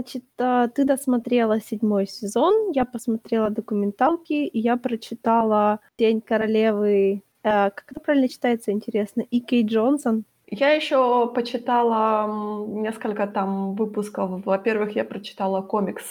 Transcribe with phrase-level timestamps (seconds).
[0.00, 7.70] значит, а, ты досмотрела седьмой сезон, я посмотрела документалки, и я прочитала «День королевы», э,
[7.70, 9.40] как это правильно читается, интересно, И.
[9.40, 10.24] Кей Джонсон.
[10.46, 12.26] Я еще почитала
[12.66, 14.44] несколько там выпусков.
[14.44, 16.04] Во-первых, я прочитала комикс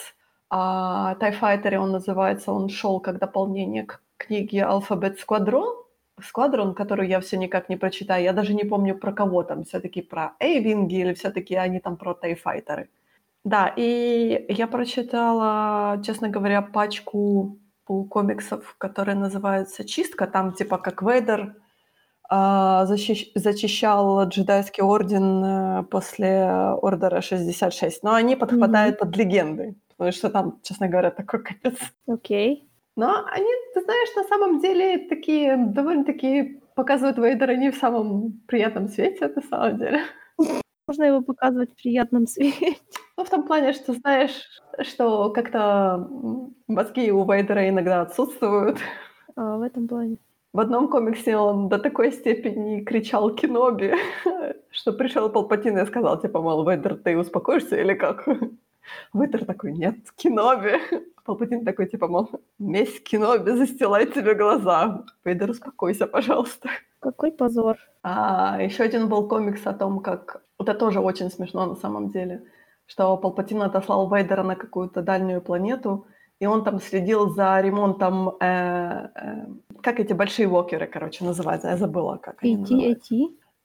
[0.48, 5.76] о Fighter, он называется, он шел как дополнение к книге «Алфабет Сквадрон»,
[6.22, 8.22] Сквадрон, который я все никак не прочитаю.
[8.24, 12.14] Я даже не помню про кого там, все-таки про Эйвинги или все-таки они там про
[12.14, 12.88] Тайфайтеры.
[13.44, 20.26] Да, и я прочитала, честно говоря, пачку комиксов, которые называются «Чистка».
[20.26, 21.56] Там типа как Вейдер
[22.30, 26.44] э, защищ- зачищал джедайский орден э, после
[26.82, 28.02] Ордера 66.
[28.04, 28.98] Но они подхватают mm-hmm.
[28.98, 29.76] под легенды.
[29.96, 31.76] Потому что там, честно говоря, такой капец.
[32.06, 32.62] Окей.
[32.62, 32.70] Okay.
[32.96, 38.88] Но они, ты знаешь, на самом деле такие довольно-таки показывают Вейдера не в самом приятном
[38.88, 40.00] свете, на самом деле.
[40.90, 42.74] Можно его показывать в приятном свете.
[43.16, 44.32] Ну, в том плане, что знаешь,
[44.80, 46.08] что как-то
[46.66, 48.78] мозги у Вейдера иногда отсутствуют.
[49.36, 50.16] А, в этом плане.
[50.52, 53.94] В одном комиксе он до такой степени кричал Киноби,
[54.70, 58.26] что пришел Палпатин и сказал, типа, мол, Вейдер, ты успокоишься или как?
[59.14, 60.80] Вейдер такой, нет, Киноби.
[61.24, 65.04] Палпатин такой, типа, мол, месть Киноби застилает тебе глаза.
[65.24, 66.70] Вейдер, успокойся, пожалуйста.
[66.98, 67.76] Какой позор.
[68.02, 70.42] А, еще один был комикс о том, как...
[70.60, 72.42] Это тоже очень смешно на самом деле,
[72.86, 76.06] что Палпатин отослал Вейдера на какую-то дальнюю планету,
[76.40, 78.36] и он там следил за ремонтом...
[78.40, 79.46] Э, э,
[79.82, 81.68] как эти большие вокеры, короче, называются?
[81.68, 83.14] Я забыла, как они называются.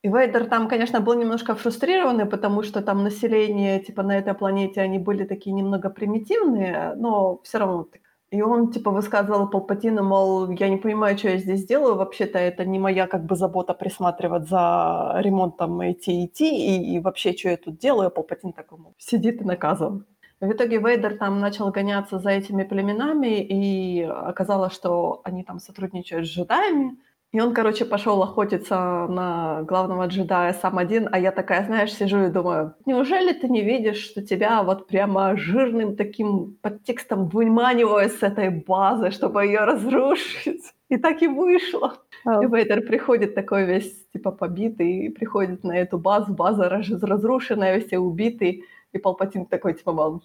[0.03, 4.81] И Вейдер там, конечно, был немножко фрустрированный, потому что там население, типа, на этой планете,
[4.81, 7.87] они были такие немного примитивные, но все равно.
[8.35, 12.65] И он, типа, высказывал Палпатину, мол, я не понимаю, что я здесь делаю, вообще-то это
[12.65, 17.57] не моя, как бы, забота присматривать за ремонтом идти идти, и, и вообще, что я
[17.57, 20.05] тут делаю, Палпатин такой, мол, сидит и наказан.
[20.41, 26.27] В итоге Вейдер там начал гоняться за этими племенами, и оказалось, что они там сотрудничают
[26.27, 26.97] с джедаями,
[27.35, 32.23] и он, короче, пошел охотиться на главного джедая сам один, а я такая, знаешь, сижу
[32.23, 38.23] и думаю, неужели ты не видишь, что тебя вот прямо жирным таким подтекстом выманивают с
[38.23, 40.63] этой базы, чтобы ее разрушить?
[40.87, 41.97] И так и вышло.
[42.25, 42.41] Oh.
[42.41, 48.63] И Вейдер приходит такой весь, типа, побитый, приходит на эту базу, база разрушенная, все убитый,
[48.93, 50.23] и Палпатин такой, типа, мол,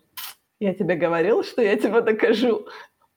[0.60, 2.68] я тебе говорил, что я тебе докажу.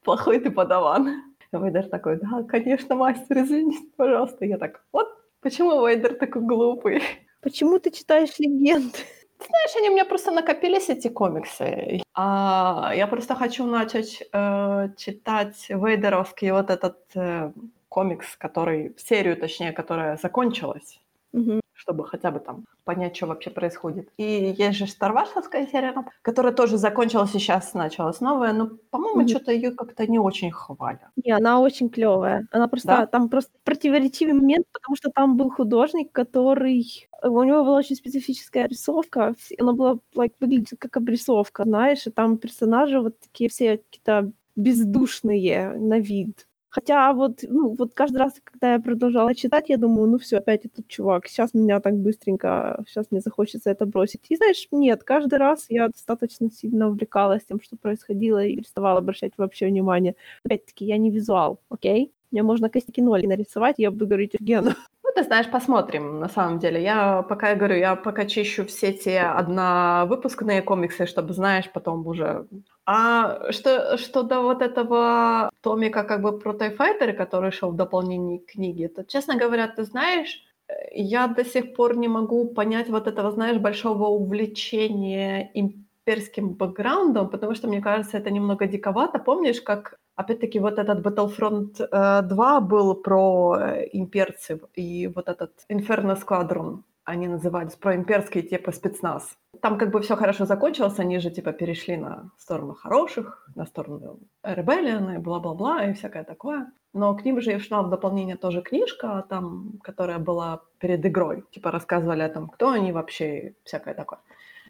[0.04, 1.22] Плохой ты подаван.
[1.60, 4.46] Вейдер такой, да, конечно, мастер, извините, пожалуйста.
[4.46, 5.08] Я так, вот
[5.42, 7.02] почему Вейдер такой глупый.
[7.42, 8.98] Почему ты читаешь легенды?
[9.38, 12.02] Знаешь, они у меня просто накопились, эти комиксы.
[12.14, 17.52] А, я просто хочу начать э, читать Вейдеровский вот этот э,
[17.90, 21.02] комикс, который, серию, точнее, которая закончилась.
[21.34, 24.10] Угу чтобы хотя бы там понять, что вообще происходит.
[24.18, 29.28] И есть же Старвашевская серия, которая тоже закончилась и сейчас началась новая, но, по-моему, mm-hmm.
[29.28, 31.10] что-то ее как-то не очень хвалят.
[31.24, 32.48] Не, она очень клевая.
[32.52, 33.06] Она просто, да?
[33.06, 37.10] там просто противоречивый момент, потому что там был художник, который...
[37.22, 42.38] У него была очень специфическая рисовка, она была, like, выглядит как обрисовка, знаешь, и там
[42.38, 46.48] персонажи вот такие все какие-то бездушные на вид.
[46.74, 50.66] Хотя вот, ну, вот каждый раз, когда я продолжала читать, я думаю, ну все, опять
[50.66, 54.22] этот чувак, сейчас меня так быстренько, сейчас мне захочется это бросить.
[54.30, 59.34] И знаешь, нет, каждый раз я достаточно сильно увлекалась тем, что происходило, и переставала обращать
[59.38, 60.16] вообще внимание.
[60.44, 62.12] Опять-таки, я не визуал, окей?
[62.32, 64.72] Мне можно костяки ноли нарисовать, я буду говорить Евгену.
[65.16, 66.82] Ты знаешь, посмотрим, на самом деле.
[66.82, 72.48] Я пока, я говорю, я пока чищу все те одновыпускные комиксы, чтобы, знаешь, потом уже
[72.86, 78.40] а что, что до вот этого томика как бы про Тайфайтеры, который шел в дополнении
[78.40, 80.44] к книге, то, честно говоря, ты знаешь,
[80.92, 87.56] я до сих пор не могу понять вот этого, знаешь, большого увлечения имперским бэкграундом, потому
[87.56, 89.20] что, мне кажется, это немного диковато.
[89.20, 95.52] Помнишь, как, опять-таки, вот этот Battlefront 2 э, был про э, имперцев и вот этот
[95.70, 99.38] Inferno Squadron, они назывались, про имперский типа спецназ.
[99.62, 104.20] Там как бы все хорошо закончилось, они же типа перешли на сторону хороших, на сторону
[104.44, 106.72] Rebellion и бла-бла-бла и всякое такое.
[106.94, 111.44] Но к ним же и шла в дополнение тоже книжка, там, которая была перед игрой.
[111.52, 114.20] Типа рассказывали о том, кто они вообще и всякое такое.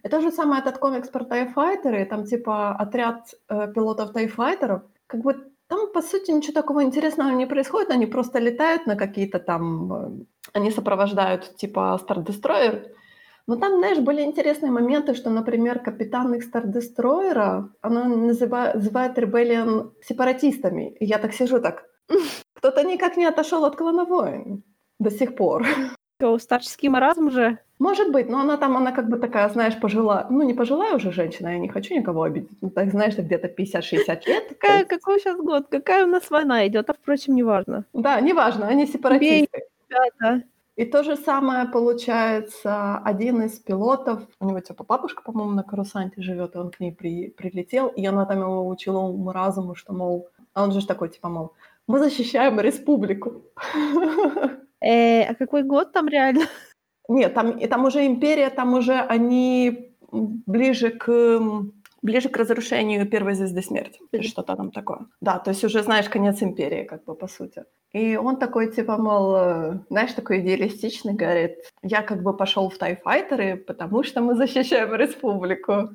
[0.03, 4.81] И то же самое этот комикс про Fighter, там типа отряд э, пилотов Fighter,
[5.13, 5.35] как бы
[5.67, 9.93] там, по сути, ничего такого интересного не происходит, они просто летают на какие-то там...
[9.93, 12.87] Э, они сопровождают, типа, Star Destroyer,
[13.47, 19.17] но там, знаешь, были интересные моменты, что, например, капитан их Star Destroyer, она называет, называет
[19.19, 20.95] Rebellion сепаратистами.
[20.99, 21.85] И я так сижу так,
[22.55, 24.63] кто-то никак не отошел от клана войн
[24.99, 25.65] до сих пор.
[26.17, 27.59] Что, старческий маразм же?
[27.79, 31.11] Может быть, но она там, она как бы такая, знаешь, пожилая, ну не пожилая уже
[31.11, 34.47] женщина, я не хочу никого обидеть, ну так, знаешь, где-то 50-60 лет.
[34.59, 34.89] Какая, есть...
[34.89, 35.67] Какой сейчас год?
[35.69, 36.89] Какая у нас война идет?
[36.89, 37.85] А, впрочем, неважно.
[37.93, 39.63] Да, неважно, они сепаратисты.
[39.89, 40.43] Ребята.
[40.75, 46.21] И то же самое получается, один из пилотов, у него типа бабушка, по-моему, на Карусанте
[46.21, 49.93] живет, и он к ней при, прилетел, и она там его учила уму разуму, что,
[49.93, 51.53] мол, а он же такой, типа, мол,
[51.85, 53.43] мы защищаем республику.
[54.83, 56.45] Э, а какой год там реально?
[57.07, 61.39] Нет, там, там уже империя, там уже они ближе к
[62.03, 63.99] ближе к разрушению первой звезды смерти.
[64.11, 65.07] Или что-то там такое.
[65.21, 67.63] Да, то есть уже, знаешь, конец империи, как бы, по сути.
[67.93, 72.77] И он такой, типа, мол, э, знаешь, такой идеалистичный, говорит, я как бы пошел в
[72.77, 75.89] тайфайтеры, потому что мы защищаем республику.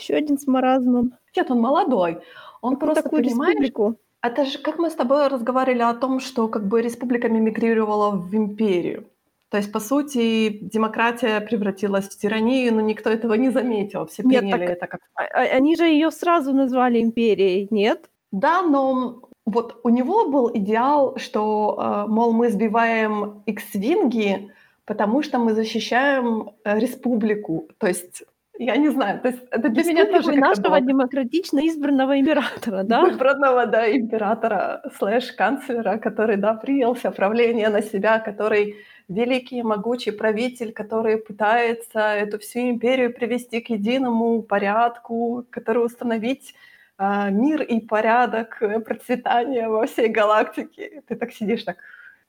[0.00, 1.12] Еще один с маразмом.
[1.36, 2.18] Нет, он молодой.
[2.60, 3.96] Он Какую просто, такую понимаешь, республику?
[4.22, 8.34] Это же, как мы с тобой разговаривали о том, что как бы республика мимикрировала в
[8.34, 9.08] империю.
[9.50, 14.06] То есть, по сути, демократия превратилась в тиранию, но никто этого не заметил.
[14.06, 15.00] Все приняли нет, так, это как...
[15.14, 18.08] А, а, они же ее сразу назвали империей, нет?
[18.30, 24.50] Да, но вот у него был идеал, что, э, мол, мы сбиваем X-винги,
[24.86, 27.68] потому что мы защищаем э, республику.
[27.78, 28.22] То есть
[28.64, 30.80] я не знаю, то есть это для меня тоже нашего было...
[30.80, 33.02] демократично избранного императора, да?
[33.10, 38.76] Избранного, да, императора слэш-канцлера, который, да, принялся правление на себя, который
[39.08, 46.54] великий могучий правитель, который пытается эту всю империю привести к единому порядку, который установить
[46.98, 51.02] э, мир и порядок, э, процветания во всей галактике.
[51.08, 51.76] Ты так сидишь так,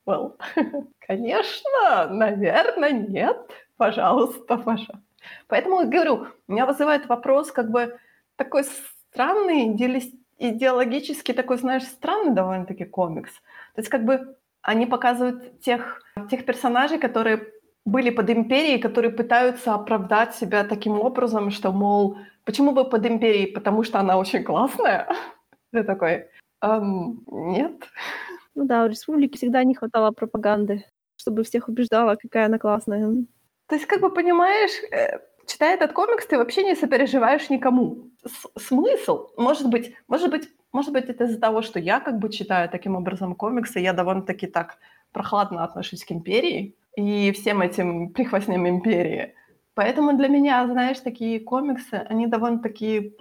[0.07, 0.33] well,
[1.07, 3.37] конечно, наверное, нет,
[3.77, 4.99] пожалуйста, пожалуйста.
[5.47, 7.97] Поэтому говорю, меня вызывает вопрос, как бы
[8.35, 9.75] такой странный,
[10.39, 13.31] идеологически такой, знаешь, странный довольно-таки комикс.
[13.75, 17.53] То есть как бы они показывают тех, тех персонажей, которые
[17.85, 23.51] были под империей, которые пытаются оправдать себя таким образом, что, мол, почему вы под империей?
[23.51, 25.07] Потому что она очень классная.
[25.71, 26.29] Ты такой,
[26.61, 27.83] эм, нет.
[28.55, 30.85] Ну да, у республики всегда не хватало пропаганды,
[31.17, 33.25] чтобы всех убеждала, какая она классная.
[33.67, 38.09] То есть, как бы понимаешь, э, читая этот комикс, ты вообще не сопереживаешь никому.
[38.25, 42.29] С смысл, может быть, может быть, может быть, это из-за того, что я как бы
[42.29, 44.77] читаю таким образом комиксы, я довольно-таки так
[45.11, 49.35] прохладно отношусь к империи и всем этим прихвостням империи.
[49.75, 53.15] Поэтому для меня, знаешь, такие комиксы, они довольно-таки...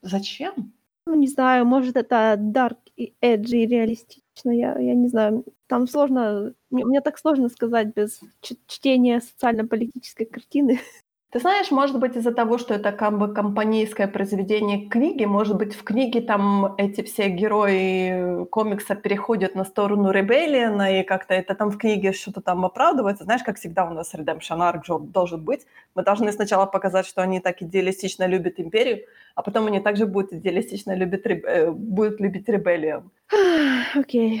[0.00, 0.72] Зачем?
[1.06, 5.44] Ну, не знаю, может, это dark и edgy, реалистично, я, я не знаю.
[5.66, 10.80] Там сложно, мне, мне так сложно сказать без чтения социально-политической картины.
[11.32, 15.74] Ты знаешь, может быть, из-за того, что это как бы компанейское произведение книги, может быть,
[15.74, 21.70] в книге там эти все герои комикса переходят на сторону Ребеллиона, и как-то это там
[21.70, 23.24] в книге что-то там оправдывается.
[23.24, 25.66] Знаешь, как всегда у нас Redemption Arc должен быть.
[25.94, 30.34] Мы должны сначала показать, что они так идеалистично любят Империю, а потом они также будут
[30.34, 33.10] идеалистично любят, э, будут любить Ребеллион.
[33.94, 34.36] Окей.
[34.36, 34.40] Okay.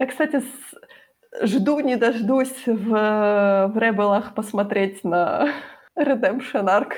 [0.00, 0.42] Я, кстати,
[1.40, 5.52] жду не дождусь в, в Ребелах посмотреть на
[5.96, 6.92] Redemption Arc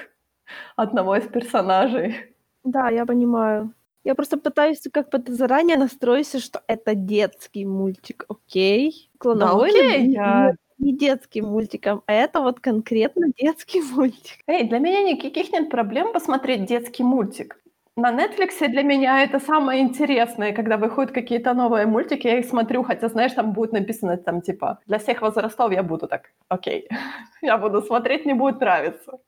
[0.77, 2.35] одного из персонажей.
[2.65, 3.75] Да, я понимаю.
[4.05, 9.11] Я просто пытаюсь как бы заранее настроиться, что это детский мультик, окей?
[9.19, 10.55] Клоновой да, окей, я...
[10.79, 14.39] не детским мультиком, а это вот конкретно детский мультик.
[14.47, 17.61] Эй, для меня никаких нет проблем посмотреть детский мультик.
[17.99, 22.85] На Netflix для меня это самое интересное, когда выходят какие-то новые мультики, я их смотрю,
[22.85, 26.89] хотя, знаешь, там будет написано, там, типа, для всех возрастов я буду так, окей,
[27.43, 29.19] я буду смотреть, мне будет нравиться.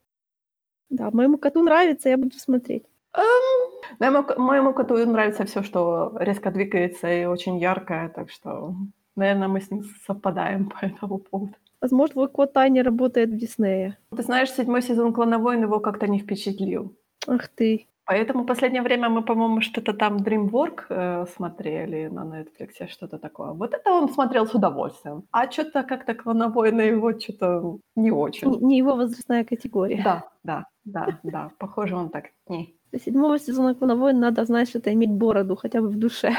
[0.88, 2.84] Да, моему коту нравится, я буду смотреть.
[3.12, 8.74] Um, моему, моему коту нравится все, что резко двигается и очень яркое, так что,
[9.16, 11.54] наверное, мы с ним совпадаем по этому поводу.
[11.80, 13.96] Возможно, твой кот Таня работает в Диснее.
[14.16, 16.94] Ты знаешь, седьмой сезон «Клоновойн» его как-то не впечатлил.
[17.26, 17.86] Ах ты.
[18.10, 23.52] Поэтому в последнее время мы, по-моему, что-то там DreamWork э, смотрели на Netflix, что-то такое.
[23.52, 25.22] Вот это он смотрел с удовольствием.
[25.30, 28.50] А что-то как-то клоновой на его что-то не очень.
[28.50, 30.02] Не, не его возрастная категория.
[30.02, 31.50] Да, да, да, да.
[31.58, 32.74] Похоже, он так не.
[32.92, 36.32] До седьмого сезона клоновой надо что это иметь бороду хотя бы в душе.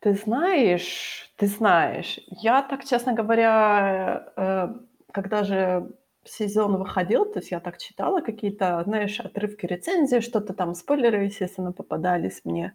[0.00, 4.68] Ты знаешь, ты знаешь, я так, честно говоря, э,
[5.12, 5.86] когда же
[6.24, 11.72] сезон выходил, то есть я так читала какие-то, знаешь, отрывки рецензии, что-то там, спойлеры, естественно,
[11.72, 12.74] попадались мне.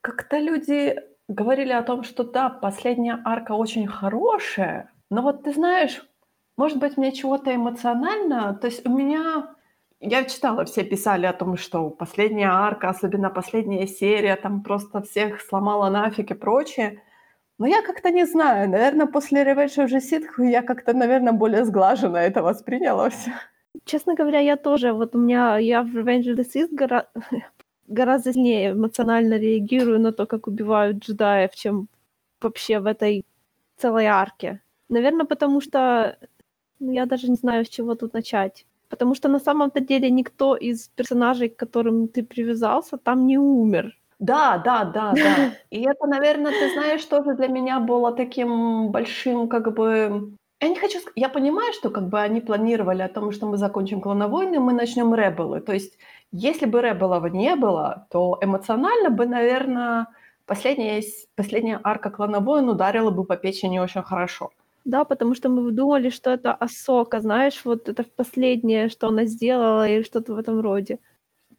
[0.00, 0.96] Как-то люди
[1.28, 6.02] говорили о том, что да, последняя арка очень хорошая, но вот ты знаешь,
[6.56, 9.54] может быть, мне чего-то эмоционально, то есть у меня...
[10.04, 15.40] Я читала, все писали о том, что последняя арка, особенно последняя серия, там просто всех
[15.40, 17.00] сломала нафиг и прочее.
[17.62, 21.64] Но я как-то не знаю, наверное, после Revenge of the Sith я как-то, наверное, более
[21.64, 23.30] сглаженно это восприняла все.
[23.84, 24.92] Честно говоря, я тоже.
[24.92, 27.06] Вот у меня, я в Revenge of the Sith гора...
[27.86, 31.86] гораздо сильнее эмоционально реагирую на то, как убивают джедаев, чем
[32.40, 33.24] вообще в этой
[33.76, 34.60] целой арке.
[34.88, 36.18] Наверное, потому что
[36.80, 38.66] ну, я даже не знаю, с чего тут начать.
[38.88, 43.96] Потому что на самом-то деле никто из персонажей, к которым ты привязался, там не умер.
[44.22, 45.52] Да, да, да, да.
[45.70, 50.32] И это, наверное, ты знаешь, тоже для меня было таким большим, как бы...
[50.60, 51.00] Я не хочу.
[51.16, 55.12] Я понимаю, что как бы они планировали о том, что мы закончим клоновойны, мы начнем
[55.12, 55.60] ребелы.
[55.60, 55.98] То есть,
[56.30, 60.06] если бы ребелов не было, то эмоционально бы, наверное,
[60.46, 61.02] последняя,
[61.34, 64.50] последняя арка клоновойн ударила бы по печени очень хорошо.
[64.84, 69.88] Да, потому что мы думали, что это Асока, знаешь, вот это последнее, что она сделала,
[69.88, 70.98] или что-то в этом роде.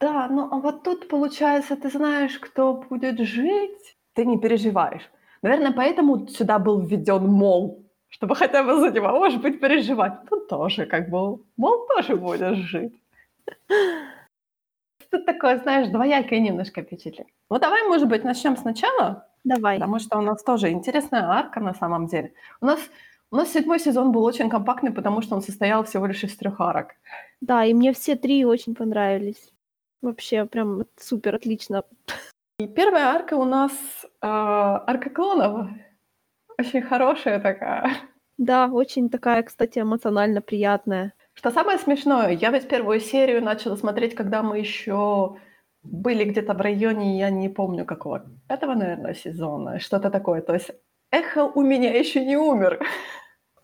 [0.04, 5.10] Да, ну а вот тут, получается, ты знаешь, кто будет жить, ты не переживаешь.
[5.42, 10.14] Наверное, поэтому сюда был введен мол, чтобы хотя бы за него, может быть, переживать.
[10.30, 12.94] Тут тоже как бы, мол, тоже будет жить.
[15.10, 17.34] Тут такое, знаешь, двоякое немножко впечатление.
[17.50, 19.26] Ну, давай, может быть, начнем сначала.
[19.46, 19.78] Давай.
[19.78, 22.34] Потому что у нас тоже интересная арка на самом деле.
[22.60, 22.80] У нас
[23.32, 26.60] у нас седьмой сезон был очень компактный, потому что он состоял всего лишь из трех
[26.60, 26.90] арок.
[27.40, 29.53] Да, и мне все три очень понравились.
[30.04, 31.84] Вообще, прям супер, отлично.
[32.60, 33.72] И первая арка у нас
[34.04, 35.70] э, арка клонов.
[36.60, 37.90] Очень хорошая такая.
[38.38, 41.14] Да, очень такая, кстати, эмоционально приятная.
[41.34, 45.38] Что самое смешное, я ведь первую серию начала смотреть, когда мы еще
[45.84, 50.42] были где-то в районе, я не помню какого, пятого, наверное, сезона, что-то такое.
[50.42, 50.72] То есть
[51.12, 52.86] эхо у меня еще не умер.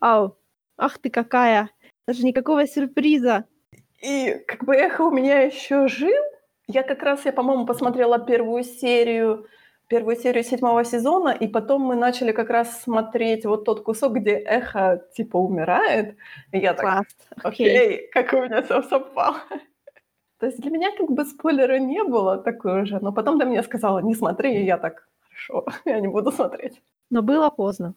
[0.00, 0.38] Ау,
[0.78, 1.68] ах ты какая!
[2.06, 3.44] Даже никакого сюрприза.
[4.00, 6.24] И как бы эхо у меня еще жил.
[6.66, 9.46] Я как раз, я, по-моему, посмотрела первую серию,
[9.88, 14.32] первую серию седьмого сезона, и потом мы начали как раз смотреть вот тот кусок, где
[14.32, 16.16] эхо типа умирает.
[16.52, 17.06] И я так, Класс.
[17.42, 18.08] окей, okay.
[18.12, 19.38] как у меня все совпало.
[20.38, 23.62] То есть для меня как бы спойлера не было такой уже, но потом до меня
[23.62, 26.80] сказала, не смотри, и я так, хорошо, я не буду смотреть.
[27.10, 27.94] Но было поздно.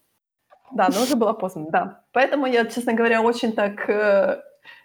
[0.71, 2.03] Да, но уже было поздно, да.
[2.11, 4.41] Поэтому я, честно говоря, очень так э,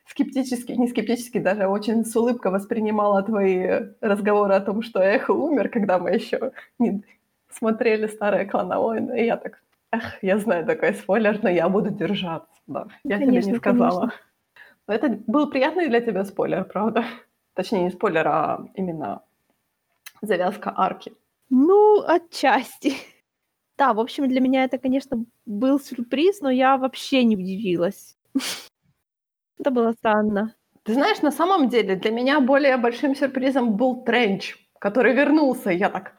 [0.08, 3.66] скептически, не скептически, даже очень с улыбкой воспринимала твои
[4.00, 7.02] разговоры о том, что Эхо умер, когда мы еще не
[7.50, 9.20] смотрели старые клановойны.
[9.20, 9.62] И я так,
[9.92, 12.48] эх, я знаю такой спойлер, но я буду держаться.
[12.66, 14.00] Да, я конечно, тебе не сказала.
[14.00, 14.20] Конечно.
[14.86, 17.04] Но это был приятный для тебя спойлер, правда?
[17.54, 19.22] Точнее, не спойлер, а именно
[20.22, 21.12] завязка арки.
[21.50, 22.94] Ну, отчасти.
[23.76, 28.16] Да, в общем, для меня это, конечно, был сюрприз, но я вообще не удивилась.
[29.58, 30.54] Это было странно.
[30.84, 35.70] Ты знаешь, на самом деле для меня более большим сюрпризом был Тренч, который вернулся.
[35.70, 36.14] Я так,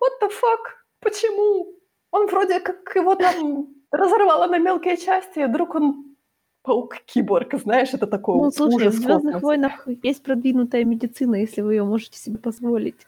[0.00, 0.72] what the fuck?
[1.00, 1.74] Почему?
[2.10, 6.16] Он вроде как его там разорвало на мелкие части, и вдруг он
[6.62, 11.84] паук-киборг, знаешь, это такой Ну, слушай, в «Звездных войнах» есть продвинутая медицина, если вы ее
[11.84, 13.06] можете себе позволить.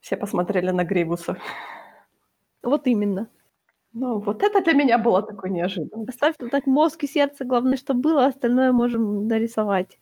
[0.00, 1.36] Все посмотрели на Гривуса.
[2.62, 3.28] Вот именно.
[3.94, 6.04] Ну, вот это для меня было такой неожиданно.
[6.08, 9.98] Оставь тут так мозг и сердце, главное, что было, остальное можем нарисовать.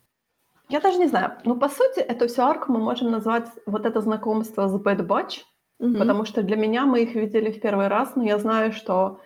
[0.69, 1.33] Я даже не знаю.
[1.45, 5.41] Ну, по сути, эту всю арку мы можем назвать вот это знакомство с Bad Batch,
[5.79, 5.97] угу.
[5.97, 9.19] потому что для меня мы их видели в первый раз, но я знаю, что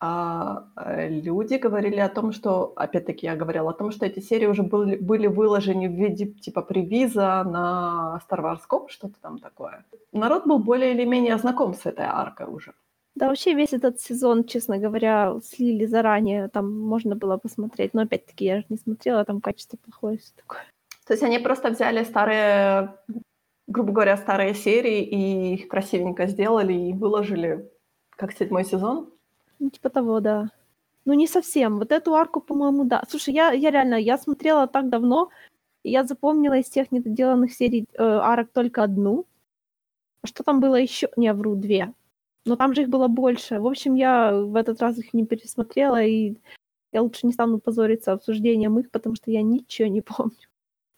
[0.00, 0.64] а,
[1.08, 4.96] люди говорили о том, что, опять-таки я говорила о том, что эти серии уже были,
[4.96, 9.84] были выложены в виде типа привиза на Star Wars Cop, что-то там такое.
[10.12, 12.74] Народ был более или менее знаком с этой аркой уже.
[13.18, 18.44] Да, вообще весь этот сезон, честно говоря, слили заранее, там можно было посмотреть, но опять-таки
[18.44, 20.60] я же не смотрела, там качество плохое, все такое.
[21.04, 22.94] То есть они просто взяли старые,
[23.66, 27.68] грубо говоря, старые серии и их красивенько сделали и выложили
[28.10, 29.10] как седьмой сезон?
[29.58, 30.50] Ну, типа того, да.
[31.04, 31.78] Ну, не совсем.
[31.78, 33.02] Вот эту арку, по-моему, да.
[33.08, 35.30] Слушай, я, я реально, я смотрела так давно,
[35.82, 39.24] и я запомнила из тех недоделанных серий э, арок только одну.
[40.22, 41.08] А что там было еще?
[41.16, 41.92] Не, вру, две.
[42.44, 43.60] Но там же их было больше.
[43.60, 46.36] В общем, я в этот раз их не пересмотрела, и
[46.92, 50.48] я лучше не стану позориться обсуждением их, потому что я ничего не помню.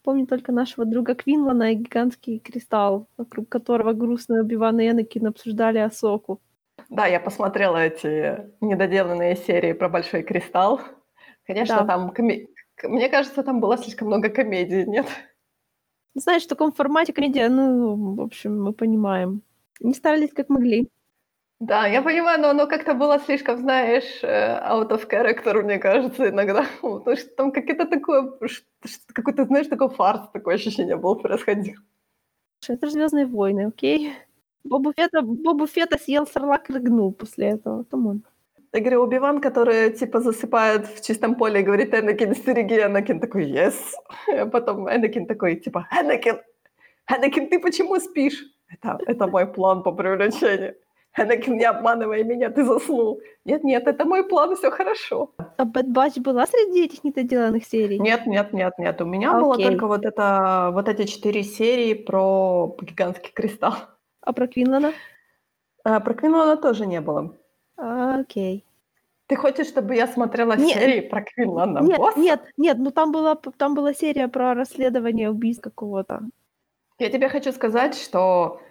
[0.03, 5.77] Помню только нашего друга Квинлана и гигантский кристалл, вокруг которого грустно Убиван и Энакин обсуждали
[5.77, 6.41] Асоку.
[6.89, 10.81] Да, я посмотрела эти недоделанные серии про Большой Кристалл.
[11.45, 11.85] Конечно, да.
[11.85, 12.09] там...
[12.09, 12.47] Коми...
[12.83, 15.05] Мне кажется, там было слишком много комедий, нет?
[16.15, 19.43] Знаешь, в таком формате комедия, ну, в общем, мы понимаем.
[19.79, 20.89] Не старались как могли.
[21.61, 26.29] Да, я понимаю, но оно как-то было слишком, знаешь, э, out of character, мне кажется,
[26.29, 26.65] иногда.
[26.81, 28.33] Потому что там какое-то такое,
[29.13, 31.75] какой-то, знаешь, такой фарс, такое ощущение было происходил.
[32.67, 34.11] Это «Звездные войны», окей?
[34.63, 37.83] Бобу Фета, Бобу Фета съел сарлак и рыгнул после этого.
[37.83, 38.23] Come on.
[38.73, 43.45] Я говорю, Убиван, который типа засыпает в чистом поле и говорит, Энакин, стереги, Энакин такой,
[43.51, 43.75] yes.
[44.27, 46.39] А потом Энакин такой, типа, Энакин,
[47.07, 48.43] Энакин, ты почему спишь?
[48.67, 50.75] Это, это мой план по привлечению.
[51.17, 53.19] Энакин, не обманывай меня, ты заснул.
[53.43, 55.31] Нет, нет, это мой план, все хорошо.
[55.57, 57.99] А Bad Batch была среди этих недоделанных серий?
[57.99, 59.01] Нет, нет, нет, нет.
[59.01, 59.65] У меня было Окей.
[59.65, 63.73] только вот это, вот эти четыре серии про гигантский кристалл.
[64.21, 64.93] А про Квинлана?
[65.83, 67.35] А, про Квинлана тоже не было.
[67.75, 68.65] Окей.
[69.27, 72.19] Ты хочешь, чтобы я смотрела Не, серии про Квинлана Нет, Босса?
[72.19, 76.21] нет, нет, ну там была, там была серия про расследование убийств какого-то.
[76.99, 78.61] Я тебе хочу сказать, что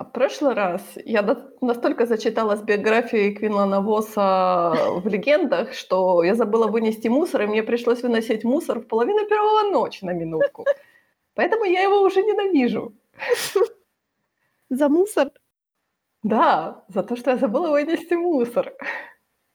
[0.00, 6.66] в прошлый раз я на- настолько зачиталась биографией Квинлана Восса в легендах, что я забыла
[6.66, 10.64] вынести мусор, и мне пришлось выносить мусор в половину первого ночи на минутку.
[11.34, 12.92] Поэтому я его уже ненавижу.
[14.70, 15.30] За мусор?
[16.22, 18.72] Да, за то, что я забыла вынести мусор.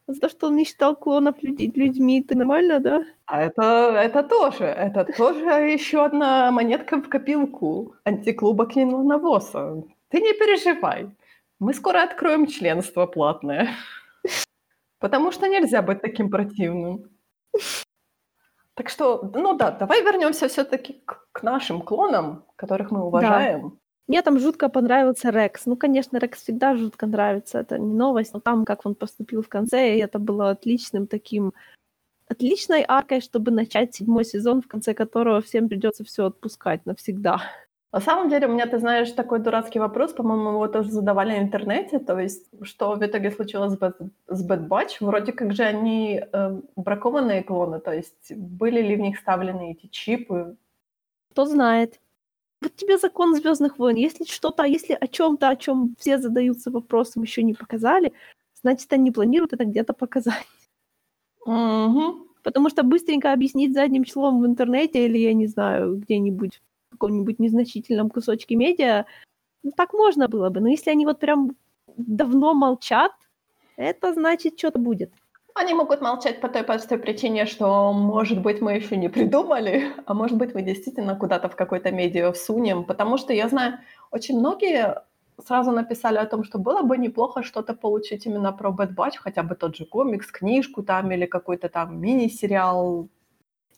[0.08, 2.22] За то, что он не считал клонов людей, людьми.
[2.22, 3.06] Ты нормально, да?
[3.26, 3.64] А это,
[3.96, 9.84] это тоже, это тоже еще одна монетка в копилку антиклуба Квинлана Восса.
[10.14, 11.10] Ты не переживай.
[11.60, 13.70] Мы скоро откроем членство платное.
[15.00, 17.10] Потому что нельзя быть таким противным.
[18.76, 23.80] Так что, ну да, давай вернемся все-таки к, к нашим клонам, которых мы уважаем.
[24.08, 25.66] Мне там жутко понравился Рекс.
[25.66, 28.34] Ну, конечно, Рекс всегда жутко нравится, это не новость.
[28.34, 31.54] Но там, как он поступил в конце, и это было отличным таким
[32.28, 37.42] отличной аркой, чтобы начать седьмой сезон, в конце которого всем придется все отпускать навсегда.
[37.94, 41.44] На самом деле, у меня, ты знаешь, такой дурацкий вопрос, по-моему, его тоже задавали в
[41.44, 44.98] интернете, то есть, что в итоге случилось с Bad, с Bad Batch?
[45.00, 49.86] Вроде как же они э, бракованные клоны, то есть были ли в них вставлены эти
[49.86, 50.58] чипы?
[51.32, 52.00] Кто знает.
[52.62, 53.98] Вот тебе закон Звездных войн.
[53.98, 58.12] Если что-то, если о чем-то, о чем все задаются вопросом, еще не показали,
[58.64, 60.48] значит, они планируют это где-то показать.
[61.46, 62.28] Угу.
[62.42, 66.60] Потому что быстренько объяснить задним числом в интернете или, я не знаю, где-нибудь
[66.94, 69.06] каком-нибудь незначительном кусочке медиа,
[69.64, 70.60] ну, так можно было бы.
[70.60, 71.56] Но если они вот прям
[71.98, 73.12] давно молчат,
[73.78, 75.12] это значит, что-то будет.
[75.56, 80.14] Они могут молчать по той простой причине, что, может быть, мы еще не придумали, а
[80.16, 83.78] может быть, мы действительно куда-то в какой-то медиа всунем, потому что я знаю,
[84.12, 85.04] очень многие
[85.46, 89.44] сразу написали о том, что было бы неплохо что-то получить именно про Bad Batch, хотя
[89.44, 93.08] бы тот же комикс, книжку там или какой-то там мини-сериал.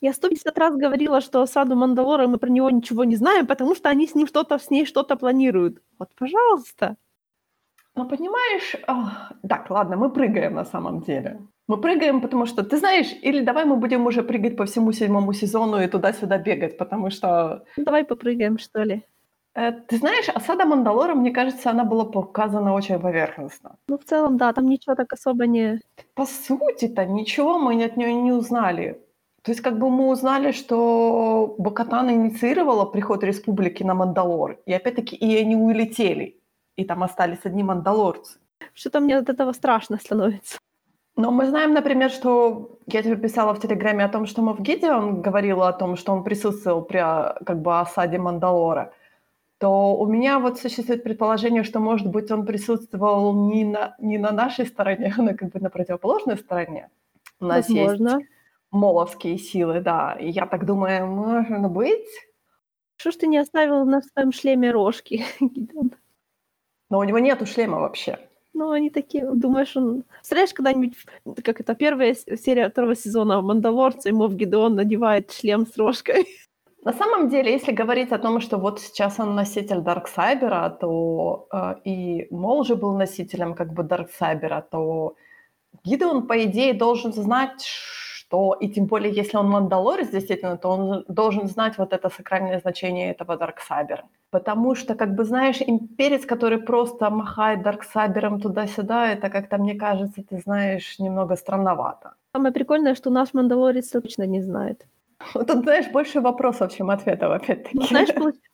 [0.00, 3.88] Я 150 раз говорила, что осаду Мандалора мы про него ничего не знаем, потому что
[3.88, 5.82] они с ним что-то, с ней что-то планируют.
[5.98, 6.96] Вот, пожалуйста.
[7.94, 11.40] Ну, понимаешь, ах, так, ладно, мы прыгаем на самом деле.
[11.68, 15.32] Мы прыгаем, потому что, ты знаешь, или давай мы будем уже прыгать по всему седьмому
[15.32, 19.02] сезону и туда-сюда бегать, потому что Ну, давай попрыгаем, что ли.
[19.54, 23.76] Э, Ты знаешь, осада Мандалора, мне кажется, она была показана очень поверхностно.
[23.88, 25.80] Ну, в целом, да, там ничего так особо не...
[26.14, 29.00] По сути-то ничего мы от нее не узнали.
[29.46, 35.14] То есть как бы мы узнали, что Бакатана инициировала приход республики на Мандалор, и опять-таки
[35.14, 36.40] и они улетели,
[36.74, 38.40] и там остались одни мандалорцы.
[38.74, 40.58] Что-то мне от этого страшно становится.
[41.14, 45.22] Но мы знаем, например, что я тебе писала в Телеграме о том, что Мов Гидеон
[45.22, 48.92] говорила о том, что он присутствовал при а, как бы осаде Мандалора,
[49.58, 54.32] то у меня вот существует предположение, что, может быть, он присутствовал не на, не на
[54.32, 56.90] нашей стороне, а на, как бы на противоположной стороне.
[57.38, 58.08] У нас Возможно.
[58.08, 58.35] есть
[58.76, 60.16] моловские силы, да.
[60.20, 62.08] И я так думаю, может быть.
[62.96, 65.92] Что ж ты не оставил на своем шлеме рожки, Гидеон?
[66.90, 68.18] Но у него нету шлема вообще.
[68.54, 70.04] Ну, они такие, думаешь, он...
[70.14, 70.96] Представляешь, когда-нибудь,
[71.44, 76.26] как это, первая серия второго сезона Мандалорца, и Мов Гидеон надевает шлем с рожкой.
[76.84, 81.74] На самом деле, если говорить о том, что вот сейчас он носитель Дарксайбера, то э,
[81.84, 85.16] и Мол же был носителем как бы Дарксайбера, то
[85.84, 87.66] Гидеон, по идее, должен знать,
[88.28, 92.60] что, и тем более, если он Мандалорец, действительно, то он должен знать вот это сакральное
[92.60, 94.04] значение этого Дарксайбера.
[94.30, 100.22] Потому что, как бы, знаешь, имперец, который просто махает Дарксайбером туда-сюда, это как-то, мне кажется,
[100.22, 102.14] ты знаешь, немного странновато.
[102.34, 104.86] Самое прикольное, что наш Мандалорец точно не знает.
[105.34, 107.78] Вот Тут, знаешь, больше вопросов, чем ответов, опять-таки.
[107.78, 108.08] Ну, знаешь,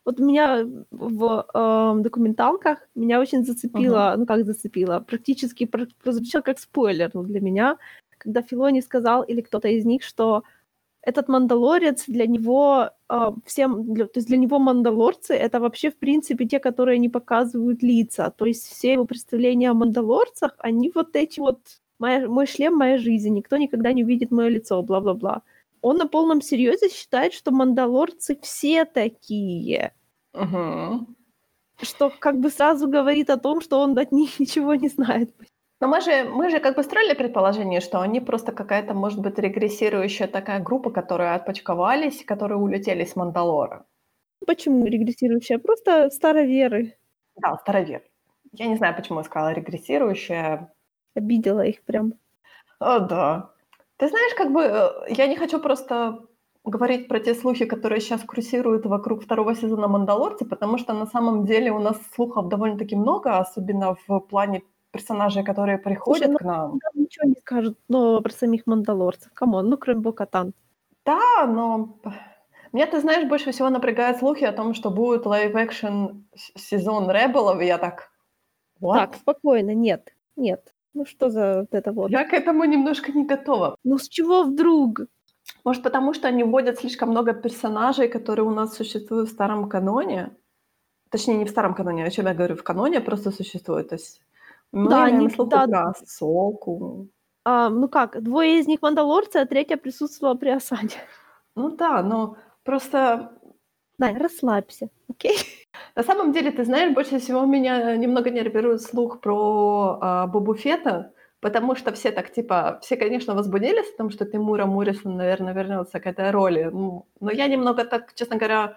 [0.04, 6.58] вот меня в эм, документалках меня очень зацепило, ну как зацепило, практически про- прозвучало как
[6.58, 7.76] спойлер ну, для меня,
[8.22, 10.42] когда Филони сказал, или кто-то из них, что
[11.02, 15.96] этот мандалорец для него э, всем, для- то есть для него мандалорцы это вообще в
[15.98, 21.16] принципе те, которые не показывают лица, то есть все его представления о мандалорцах, они вот
[21.16, 21.58] эти вот
[21.98, 25.42] моя, мой шлем, моя жизнь, никто никогда не увидит мое лицо, бла-бла-бла.
[25.80, 29.92] Он на полном серьезе считает, что мандалорцы все такие.
[30.35, 31.16] Мгм.
[31.82, 35.35] что как бы сразу говорит о том, что он от них ничего не знает.
[35.82, 39.36] Но мы же, мы же как бы строили предположение, что они просто какая-то, может быть,
[39.36, 43.84] регрессирующая такая группа, которые отпочковались, которые улетели с Мандалора.
[44.46, 45.58] Почему регрессирующая?
[45.58, 46.96] Просто староверы.
[47.34, 48.02] Да, старовер.
[48.52, 50.72] Я не знаю, почему я сказала регрессирующая.
[51.16, 52.12] Обидела их прям.
[52.78, 53.50] О, да.
[53.96, 56.20] Ты знаешь, как бы э, я не хочу просто
[56.64, 61.44] говорить про те слухи, которые сейчас курсируют вокруг второго сезона «Мандалорца», потому что на самом
[61.44, 64.62] деле у нас слухов довольно-таки много, особенно в плане
[64.92, 66.70] персонажей, которые приходят Слушай, к нам.
[66.72, 69.33] ну, нам ничего не скажут но про самих мандалорцев.
[69.32, 70.52] Come on, ну кроме Бо-Катан.
[71.05, 71.98] Да, но
[72.72, 77.61] меня, ты знаешь, больше всего напрягают слухи о том, что будет live-action сезон Rebel ов,
[77.61, 78.11] и я так...
[78.81, 78.94] What?
[78.94, 80.72] Так, спокойно, нет, нет.
[80.94, 82.11] Ну что за вот это вот?
[82.11, 83.76] Я к этому немножко не готова.
[83.85, 85.00] Ну с чего вдруг?
[85.64, 90.37] Может, потому что они вводят слишком много персонажей, которые у нас существуют в старом каноне?
[91.11, 93.90] Точнее, не в старом каноне, о чем я говорю, в каноне просто существуют.
[93.90, 94.20] То есть
[94.72, 95.66] мы Да, имеем они- слухи да.
[95.66, 97.08] про Асоку.
[97.44, 100.96] А, ну как, двое из них мандалорцы, а третья присутствовала при осаде.
[101.56, 103.32] Ну да, но просто
[103.98, 105.37] Да, расслабься, окей?
[105.96, 111.12] На самом деле, ты знаешь, больше всего меня немного нервирует слух про а, Бобу Фетта,
[111.40, 115.98] потому что все так, типа, все, конечно, возбудились о том, что Тимура Мурисон, наверное, вернется
[116.00, 116.70] к этой роли.
[116.72, 118.76] Ну, Но я немного так, честно говоря,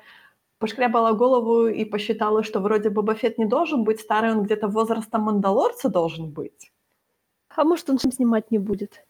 [0.59, 5.23] пошкрябала голову и посчитала, что вроде Боба Фетт не должен быть старый, он где-то возрастом
[5.23, 6.71] Мандалорца должен быть.
[7.55, 9.05] А может, он снимать не будет?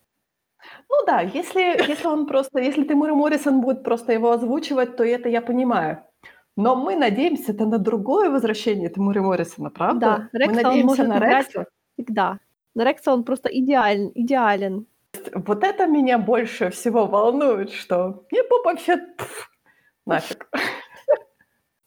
[0.89, 5.29] Ну да, если, если он просто, если Тимур Моррисон будет просто его озвучивать, то это
[5.29, 6.03] я понимаю.
[6.57, 9.99] Но мы надеемся это на другое возвращение Тимура Моррисона, правда?
[9.99, 11.65] Да, мы Рекса он надеемся может на Рекса.
[11.93, 12.39] всегда.
[12.75, 14.85] На Рекса он просто идеален, идеален.
[15.33, 19.21] Вот это меня больше всего волнует, что не Боба Фетт,
[20.05, 20.49] нафиг.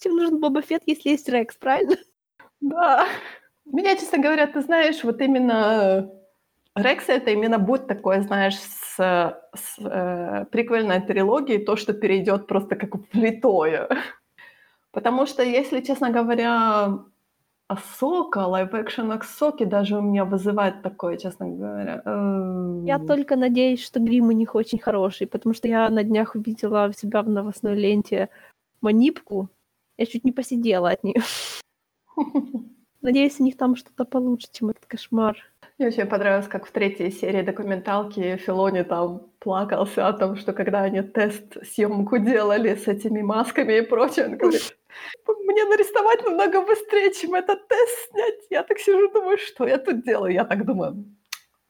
[0.00, 1.96] Чем нужен Боба Фетт, если есть Рекс, правильно?
[2.60, 3.06] Да.
[3.64, 6.10] Меня, честно говоря, ты знаешь, вот именно
[6.74, 12.76] Рекс это именно будет такое, знаешь, с, с э, приквельной трилогией, то, что перейдет просто
[12.76, 13.88] как влитое.
[14.92, 17.00] Потому что, если, честно говоря,
[17.68, 22.00] Асока, live-action Асоки даже у меня вызывает такое, честно говоря.
[22.04, 26.34] эм, Я только надеюсь, что грим у них очень хороший, потому что я на днях
[26.34, 28.30] увидела у себя в новостной ленте
[28.80, 29.50] манипку.
[29.98, 31.20] Я чуть не поседела от нее.
[33.02, 35.36] Надеюсь, у них там что-то получше, чем этот кошмар.
[35.76, 40.82] Мне очень понравилось, как в третьей серии документалки Филони там плакался о том, что когда
[40.82, 44.76] они тест съемку делали с этими масками и прочее, он говорит,
[45.26, 48.46] мне нарисовать намного быстрее, чем этот тест снять.
[48.50, 50.32] Я так сижу, думаю, что я тут делаю?
[50.32, 51.04] Я так думаю,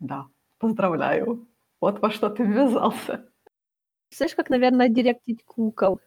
[0.01, 0.27] да,
[0.59, 1.47] поздравляю.
[1.81, 3.27] Вот во что ты ввязался.
[4.11, 6.01] Знаешь, как, наверное, директить кукол?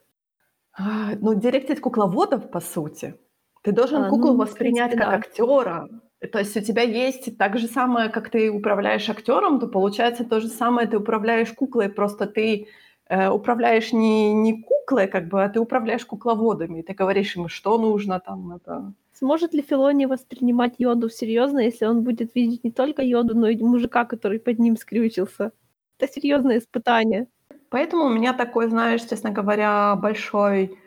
[0.74, 3.16] А, Ну, директить кукловодов, по сути.
[3.64, 5.18] Ты должен А, куклу ну, воспринять принципе, как да.
[5.18, 5.90] актера.
[6.32, 10.40] То есть у тебя есть так же самое, как ты управляешь актером, то получается то
[10.40, 12.68] же самое, ты управляешь куклой, просто ты
[13.10, 16.84] э, управляешь не, не куклой, как бы, а ты управляешь кукловодами.
[16.84, 18.54] Ты говоришь им, что нужно там.
[18.54, 18.94] Это...
[19.14, 23.64] Сможет ли Филони воспринимать Йоду серьезно, если он будет видеть не только Йоду, но и
[23.64, 25.52] мужика, который под ним скрючился?
[26.00, 27.28] Это серьезное испытание.
[27.72, 30.78] Поэтому у меня такой, знаешь, честно говоря, большой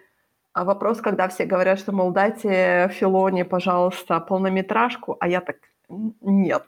[0.52, 5.56] а, вопрос, когда все говорят, что, мол, дайте Филоне, пожалуйста, полнометражку, а я так,
[5.88, 6.62] «Н- нет.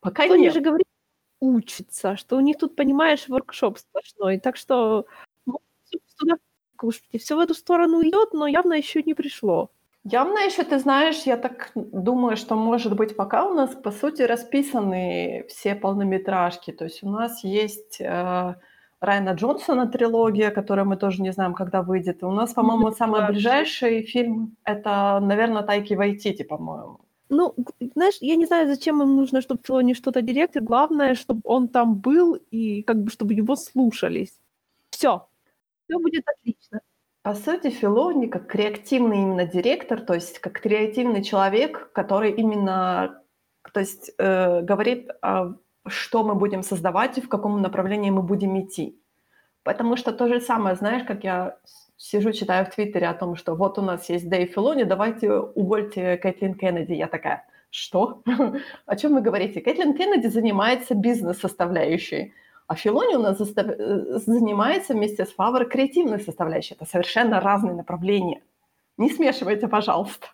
[0.00, 0.54] Пока Филони нет.
[0.54, 0.88] же говорит,
[1.38, 4.38] учится, что у них тут, понимаешь, воркшоп сплошной.
[4.38, 5.06] Так что
[5.46, 5.60] ну,
[6.18, 6.34] туда,
[7.16, 9.70] все в эту сторону идет, но явно еще не пришло.
[10.02, 14.22] Явно еще, ты знаешь, я так думаю, что, может быть, пока у нас, по сути,
[14.22, 16.72] расписаны все полнометражки.
[16.72, 18.56] То есть у нас есть э,
[19.04, 22.22] Райана Джонсона трилогия, которая мы тоже не знаем, когда выйдет.
[22.22, 23.32] И у нас, по-моему, да, самый вообще.
[23.32, 27.00] ближайший фильм— это, наверное, Тайки Вайтити, по-моему.
[27.28, 27.54] Ну,
[27.94, 30.62] знаешь, я не знаю, зачем им нужно, чтобы Филони что-то директор.
[30.62, 34.38] Главное, чтобы он там был и как бы чтобы его слушались.
[34.90, 35.26] Все.
[35.86, 36.80] Все будет отлично.
[37.22, 43.22] По сути, Филони как креативный именно директор, то есть как креативный человек, который именно,
[43.72, 45.54] то есть э, говорит, а,
[45.86, 48.98] что мы будем создавать и в каком направлении мы будем идти.
[49.62, 51.58] Потому что то же самое, знаешь, как я
[51.96, 56.16] сижу, читаю в Твиттере о том, что вот у нас есть Дэйв Филони, давайте увольте
[56.16, 56.92] Кэтлин Кеннеди.
[56.92, 58.22] Я такая, что?
[58.86, 59.60] О чем вы говорите?
[59.60, 62.34] Кэтлин Кеннеди занимается бизнес-составляющей.
[62.66, 66.74] А Филони у нас застав- э, занимается вместе с Фавор креативной составляющей.
[66.74, 68.42] Это совершенно разные направления.
[68.96, 70.28] Не смешивайте, пожалуйста.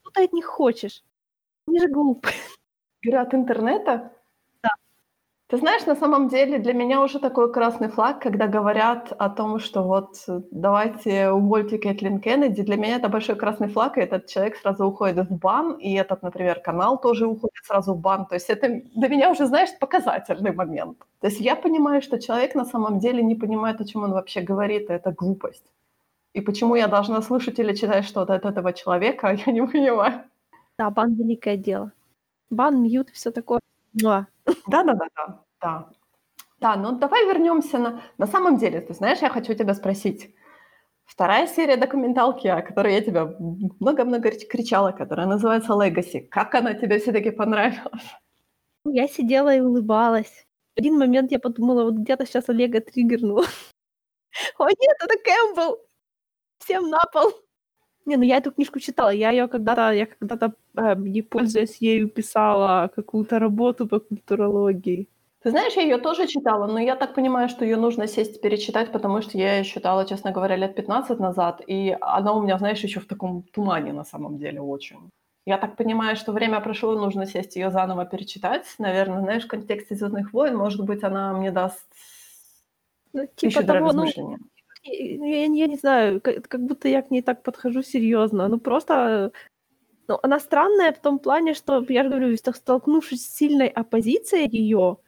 [0.00, 1.02] Что ты от них хочешь?
[1.66, 2.34] Они же глупые.
[3.02, 4.12] Говорю, от интернета?
[5.48, 9.60] Ты знаешь, на самом деле для меня уже такой красный флаг, когда говорят о том,
[9.60, 12.62] что вот э, давайте увольте Кэтлин Кеннеди.
[12.62, 16.22] Для меня это большой красный флаг, и этот человек сразу уходит в бан, и этот,
[16.22, 18.26] например, канал тоже уходит сразу в бан.
[18.26, 20.98] То есть это для меня уже, знаешь, показательный момент.
[21.20, 24.40] То есть я понимаю, что человек на самом деле не понимает, о чем он вообще
[24.40, 25.72] говорит, и это глупость.
[26.34, 30.24] И почему я должна слышать или читать что-то от этого человека, я не понимаю.
[30.76, 31.92] Да, бан— великое дело.
[32.50, 33.60] Бан, мьют, все такое.
[33.92, 34.26] Да-да-да-да,
[35.60, 35.88] да.
[36.60, 38.02] Да, ну давай вернемся на...
[38.18, 40.34] На самом деле, ты знаешь, я хочу тебя спросить.
[41.04, 43.26] Вторая серия документалки, о которой я тебя
[43.80, 46.26] много-много кричала, которая называется «Legacy».
[46.28, 48.16] Как она тебе все-таки понравилась?
[48.84, 50.46] Я сидела и улыбалась.
[50.74, 53.44] В один момент я подумала, вот где-то сейчас Олега триггернула.
[54.58, 55.78] О нет, это Кэмпбелл!
[56.58, 57.32] Всем на пол!
[58.06, 59.10] Не, ну я эту книжку читала.
[59.10, 65.08] Я ее когда-то, я когда-то, э, не пользуясь ею, писала какую-то работу по культурологии.
[65.42, 68.92] Ты знаешь, я ее тоже читала, но я так понимаю, что ее нужно сесть перечитать,
[68.92, 72.80] потому что я ее читала, честно говоря, лет 15 назад, и она у меня, знаешь,
[72.80, 75.10] еще в таком тумане на самом деле очень.
[75.44, 78.66] Я так понимаю, что время прошло, нужно сесть ее заново перечитать.
[78.78, 81.86] Наверное, знаешь, в контексте «Звездных войн», может быть, она мне даст
[83.12, 83.92] ну, типа того.
[83.92, 84.06] Ну,
[84.86, 88.48] я, я не знаю, как, как будто я к ней так подхожу серьезно.
[88.48, 89.32] Ну просто
[90.08, 94.98] ну, она странная в том плане, что, я же говорю, столкнувшись с сильной оппозицией ее,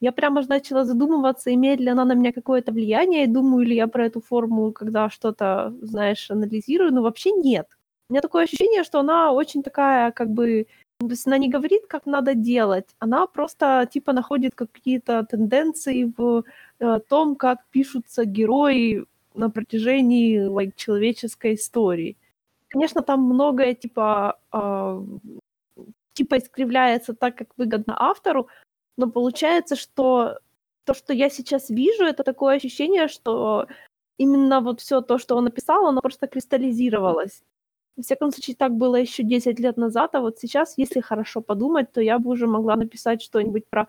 [0.00, 3.86] я прямо начала задумываться, имеет ли она на меня какое-то влияние, и думаю ли я
[3.86, 7.66] про эту форму, когда что-то, знаешь, анализирую, но вообще нет.
[8.08, 10.66] У меня такое ощущение, что она очень такая, как бы,
[11.00, 16.44] то есть она не говорит, как надо делать, она просто, типа, находит какие-то тенденции в
[16.78, 22.16] э, том, как пишутся герои на протяжении like, человеческой истории.
[22.68, 25.02] Конечно, там многое типа, э,
[26.14, 28.48] типа искривляется так, как выгодно автору,
[28.96, 30.38] но получается, что
[30.84, 33.66] то, что я сейчас вижу, это такое ощущение, что
[34.18, 37.42] именно вот все то, что он написал, оно просто кристаллизировалось.
[37.96, 41.92] В всяком случае, так было еще 10 лет назад, а вот сейчас, если хорошо подумать,
[41.92, 43.88] то я бы уже могла написать что-нибудь про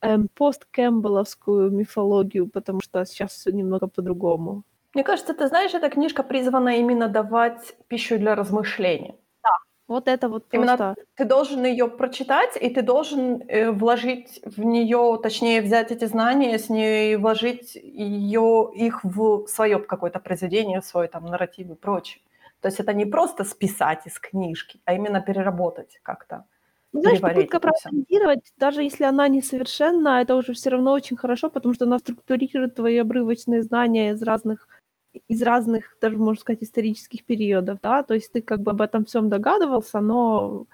[0.00, 4.64] эм, посткэмпбелловскую мифологию, потому что сейчас все немного по-другому.
[4.94, 9.16] Мне кажется, ты знаешь, эта книжка призвана именно давать пищу для размышления.
[9.42, 9.50] Да,
[9.88, 10.74] вот это вот просто...
[10.74, 16.04] Именно ты должен ее прочитать, и ты должен э, вложить в нее, точнее, взять эти
[16.06, 21.70] знания с нее и вложить ее, их в свое какое-то произведение, в свой там нарратив
[21.70, 22.22] и прочее.
[22.60, 26.44] То есть это не просто списать из книжки, а именно переработать как-то.
[26.92, 31.74] Ну, знаешь, попытка проанализировать, даже если она несовершенна, это уже все равно очень хорошо, потому
[31.74, 34.68] что она структурирует твои обрывочные знания из разных
[35.28, 39.04] из разных, даже можно сказать, исторических периодов, да, то есть ты как бы об этом
[39.04, 40.66] всем догадывался, но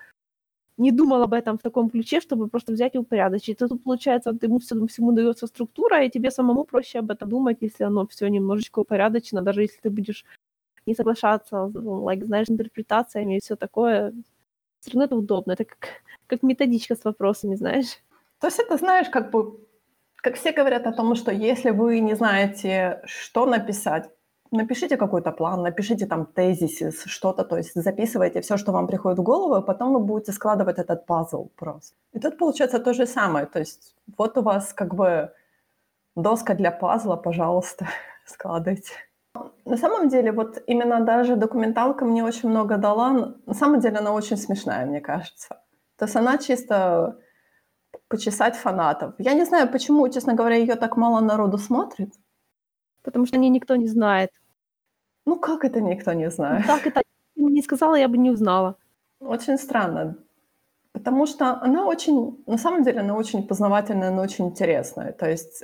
[0.81, 3.61] не думал об этом в таком ключе, чтобы просто взять и упорядочить.
[3.61, 7.59] И тут, получается, ему всему, всему дается структура, и тебе самому проще об этом думать,
[7.61, 10.25] если оно все немножечко упорядочено, даже если ты будешь
[10.87, 14.15] не соглашаться, ну, like, знаешь, интерпретациями и все такое.
[14.81, 15.53] Все равно это удобно.
[15.53, 15.89] Это как,
[16.27, 17.99] как методичка с вопросами, знаешь.
[18.41, 19.61] То есть это, знаешь, как бы,
[20.17, 24.09] как все говорят о том, что если вы не знаете, что написать,
[24.53, 29.23] Напишите какой-то план, напишите там тезисис, что-то, то есть записывайте все, что вам приходит в
[29.23, 31.95] голову, и потом вы будете складывать этот пазл просто.
[32.13, 35.33] И тут получается то же самое, то есть вот у вас как бы
[36.17, 37.87] доска для пазла, пожалуйста,
[38.27, 38.93] складывайте.
[39.65, 43.35] На самом деле, вот именно даже документалка мне очень много дала.
[43.47, 45.49] На самом деле она очень смешная, мне кажется.
[45.97, 47.19] То есть она чисто
[48.09, 49.15] почесать фанатов.
[49.19, 52.13] Я не знаю, почему, честно говоря, ее так мало народу смотрит.
[53.03, 54.31] Потому что о ней никто не знает.
[55.27, 56.67] Ну как это никто не знает?
[56.67, 57.03] Так это
[57.37, 58.77] не сказала, я бы не узнала.
[59.21, 60.17] Очень странно.
[60.93, 65.13] Потому что она очень, на самом деле, она очень познавательная, но очень интересная.
[65.13, 65.63] То есть,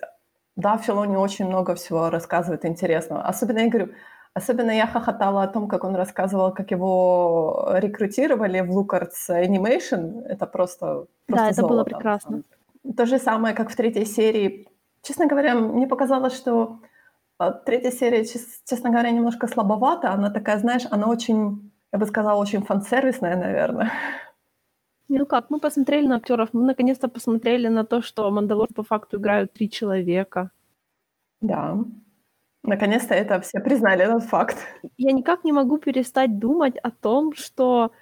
[0.57, 3.22] да, Филони очень много всего рассказывает интересного.
[3.22, 3.92] Особенно, я говорю,
[4.35, 10.22] особенно я хохотала о том, как он рассказывал, как его рекрутировали в Lucarts Animation.
[10.27, 12.42] Это просто, просто Да, это золото, было прекрасно.
[12.96, 14.68] То же самое, как в третьей серии.
[15.03, 16.79] Честно говоря, мне показалось, что
[17.64, 20.12] третья серия, честно говоря, немножко слабовата.
[20.12, 23.92] Она такая, знаешь, она очень, я бы сказала, очень фан-сервисная, наверное.
[25.09, 29.18] Ну как, мы посмотрели на актеров, мы наконец-то посмотрели на то, что Мандалор по факту
[29.18, 30.51] играют три человека.
[31.40, 31.77] Да.
[32.64, 34.57] Наконец-то это все признали этот факт.
[34.96, 37.92] Я никак не могу перестать думать о том, что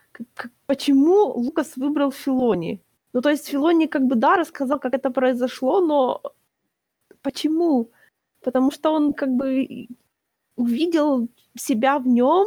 [0.67, 2.81] почему Лукас выбрал Филони.
[3.13, 6.23] Ну, то есть Филони как бы, да, рассказал, как это произошло, но
[7.23, 7.91] почему?
[8.45, 9.89] Потому что он как бы
[10.57, 12.47] увидел себя в нем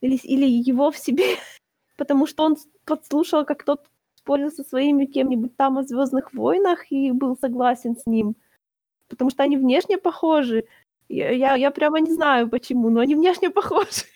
[0.00, 1.36] или, или его в себе,
[1.98, 7.12] потому что он подслушал, как тот спорил со своими кем-нибудь там о Звездных войнах и
[7.12, 8.36] был согласен с ним.
[9.08, 10.64] Потому что они внешне похожи.
[11.08, 14.06] Я, я, я прямо не знаю почему, но они внешне похожи.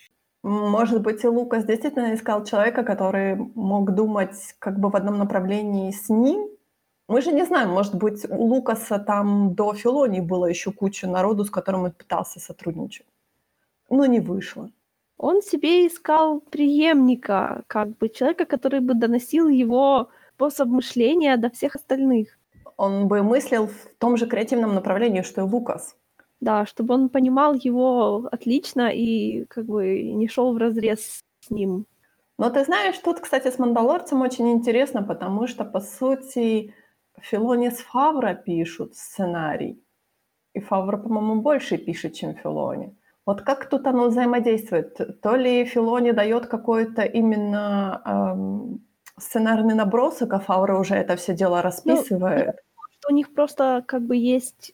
[0.43, 5.91] Может быть, и Лукас действительно искал человека, который мог думать как бы в одном направлении
[5.91, 6.49] с ним.
[7.07, 11.43] Мы же не знаем, может быть, у Лукаса там до Филони было еще куча народу,
[11.43, 13.07] с которым он пытался сотрудничать.
[13.89, 14.69] Но не вышло.
[15.17, 20.09] Он себе искал преемника, как бы человека, который бы доносил его
[20.41, 22.29] способ мышления до всех остальных.
[22.77, 25.95] Он бы мыслил в том же креативном направлении, что и Лукас.
[26.39, 31.85] Да, чтобы он понимал его отлично и как бы не шел в разрез с ним.
[32.39, 36.73] Но ты знаешь, тут, кстати, с «Мандалорцем» очень интересно, потому что, по сути,
[37.21, 39.83] Филони с Фавра пишут сценарий.
[40.53, 42.95] И Фавра, по-моему, больше пишет, чем Филони.
[43.25, 45.21] Вот как тут оно взаимодействует?
[45.21, 48.85] То ли Филони дает какой-то именно эм,
[49.17, 52.55] сценарный набросок, а Фавра уже это все дело ну, расписывает?
[52.75, 54.73] Ну, у них просто как бы есть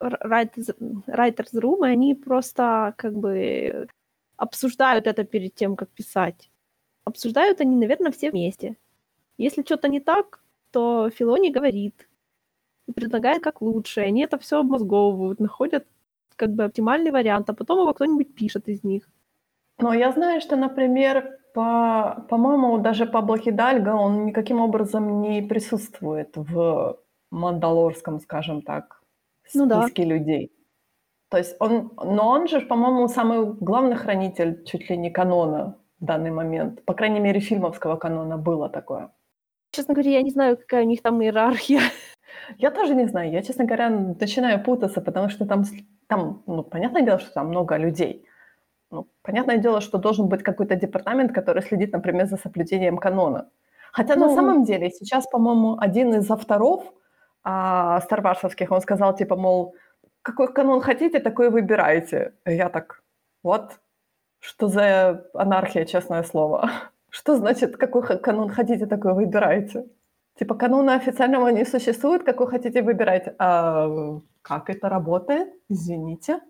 [0.00, 3.88] writers room, и они просто как бы
[4.36, 6.50] обсуждают это перед тем, как писать.
[7.04, 8.76] Обсуждают они, наверное, все вместе.
[9.38, 10.43] Если что-то не так,
[10.74, 12.08] то Филони говорит
[12.88, 14.00] и предлагает как лучше.
[14.00, 15.86] Они это все обмозговывают, находят
[16.36, 19.08] как бы оптимальный вариант, а потом его кто-нибудь пишет из них.
[19.78, 26.36] Но я знаю, что, например, по, по-моему, даже по Блохидальго он никаким образом не присутствует
[26.36, 26.98] в
[27.30, 29.00] мандалорском, скажем так,
[29.44, 30.04] списке ну, да.
[30.04, 30.52] людей.
[31.28, 36.04] То есть он, но он же, по-моему, самый главный хранитель чуть ли не канона в
[36.04, 36.84] данный момент.
[36.84, 39.10] По крайней мере, фильмовского канона было такое.
[39.74, 41.80] Честно говоря, я не знаю, какая у них там иерархия.
[42.58, 43.32] Я тоже не знаю.
[43.32, 45.64] Я, честно говоря, начинаю путаться, потому что там,
[46.06, 48.24] там ну, понятное дело, что там много людей.
[48.90, 53.48] Ну, понятное дело, что должен быть какой-то департамент, который следит, например, за соблюдением канона.
[53.92, 56.84] Хотя ну, на самом деле сейчас, по-моему, один из авторов
[57.42, 59.74] а, старварсовских, он сказал, типа, мол,
[60.22, 62.34] какой канон хотите, такой выбирайте.
[62.46, 63.02] Я так,
[63.42, 63.80] вот,
[64.38, 66.70] что за анархия, честное слово.
[67.14, 69.86] Что значит, какой канон хотите, такой выбирайте?
[70.36, 73.36] Типа канона официального не существует, какой хотите выбирать.
[73.38, 75.48] А как это работает?
[75.68, 76.40] Извините.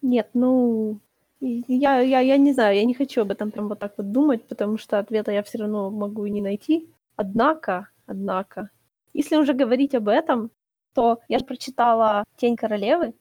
[0.00, 0.98] Нет, ну,
[1.40, 4.48] я, я, я не знаю, я не хочу об этом прям вот так вот думать,
[4.48, 6.88] потому что ответа я все равно могу и не найти.
[7.16, 8.70] Однако, однако,
[9.12, 10.50] если уже говорить об этом,
[10.94, 13.12] то я же прочитала «Тень королевы».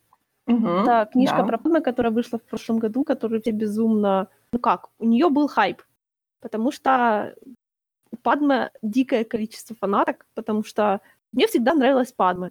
[0.48, 1.44] Угу, Это книжка да.
[1.44, 4.30] про Падме, которая вышла в прошлом году, которую все безумно...
[4.54, 5.82] Ну как, у нее был хайп,
[6.42, 7.36] потому что
[8.12, 11.02] у Падме дикое количество фанаток, потому что
[11.32, 12.50] мне всегда нравилась Падме.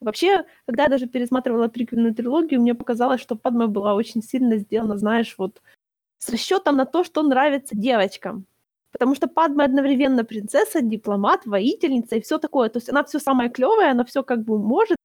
[0.00, 4.96] Вообще, когда я даже пересматривала приквельную трилогию, мне показалось, что Падма была очень сильно сделана,
[4.96, 5.62] знаешь, вот
[6.18, 8.46] с расчетом на то, что нравится девочкам.
[8.92, 12.68] Потому что Падма одновременно принцесса, дипломат, воительница и все такое.
[12.68, 14.98] То есть она все самое клевое, она все как бы может,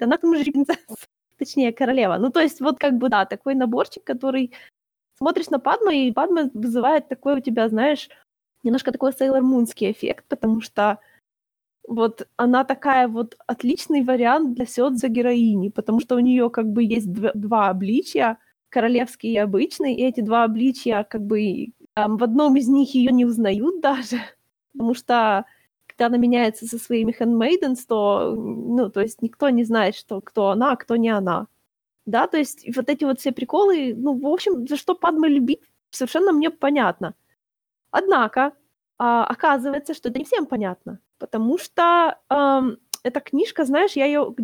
[0.00, 0.80] она к тому же принцесса,
[1.38, 2.18] точнее королева.
[2.18, 4.52] Ну то есть вот как бы да, такой наборчик, который
[5.18, 8.08] смотришь на Падма, и Падма вызывает такой у тебя, знаешь,
[8.62, 10.98] немножко такой Сейлор Мунский эффект, потому что
[11.86, 16.84] вот она такая вот отличный вариант для Сёдза героини, потому что у нее как бы
[16.84, 22.24] есть два, два обличия, королевский и обычный, и эти два обличия как бы Um, в
[22.24, 24.16] одном из них ее не узнают даже,
[24.72, 25.44] потому что
[25.86, 30.48] когда она меняется со своими handmaidens, то, ну, то есть никто не знает, что кто
[30.48, 31.48] она, а кто не она.
[32.06, 35.60] Да, то есть вот эти вот все приколы, ну, в общем, за что Падма любит,
[35.90, 37.14] совершенно мне понятно.
[37.90, 38.52] Однако,
[38.98, 44.34] а, оказывается, что это не всем понятно, потому что эм, эта книжка, знаешь, я ее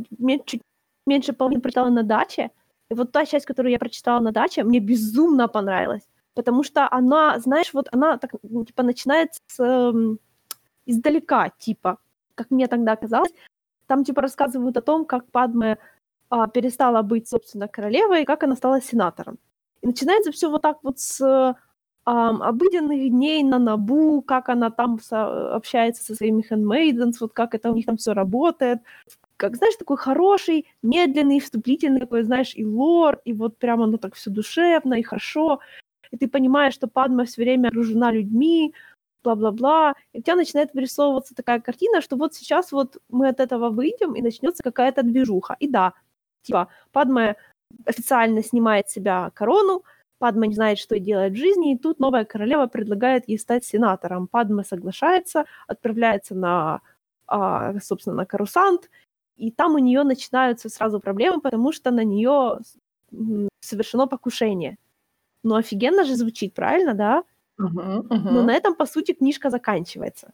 [0.46, 0.62] чуть
[1.06, 2.50] меньше половины прочитала на даче,
[2.90, 7.40] и вот та часть, которую я прочитала на даче, мне безумно понравилась потому что она,
[7.40, 10.16] знаешь, вот она так, ну, типа, начинается с, э,
[10.86, 11.98] издалека, типа,
[12.36, 13.32] как мне тогда казалось,
[13.88, 15.78] там, типа, рассказывают о том, как Падме
[16.52, 19.38] перестала быть, собственно, королевой, как она стала сенатором.
[19.82, 21.54] И начинается все вот так вот с
[22.04, 27.74] обыденных дней на Набу, как она там общается со своими handmaidens, вот как это у
[27.74, 28.78] них там все работает,
[29.36, 34.14] как, знаешь, такой хороший, медленный, вступительный такой, знаешь, и лор, и вот прямо оно так
[34.14, 35.60] все душевно и хорошо
[36.10, 38.74] и ты понимаешь, что Падма все время окружена людьми,
[39.22, 43.70] бла-бла-бла, и у тебя начинает вырисовываться такая картина, что вот сейчас вот мы от этого
[43.70, 45.56] выйдем, и начнется какая-то движуха.
[45.58, 45.94] И да,
[46.42, 47.36] типа, Падма
[47.84, 49.84] официально снимает с себя корону,
[50.18, 54.26] Падма не знает, что делать в жизни, и тут новая королева предлагает ей стать сенатором.
[54.26, 56.80] Падма соглашается, отправляется на,
[57.26, 58.90] а, собственно, на Карусант,
[59.36, 62.58] и там у нее начинаются сразу проблемы, потому что на нее
[63.60, 64.76] совершено покушение.
[65.44, 67.22] Ну, офигенно же звучит, правильно, да?
[67.60, 68.30] Uh-huh, uh-huh.
[68.30, 70.32] Но на этом, по сути, книжка заканчивается.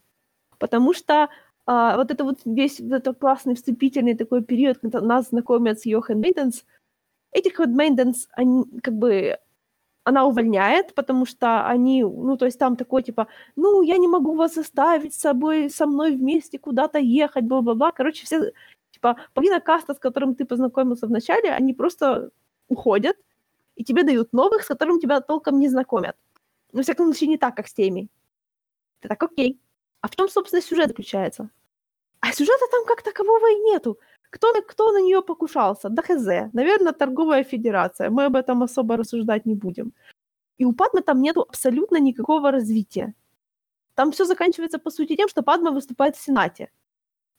[0.58, 1.28] Потому что
[1.66, 5.86] а, вот это вот весь вот это классный вступительный такой период, когда нас знакомят с
[5.86, 6.64] ее handmaidens,
[7.32, 9.38] этих handmaidens, они как бы
[10.04, 14.34] она увольняет, потому что они, ну, то есть там такой, типа, ну, я не могу
[14.34, 17.90] вас заставить с собой, со мной вместе куда-то ехать, бла-бла-бла.
[17.92, 18.52] Короче, все,
[18.90, 22.30] типа, половина каста, с которым ты познакомился вначале, они просто
[22.68, 23.16] уходят,
[23.76, 26.16] и тебе дают новых, с которыми тебя толком не знакомят.
[26.72, 28.08] Ну, во всяком случае, не так, как с теми.
[29.00, 29.58] Ты так, окей.
[30.04, 31.48] А в чем, собственно, сюжет заключается?
[32.20, 33.98] А сюжета там как такового и нету.
[34.28, 35.88] Кто, кто на нее покушался?
[35.88, 36.52] Да хз.
[36.52, 38.10] Наверное, торговая федерация.
[38.10, 39.94] Мы об этом особо рассуждать не будем.
[40.58, 43.14] И у Падмы там нету абсолютно никакого развития.
[43.94, 46.70] Там все заканчивается, по сути, тем, что Падма выступает в Сенате.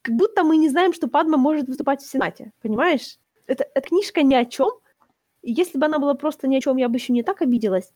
[0.02, 2.50] Как будто мы не знаем, что Падма может выступать в Сенате.
[2.62, 3.18] Понимаешь?
[3.46, 4.70] Это, эта книжка ни о чем.
[5.42, 7.92] И если бы она была просто ни о чем, я бы еще не так обиделась.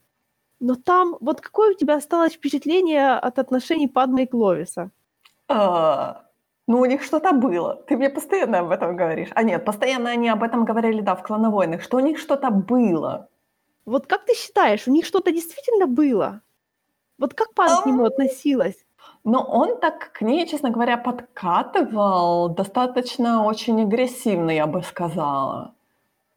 [0.61, 4.91] Но там, вот какое у тебя осталось впечатление от отношений Падмы и Кловиса?
[5.49, 6.23] А,
[6.67, 7.83] ну, у них что-то было.
[7.89, 9.31] Ты мне постоянно об этом говоришь.
[9.35, 13.29] А нет, постоянно они об этом говорили, да, в «Клоновойнах», что у них что-то было.
[13.87, 16.43] Вот как ты считаешь, у них что-то действительно было?
[17.19, 18.87] Вот как Пан к нему относилась?
[19.25, 25.75] Но он так к ней, честно говоря, подкатывал достаточно очень агрессивно, я бы сказала.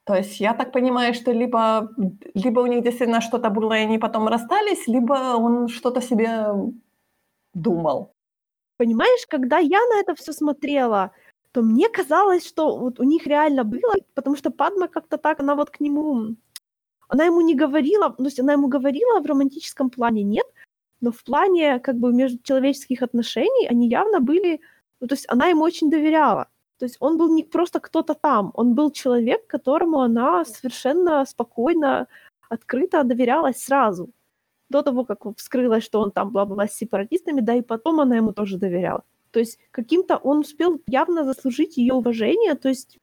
[0.05, 1.89] То есть я так понимаю, что либо,
[2.33, 6.47] либо у них действительно что-то было, и они потом расстались, либо он что-то себе
[7.53, 8.13] думал.
[8.77, 11.11] Понимаешь, когда я на это все смотрела,
[11.53, 15.55] то мне казалось, что вот у них реально было, потому что Падма как-то так, она
[15.55, 16.35] вот к нему,
[17.07, 20.47] она ему не говорила, то есть она ему говорила в романтическом плане нет,
[20.99, 24.59] но в плане как бы между человеческих отношений они явно были,
[24.99, 26.49] ну, то есть она ему очень доверяла.
[26.83, 32.07] То есть он был не просто кто-то там, он был человек, которому она совершенно спокойно,
[32.49, 34.09] открыто доверялась сразу.
[34.69, 38.33] До того, как вскрылось, что он там бла-бла с сепаратистами, да и потом она ему
[38.33, 39.05] тоже доверяла.
[39.31, 42.97] То есть каким-то он успел явно заслужить ее уважение, то есть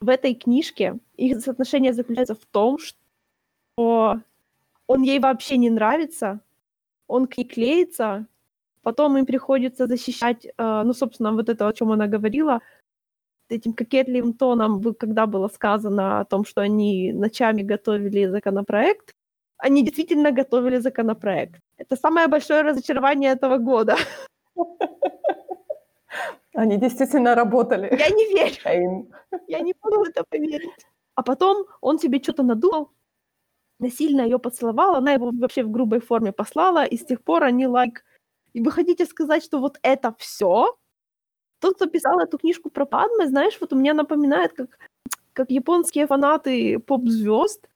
[0.00, 4.22] в этой книжке их отношения заключаются в том, что
[4.86, 6.40] он ей вообще не нравится,
[7.06, 8.26] он к ней клеится,
[8.82, 12.60] потом им приходится защищать, э, ну, собственно, вот это, о чем она говорила,
[13.48, 19.12] этим кокетливым тоном, когда было сказано о том, что они ночами готовили законопроект,
[19.58, 21.60] они действительно готовили законопроект.
[21.78, 23.96] Это самое большое разочарование этого года.
[26.54, 27.88] Они действительно работали.
[27.98, 29.08] Я не верю.
[29.46, 30.86] Я не могу в это поверить.
[31.14, 32.90] А потом он себе что-то надумал,
[33.78, 37.66] насильно ее поцеловал, она его вообще в грубой форме послала, и с тех пор они
[37.66, 38.04] лайк...
[38.54, 40.76] И вы хотите сказать, что вот это все?
[41.60, 44.78] Тот, кто писал эту книжку про Падме, знаешь, вот у меня напоминает, как,
[45.32, 47.68] как японские фанаты поп-звезд,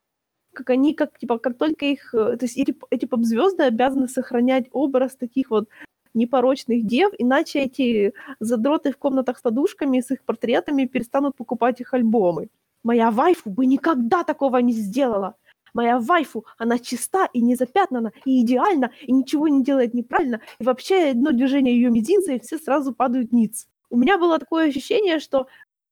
[0.52, 4.66] как они, как, типа, как только их, э, то есть эти, эти поп-звезды обязаны сохранять
[4.72, 5.68] образ таких вот
[6.14, 11.94] непорочных дев, иначе эти задроты в комнатах с подушками, с их портретами перестанут покупать их
[11.94, 12.48] альбомы.
[12.82, 15.36] Моя вайфу бы никогда такого не сделала.
[15.74, 20.64] Моя вайфу, она чиста и не запятнана, и идеальна, и ничего не делает неправильно, и
[20.64, 23.68] вообще одно движение ее мизинца, и все сразу падают ниц.
[23.90, 25.46] У меня было такое ощущение, что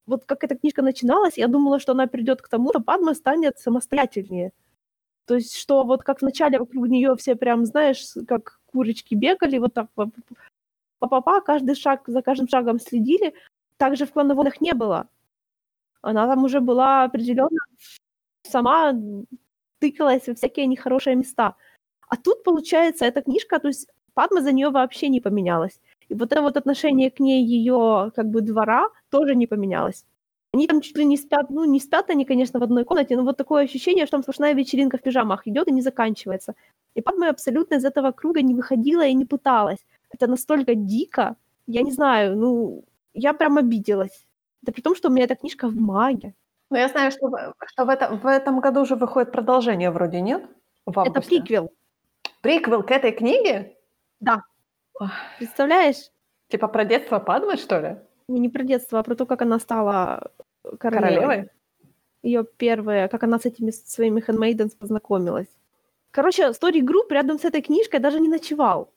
[0.06, 3.58] вот как эта книжка начиналась, я думала, что она придет к тому, что Падма станет
[3.58, 4.52] самостоятельнее.
[5.26, 9.74] То есть, что вот как вначале вокруг нее все прям, знаешь, как курочки бегали, вот
[9.74, 9.90] так
[10.98, 13.34] па-па-па, каждый шаг, за каждым шагом следили,
[13.76, 15.08] так же в клановодах не было.
[16.00, 17.60] Она там уже была определенно
[18.42, 18.94] сама
[19.78, 21.54] тыкалась во всякие нехорошие места.
[22.08, 25.80] А тут, получается, эта книжка, то есть Падма за нее вообще не поменялась.
[26.08, 30.04] И вот это вот отношение к ней ее как бы двора тоже не поменялось.
[30.52, 33.22] Они там чуть ли не спят, ну не спят они, конечно, в одной комнате, но
[33.22, 36.54] вот такое ощущение, что там сплошная вечеринка в пижамах идет и не заканчивается.
[36.94, 39.86] И Падма абсолютно из этого круга не выходила и не пыталась.
[40.10, 44.26] Это настолько дико, я не знаю, ну, я прям обиделась.
[44.62, 46.34] Это при том, что у меня эта книжка в маге.
[46.70, 47.28] Ну, я знаю, что,
[47.66, 50.44] что в, этом, в этом году уже выходит продолжение вроде, нет?
[50.86, 51.72] Это приквел.
[52.42, 53.76] Приквел к этой книге?
[54.20, 54.42] Да.
[55.38, 56.10] Представляешь?
[56.48, 57.96] Типа про детство Падмы, что ли?
[58.28, 60.30] Не про детство, а про то, как она стала
[60.78, 61.20] королевой.
[61.20, 61.50] королевой?
[62.22, 65.48] Ее первая, как она с этими своими handmaidens познакомилась.
[66.10, 68.92] Короче, Story Group рядом с этой книжкой даже не ночевал.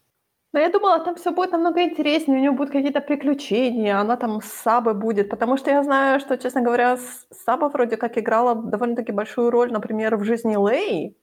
[0.53, 4.41] Но я думала, там все будет намного интереснее, у нее будут какие-то приключения, она там
[4.41, 6.97] с Сабой будет, потому что я знаю, что, честно говоря,
[7.45, 11.17] Саба вроде как играла довольно-таки большую роль, например, в жизни Лэй.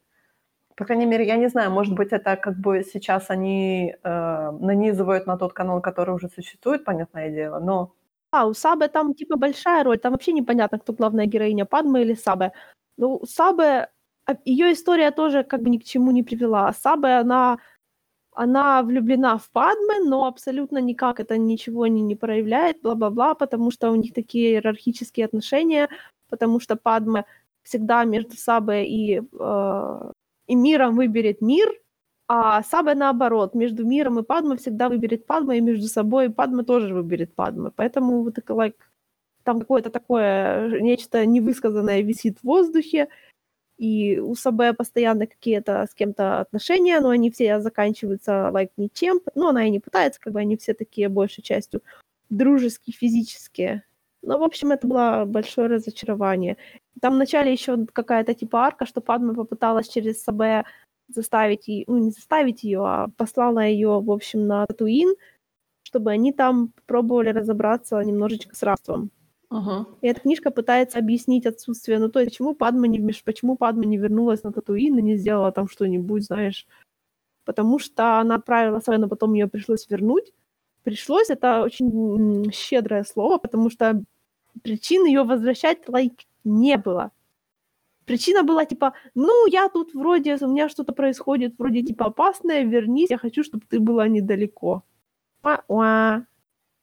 [0.76, 5.26] По крайней мере, я не знаю, может быть, это как бы сейчас они э, нанизывают
[5.26, 7.92] на тот канал, который уже существует, понятное дело, но...
[8.30, 12.14] А, у Сабы там типа большая роль, там вообще непонятно, кто главная героиня, Падма или
[12.14, 12.52] Сабы.
[12.96, 13.88] Ну, Сабы,
[14.44, 16.72] ее история тоже как бы ни к чему не привела.
[16.72, 17.58] Сабы, она
[18.38, 23.90] она влюблена в Падме, но абсолютно никак это ничего не, не проявляет, бла-бла-бла, потому что
[23.90, 25.88] у них такие иерархические отношения,
[26.28, 27.24] потому что Падме
[27.64, 30.12] всегда между Сабой и, э,
[30.46, 31.68] и миром выберет мир,
[32.28, 36.94] а Саба наоборот, между миром и Падме всегда выберет Падма, и между собой Падма тоже
[36.94, 37.72] выберет Падма.
[37.74, 38.74] Поэтому вот like,
[39.42, 43.08] там какое-то такое, нечто невысказанное висит в воздухе,
[43.78, 49.48] и у Сабе постоянно какие-то с кем-то отношения, но они все заканчиваются like ничем, ну,
[49.48, 51.82] она и не пытается, как бы они все такие большей частью
[52.28, 53.84] дружеские, физические.
[54.22, 56.56] Но, в общем, это было большое разочарование.
[57.00, 60.64] Там вначале еще какая-то типа арка, что Падма попыталась через Сабе
[61.08, 65.14] заставить ее, ну, не заставить ее, а послала ее, в общем, на Татуин,
[65.84, 69.10] чтобы они там пробовали разобраться немножечко с рабством.
[69.50, 69.86] Ага.
[70.02, 73.96] И эта книжка пытается объяснить отсутствие, ну то есть почему Падма не почему Падма не
[73.96, 76.66] вернулась на Татуин и не сделала там что-нибудь, знаешь,
[77.44, 80.34] потому что она отправила но потом ее пришлось вернуть.
[80.84, 84.02] Пришлось, это очень щедрое слово, потому что
[84.62, 87.10] причин ее возвращать like, не было.
[88.04, 93.10] Причина была типа, ну, я тут вроде, у меня что-то происходит, вроде типа опасное, вернись,
[93.10, 94.82] я хочу, чтобы ты была недалеко.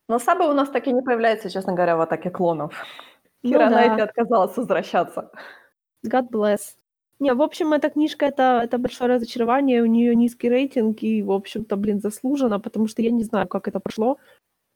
[0.07, 2.73] Но Саба у нас так и не появляется, честно говоря, в атаке клонов.
[3.43, 4.03] Ну Кира да.
[4.03, 5.31] Отказалась возвращаться.
[6.05, 6.77] God bless.
[7.19, 11.31] Не, в общем, эта книжка это, это большое разочарование, у нее низкий рейтинг, и, в
[11.31, 14.17] общем-то, блин, заслуженно, потому что я не знаю, как это прошло.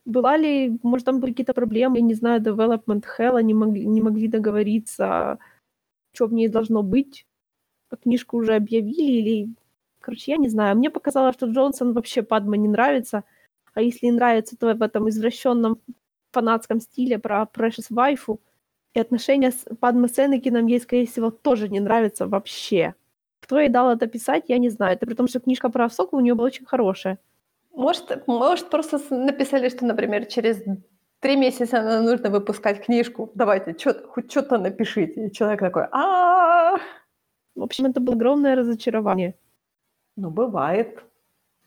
[0.05, 4.01] Была ли, может, там были какие-то проблемы, я не знаю, development hell, они могли, не
[4.01, 5.37] могли договориться,
[6.13, 7.27] что в ней должно быть.
[7.89, 9.49] А Книжку уже объявили, или...
[9.99, 10.77] Короче, я не знаю.
[10.77, 13.23] Мне показалось, что Джонсон вообще Падма не нравится,
[13.73, 15.79] а если нравится, то в этом извращенном
[16.31, 18.39] фанатском стиле про Precious Waifu,
[18.93, 22.95] и отношения с Падме с Энакином ей, скорее всего, тоже не нравятся вообще.
[23.39, 24.95] Кто ей дал это писать, я не знаю.
[24.95, 27.19] Это при том, что книжка про Авсоку у нее была очень хорошая.
[27.73, 30.61] Может, может, просто написали, что, например, через
[31.19, 33.31] три месяца нам нужно выпускать книжку.
[33.35, 35.27] Давайте, чё, хоть что-то напишите.
[35.27, 36.77] И человек такой, а
[37.55, 39.35] В общем, это было огромное разочарование.
[40.15, 41.03] Ну, бывает.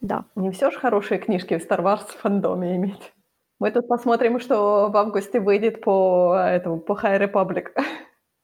[0.03, 0.25] Да.
[0.35, 3.13] Не все же хорошие книжки в Star Wars фандоме иметь.
[3.61, 7.69] Мы тут посмотрим, что в августе выйдет по этому, по High Republic.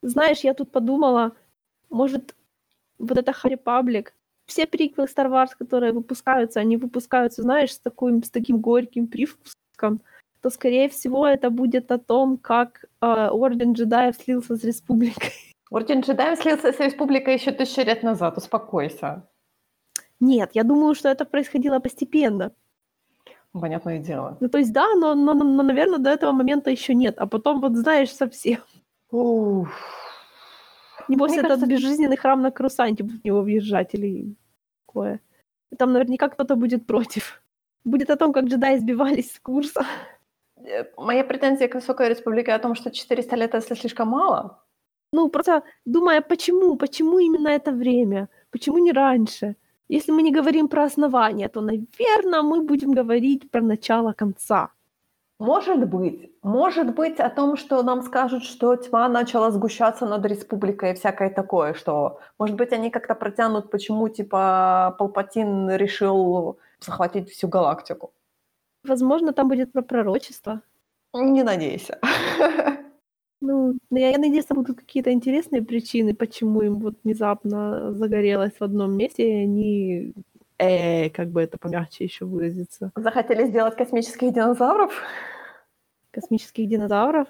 [0.01, 1.33] Знаешь, я тут подумала,
[1.89, 2.33] может,
[2.97, 4.07] вот это Harry Republic,
[4.45, 10.01] все приквелы Star Wars, которые выпускаются, они выпускаются, знаешь, с, таким, с таким горьким привкусом,
[10.41, 15.33] то, скорее всего, это будет о том, как э, Орден джедаев слился с Республикой.
[15.69, 19.28] Орден джедаев слился с Республикой еще тысячу лет назад, успокойся.
[20.19, 22.51] Нет, я думаю, что это происходило постепенно.
[23.51, 24.37] Понятное дело.
[24.41, 27.15] Ну, то есть, да, но, но, но, наверное, до этого момента еще нет.
[27.17, 28.59] А потом, вот знаешь, совсем.
[29.11, 29.69] Уф.
[31.07, 34.35] Небось, Мне этот кажется- безжизненный храм на Крусанте будет в него въезжать или
[34.85, 35.19] такое.
[35.71, 37.41] И там наверняка кто-то будет против.
[37.83, 39.85] Будет о том, как джедаи сбивались с курса.
[40.57, 44.63] Э, Моя претензия к Высокой Республике о том, что 400 лет это слишком мало.
[45.13, 49.55] Ну, просто думая, почему, почему именно это время, почему не раньше.
[49.89, 54.69] Если мы не говорим про основание, то, наверное, мы будем говорить про начало конца.
[55.39, 60.91] Может быть, может быть о том, что нам скажут, что тьма начала сгущаться над республикой
[60.91, 67.47] и всякое такое, что, может быть, они как-то протянут, почему, типа, Палпатин решил захватить всю
[67.47, 68.11] галактику.
[68.83, 70.61] Возможно, там будет про пророчество.
[71.13, 71.99] Не надейся.
[73.41, 78.53] Ну, но я, я надеюсь, там будут какие-то интересные причины, почему им вот внезапно загорелось
[78.59, 80.13] в одном месте, и они,
[80.57, 84.91] э, как бы это помягче еще выразиться, Захотели сделать космических динозавров?
[86.11, 87.27] космических динозавров.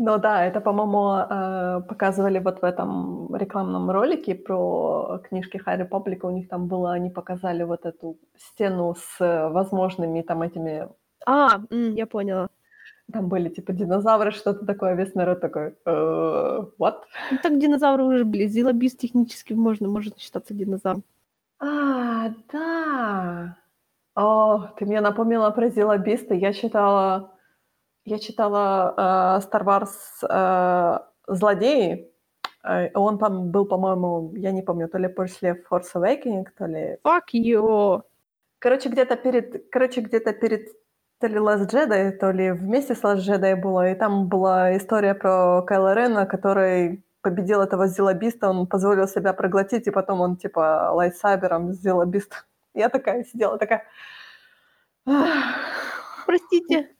[0.00, 6.20] Ну да, это, по-моему, э, показывали вот в этом рекламном ролике про книжки Harry Public.
[6.22, 10.88] У них там было, они показали вот эту стену с возможными там этими...
[11.26, 12.48] А, я поняла.
[13.12, 14.94] Там были типа динозавры, что-то такое.
[14.94, 17.00] Весь народ такой, «Э, what?
[17.30, 18.46] Ну, так динозавры уже были.
[18.46, 21.04] Зилобис технически можно, может считаться динозавром.
[21.58, 23.56] А, да.
[24.14, 26.34] О, ты мне напомнила про Зилобиста.
[26.34, 27.32] Я читала,
[28.04, 29.88] я читала э, Star Wars
[30.28, 30.98] э,
[31.28, 32.12] «Злодеи».
[32.62, 36.98] Э, Он там был, по-моему, я не помню, то ли после Force Awakening, то ли...
[37.04, 38.02] Fuck you!
[38.58, 40.68] Короче, где-то перед, короче, где-то перед
[41.20, 45.14] то ли Last Jedi, то ли вместе с Last Jedi было, и там была история
[45.14, 50.90] про Кайла Рена, который победил этого зилобиста, он позволил себя проглотить, и потом он типа
[50.92, 52.46] лайтсабером зилобист.
[52.74, 53.84] Я такая сидела, такая...
[56.26, 56.90] Простите,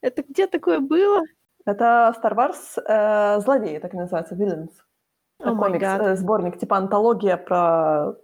[0.00, 1.22] это где такое было?
[1.64, 4.70] Это Star Wars э, «Злодеи», так и называется, Villains.
[5.38, 8.14] Май Комикс, э, сборник, типа антология про,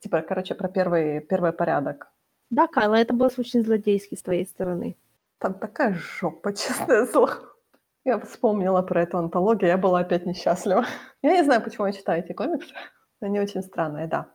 [0.00, 2.10] типа, короче, про первый, первый порядок.
[2.50, 4.96] Да, Кайла, это было очень злодейски с твоей стороны.
[5.38, 7.34] Там такая жопа, честное слово.
[8.04, 10.86] Я вспомнила про эту антологию, я была опять несчастлива.
[11.22, 12.72] Я не знаю, почему я читаю эти комиксы.
[13.20, 14.32] Они очень странные, да.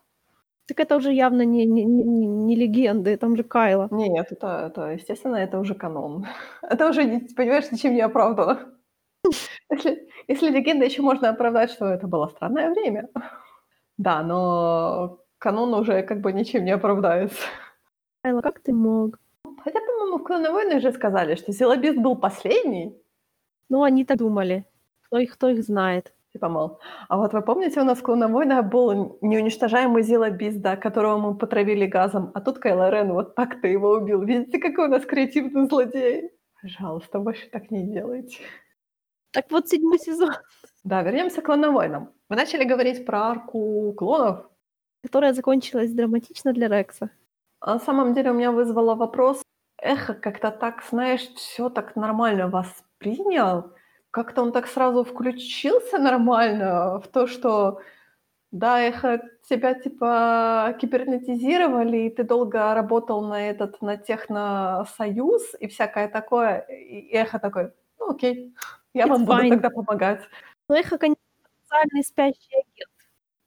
[0.67, 3.87] Так это уже явно не, не, не, не легенды, там же Кайла.
[3.91, 6.25] Нет, это, это, естественно, это уже канон.
[6.61, 7.03] Это уже,
[7.35, 8.73] понимаешь, ничем не оправдано.
[9.71, 13.09] Если, если легенда еще можно оправдать, что это было странное время.
[13.97, 17.41] Да, но канон уже как бы ничем не оправдается.
[18.23, 19.19] Кайла, как ты мог?
[19.63, 22.97] Хотя, по-моему, в «Клоне войны» же сказали, что Силабист был последний.
[23.67, 24.65] Ну, они так думали.
[25.01, 26.13] Кто их, кто их знает.
[26.31, 30.77] Типа, мол, а вот вы помните, у нас в «Клоне войны» был неуничтожаемый Зилабист, да,
[30.77, 34.21] которого мы потравили газом, а тут Кайло Рен, вот так ты его убил.
[34.23, 36.31] Видите, какой у нас креативный злодей?
[36.61, 38.37] Пожалуйста, больше так не делайте.
[39.31, 40.31] Так вот, седьмой сезон.
[40.85, 42.13] Да, вернемся к клоновойнам.
[42.29, 44.49] Мы начали говорить про арку клонов.
[45.01, 47.09] Которая закончилась драматично для Рекса.
[47.65, 49.41] А на самом деле у меня вызвало вопрос,
[49.77, 53.71] эхо как-то так, знаешь, все так нормально воспринял.
[54.11, 57.79] Как-то он так сразу включился нормально в то, что
[58.51, 66.09] да, эхо тебя типа кибернетизировали, и ты долго работал на этот, на техносоюз и всякое
[66.09, 66.59] такое.
[66.69, 68.55] И эхо такой, ну окей,
[68.93, 69.49] я It's вам буду fine.
[69.49, 70.21] тогда помогать.
[70.69, 71.21] Но Эхо, конечно,
[71.61, 72.92] специальный спящий агент.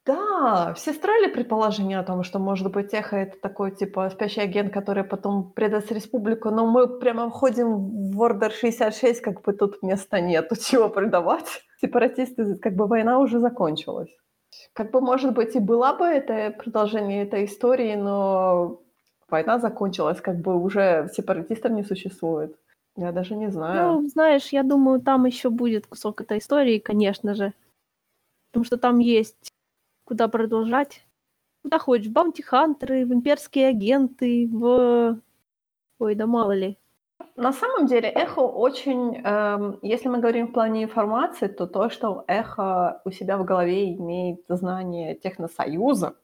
[0.07, 4.73] Да, все строили предположение о том, что, может быть, Эхо— это такой, типа, спящий агент,
[4.73, 10.21] который потом предаст республику, но мы прямо входим в Ордер 66, как бы тут места
[10.21, 11.65] нету, чего предавать.
[11.81, 14.17] Сепаратисты, как бы война уже закончилась.
[14.75, 18.81] Как бы, может быть, и была бы это продолжение этой истории, но
[19.29, 22.57] война закончилась, как бы уже сепаратистов не существует.
[22.97, 24.03] Я даже не знаю.
[24.03, 27.53] Ну, знаешь, я думаю, там еще будет кусок этой истории, конечно же.
[28.53, 29.53] Потому что там есть
[30.07, 31.05] куда продолжать.
[31.63, 35.21] Куда хочешь, в баунти-хантеры, в имперские агенты, в...
[35.99, 36.79] Ой, да мало ли.
[37.35, 42.25] На самом деле Эхо очень, эм, если мы говорим в плане информации, то то, что
[42.29, 46.17] Эхо у себя в голове имеет знание Техносоюза,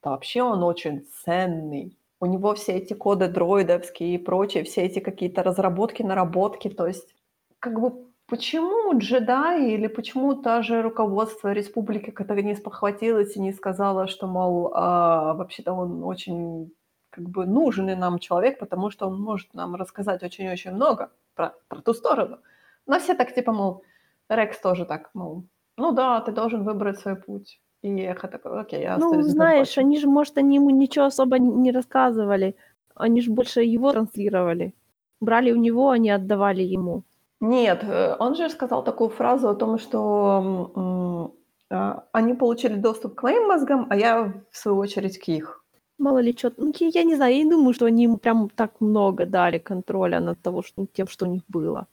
[0.00, 1.98] то вообще он очень ценный.
[2.20, 7.14] У него все эти коды дроидовские и прочее, все эти какие-то разработки, наработки, то есть
[7.58, 13.52] как бы почему джедаи или почему та же руководство республики, которое не спохватилось и не
[13.52, 16.70] сказала, что, мол, а, вообще-то он очень
[17.10, 21.80] как бы нужный нам человек, потому что он может нам рассказать очень-очень много про, про
[21.80, 22.38] ту сторону.
[22.86, 23.82] Но все так типа, мол,
[24.28, 25.44] Рекс тоже так, мол,
[25.76, 27.60] ну да, ты должен выбрать свой путь.
[27.82, 29.80] И Эхо такой, окей, я Ну, знаешь, Донбассе».
[29.80, 32.56] они же, может, они ему ничего особо не- рассказывали.
[32.94, 34.74] Они же больше его транслировали.
[35.20, 37.04] Брали у него, а не отдавали ему.
[37.40, 41.34] Нет, э, он же сказал такую фразу о том, что
[41.70, 45.64] а, они получили доступ к моим мозгам, а я, в свою очередь, к их.
[45.98, 46.52] Мало ли что.
[46.56, 49.58] Ну, я, я не знаю, я не думаю, что они ему прям так много дали
[49.58, 51.86] контроля над того, что, тем, что у них было.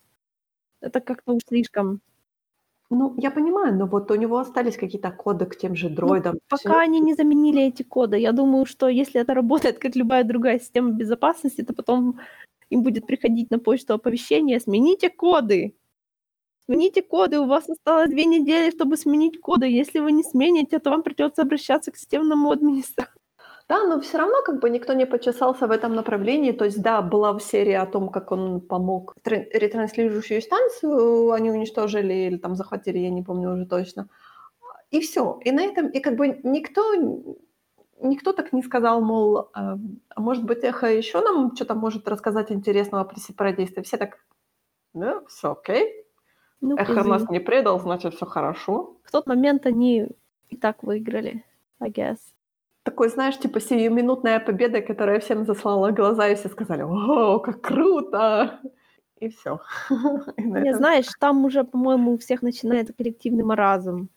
[0.81, 1.99] Это как-то уж слишком...
[2.91, 6.37] Ну, я понимаю, но вот у него остались какие-то коды к тем же дроидам.
[6.47, 10.59] Пока они не заменили эти коды, я думаю, что если это работает как любая другая
[10.59, 12.19] система безопасности, то потом
[12.69, 15.75] им будет приходить на почту оповещение «Смените коды!»
[16.65, 19.67] Смените коды, у вас осталось две недели, чтобы сменить коды.
[19.67, 23.19] Если вы не смените, то вам придется обращаться к системному администратору.
[23.67, 26.51] Да, но все равно как бы никто не почесался в этом направлении.
[26.51, 31.51] То есть, да, была в серии о том, как он помог тран- ретранслирующую станцию, они
[31.51, 34.07] уничтожили или там захватили, я не помню уже точно.
[34.91, 35.39] И все.
[35.45, 36.93] И на этом, и как бы никто,
[38.09, 39.77] никто так не сказал, мол, а,
[40.15, 43.85] может быть, Эхо еще нам что-то может рассказать интересного про сепаратистов.
[43.85, 44.17] Все так,
[44.93, 46.05] да, все окей.
[46.61, 47.09] Ну, Эхо извини.
[47.09, 48.97] нас не предал, значит, все хорошо.
[49.03, 50.07] В тот момент они
[50.49, 51.43] и так выиграли,
[51.79, 52.17] I guess.
[52.83, 58.59] Такой, знаешь, типа сиюминутная победа, которая всем заслала глаза, и все сказали, о, как круто!
[59.19, 59.59] И все.
[60.37, 64.09] Не, знаешь, там уже, по-моему, у всех начинается коллективный маразм.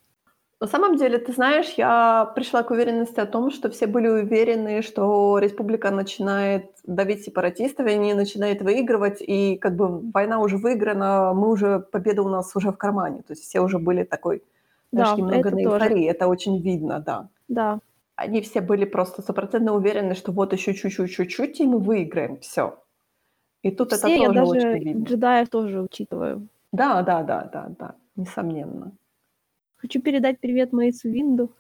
[0.61, 4.83] На самом деле, ты знаешь, я пришла к уверенности о том, что все были уверены,
[4.83, 11.33] что республика начинает давить сепаратистов, и они начинают выигрывать, и как бы война уже выиграна,
[11.33, 13.19] мы уже, победа у нас уже в кармане.
[13.23, 14.43] То есть все уже были такой,
[14.91, 15.85] Да, немного это на тоже.
[15.85, 17.29] эйфории, это очень видно, да.
[17.49, 17.79] Да.
[18.17, 22.83] Они все были просто стопроцентно уверены, что вот еще чуть-чуть, чуть-чуть, и мы выиграем, все.
[23.63, 25.05] И тут Все, это я тоже даже очень видно.
[25.05, 26.49] джедаев тоже учитываю.
[26.73, 28.98] Да, да, да, да, да, несомненно.
[29.81, 31.53] Хочу передать привет Мейсу Винду.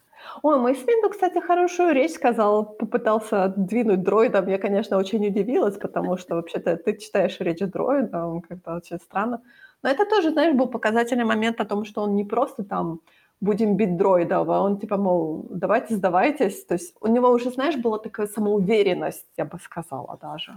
[0.42, 4.48] Ой, мой Свинду, кстати, хорошую речь сказал, попытался двинуть дроидом.
[4.48, 9.40] Я, конечно, очень удивилась, потому что вообще-то ты читаешь речь дроида, как-то очень странно.
[9.84, 13.00] Но это тоже, знаешь, был показательный момент о том, что он не просто там
[13.40, 16.64] будем бить дроидов, а он типа, мол, давайте сдавайтесь.
[16.64, 20.54] То есть у него уже, знаешь, была такая самоуверенность, я бы сказала даже,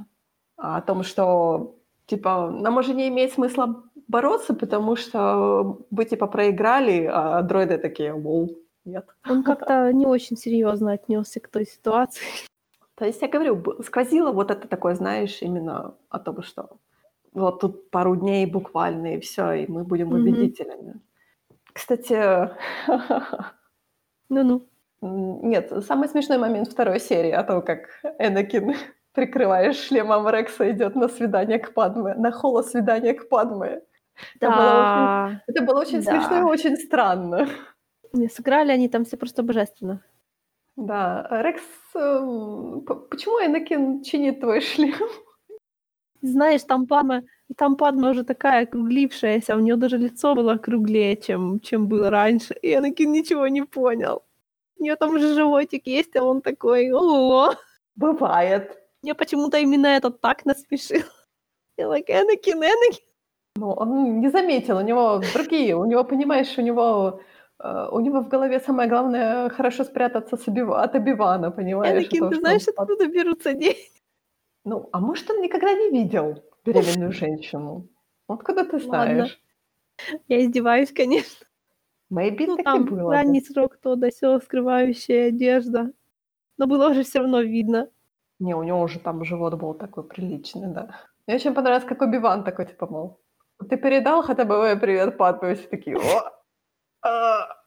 [0.58, 1.76] о том, что
[2.08, 8.14] типа нам уже не имеет смысла бороться, потому что вы типа проиграли, а дроиды такие,
[8.14, 9.06] лол, нет.
[9.30, 12.26] Он как-то не очень серьезно отнесся к той ситуации.
[12.96, 16.78] То есть я говорю, сквозило вот это такое, знаешь, именно о том, что
[17.34, 20.94] вот тут пару дней буквально, и все, и мы будем победителями.
[20.94, 21.56] Mm-hmm.
[21.74, 22.50] Кстати...
[24.30, 24.68] Ну-ну.
[25.02, 27.90] Нет, самый смешной момент второй серии о том, как
[28.20, 28.76] Энакин,
[29.14, 33.82] прикрывая шлемом Рекса, идет на свидание к Падме, на холо-свидание к Падме.
[34.40, 36.12] Это было очень, это было очень да.
[36.12, 37.48] смешно и очень странно.
[38.14, 40.04] Не, сыграли они там все просто божественно.
[40.76, 41.64] Да, Рекс,
[41.96, 42.20] э,
[43.10, 44.96] почему Энакин чинит твой шлем?
[46.22, 47.24] Знаешь, там Падма,
[47.58, 52.54] там Падма уже такая округлившаяся, у нее даже лицо было круглее, чем, чем было раньше.
[52.62, 54.24] И Энакин ничего не понял.
[54.78, 57.54] У нее там уже животик есть, а он такой, о
[57.96, 58.78] Бывает.
[59.02, 61.02] Мне почему-то именно этот так насмешил.
[61.78, 63.11] Я like, Энакин, Энакин.
[63.56, 67.22] Ну, он не заметил, у него другие, у него, понимаешь, у него
[67.60, 70.62] э, у него в голове самое главное хорошо спрятаться с Оби...
[70.62, 72.04] от Обивана, понимаешь?
[72.04, 72.74] Энакин, ты знаешь, он...
[72.78, 73.92] откуда берутся деньги?
[74.64, 77.88] Ну, а может, он никогда не видел беременную женщину?
[78.28, 79.40] Откуда ты знаешь?
[80.08, 80.22] Ладно.
[80.28, 81.46] Я издеваюсь, конечно.
[82.12, 83.14] Maybe ну, так там и было.
[83.14, 85.92] ранний срок то да сё, скрывающая одежда.
[86.58, 87.90] Но было уже все равно видно.
[88.40, 90.96] Не, у него уже там живот был такой приличный, да.
[91.26, 93.20] Мне очень понравилось, как Оби-Ван такой, типа, мол,
[93.70, 96.32] ты передал хотя бы привет Пату, все такие, о!
[97.02, 97.62] А!»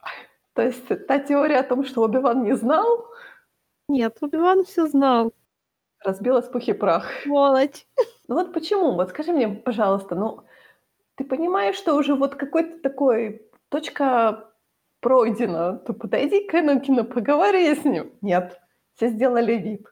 [0.55, 3.07] То есть та теория о том, что Оби-Ван не знал?
[3.89, 5.33] Нет, Оби-Ван все знал.
[6.05, 7.11] Разбилась пух и прах.
[7.23, 7.87] Сволочь.
[8.29, 8.95] Ну вот почему?
[8.95, 10.45] Вот скажи мне, пожалуйста, ну,
[11.17, 14.51] ты понимаешь, что уже вот какой-то такой точка
[15.01, 18.13] пройдена, то подойди к Энакину, поговори с ним.
[18.23, 18.61] Нет,
[18.95, 19.87] все сделали вид,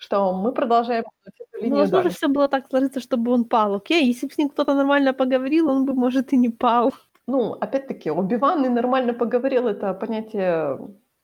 [0.00, 4.06] что мы продолжаем эту линию Ну, тоже все было так сложиться, чтобы он пал, окей?
[4.06, 6.92] Если бы с ним кто-то нормально поговорил, он бы, может, и не пал.
[7.26, 10.78] Ну, опять-таки, Оби-Ван и нормально поговорил, это понятие...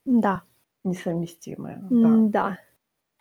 [0.04, 0.42] Да.
[0.84, 1.78] Несовместимое.
[1.90, 2.08] Да.
[2.18, 2.58] да.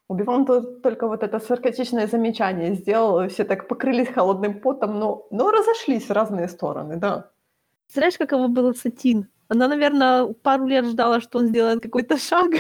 [0.07, 6.09] Убиван только вот это саркастичное замечание сделал, все так покрылись холодным потом, но, но разошлись
[6.09, 7.31] в разные стороны, да.
[7.93, 9.27] Знаешь, каково было Сатин?
[9.47, 12.51] Она, наверное, пару лет ждала, что он сделает какой-то шаг.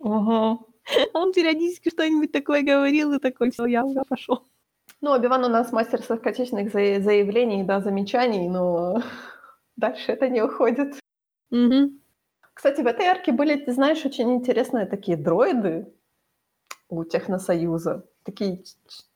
[0.00, 0.58] Ага.
[1.12, 4.44] Он периодически что-нибудь такое говорил, и такой, все, я уже пошел.
[5.00, 9.02] Ну, Обиван у нас мастер саркастичных заявлений, да, замечаний, но
[9.76, 10.98] дальше это не уходит.
[11.50, 11.92] Угу.
[12.54, 15.86] Кстати, в этой арке были, ты знаешь, очень интересные такие дроиды,
[16.88, 18.04] у Техносоюза.
[18.24, 18.62] Такие,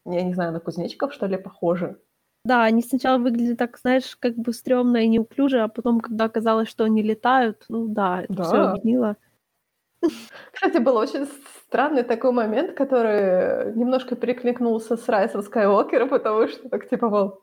[0.05, 1.99] я не знаю, на кузнечиков, что ли, похожи.
[2.45, 6.69] Да, они сначала выглядели так, знаешь, как бы стрёмно и неуклюже, а потом, когда оказалось,
[6.69, 8.43] что они летают, ну да, это да.
[8.45, 9.17] все объяснило.
[10.53, 11.27] Кстати, был очень
[11.67, 17.41] странный такой момент, который немножко перекликнулся с of Skywalker, потому что так типа, мол,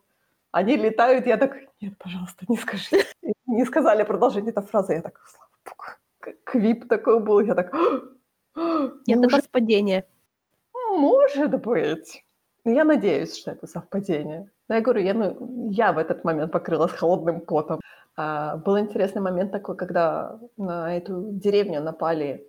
[0.51, 3.05] они летают, я так, нет, пожалуйста, не скажи.
[3.45, 6.35] Не сказали продолжение этой фразы, я так, слава богу.
[6.43, 7.73] Квип такой был, я так,
[9.07, 10.05] нет, это совпадение.
[10.91, 12.25] Может быть.
[12.65, 14.51] Я надеюсь, что это совпадение.
[14.67, 17.79] Но я говорю, я, ну, я в этот момент покрылась холодным потом.
[18.15, 22.48] А, был интересный момент такой, когда на эту деревню напали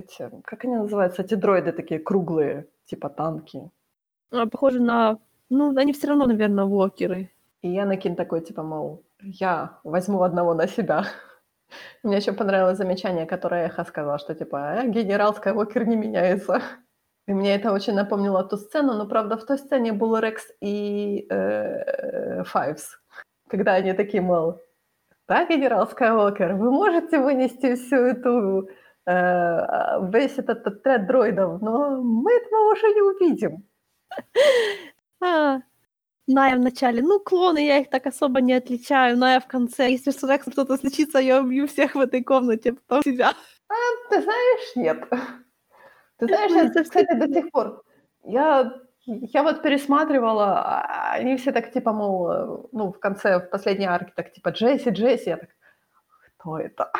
[0.00, 3.70] эти, как они называются, эти дроиды такие круглые, типа танки.
[4.32, 5.18] А, похоже на...
[5.48, 7.30] Ну, они все равно, наверное, вокеры.
[7.62, 11.04] И я накин такой, типа, мол, я возьму одного на себя.
[12.02, 16.62] Мне еще понравилось замечание, которое Эхо сказал, что типа э, генерал Скайуокер не меняется.
[17.28, 21.26] И мне это очень напомнило ту сцену, но правда в той сцене был Рекс и
[21.30, 22.98] э, Файвс,
[23.48, 24.58] когда они такие, мол,
[25.28, 28.68] да, генерал Скайуокер, вы можете вынести всю эту
[29.06, 33.64] весь этот отряд дроидов, но мы этого уже не увидим.
[35.22, 35.60] А,
[36.32, 39.16] Ная в начале, ну, клоны, я их так особо не отличаю.
[39.18, 43.02] Ная в конце, если с Рексом что-то случится, я убью всех в этой комнате, потом
[43.02, 43.34] себя.
[43.68, 43.74] А,
[44.10, 45.08] ты знаешь, нет.
[46.18, 47.82] Ты знаешь, я, кстати, до сих пор,
[48.24, 48.72] я,
[49.06, 54.12] я вот пересматривала, а, они все так, типа, мол, ну, в конце, в последней арке,
[54.14, 55.50] так, типа, Джесси, Джесси, я так,
[56.36, 56.92] кто это?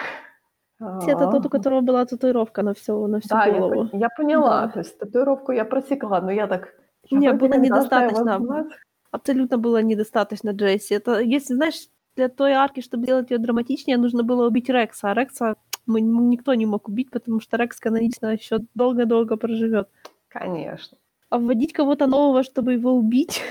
[0.81, 3.89] Это тот, у которого была татуировка на всю, на всю да, голову.
[3.93, 4.73] Я, я поняла, да.
[4.73, 6.75] то есть татуировку я просекла, но я так...
[7.11, 8.67] Я Не, было недостаточно
[9.11, 10.95] абсолютно было недостаточно Джесси.
[10.95, 15.11] Это, если, знаешь, для той арки, чтобы сделать ее драматичнее, нужно было убить Рекса.
[15.11, 15.57] А Рекса
[15.87, 19.89] мы, никто не мог убить, потому что Рекс канонично еще долго-долго проживет.
[20.29, 20.99] Конечно.
[21.29, 23.43] А вводить кого-то нового, чтобы его убить,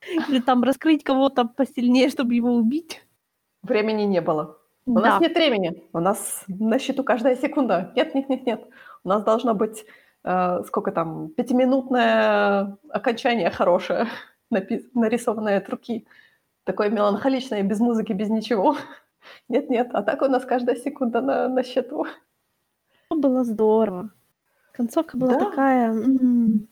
[0.28, 3.02] или там раскрыть кого-то посильнее, чтобы его убить.
[3.62, 4.58] Времени не было.
[4.86, 7.92] У нас нет времени, у нас на счету каждая секунда.
[7.96, 8.68] Нет, нет, нет, нет.
[9.02, 9.86] У нас должно быть,
[10.24, 14.06] э, сколько там, пятиминутное окончание хорошее,
[14.52, 16.06] напи- нарисованное от руки.
[16.64, 18.76] Такое меланхоличное, без музыки, без ничего.
[19.48, 22.04] Нет, нет, а так у нас каждая секунда на, на счету.
[23.08, 24.10] Было здорово.
[24.72, 25.38] Концовка была Да.
[25.46, 25.90] такая...
[25.92, 26.68] м,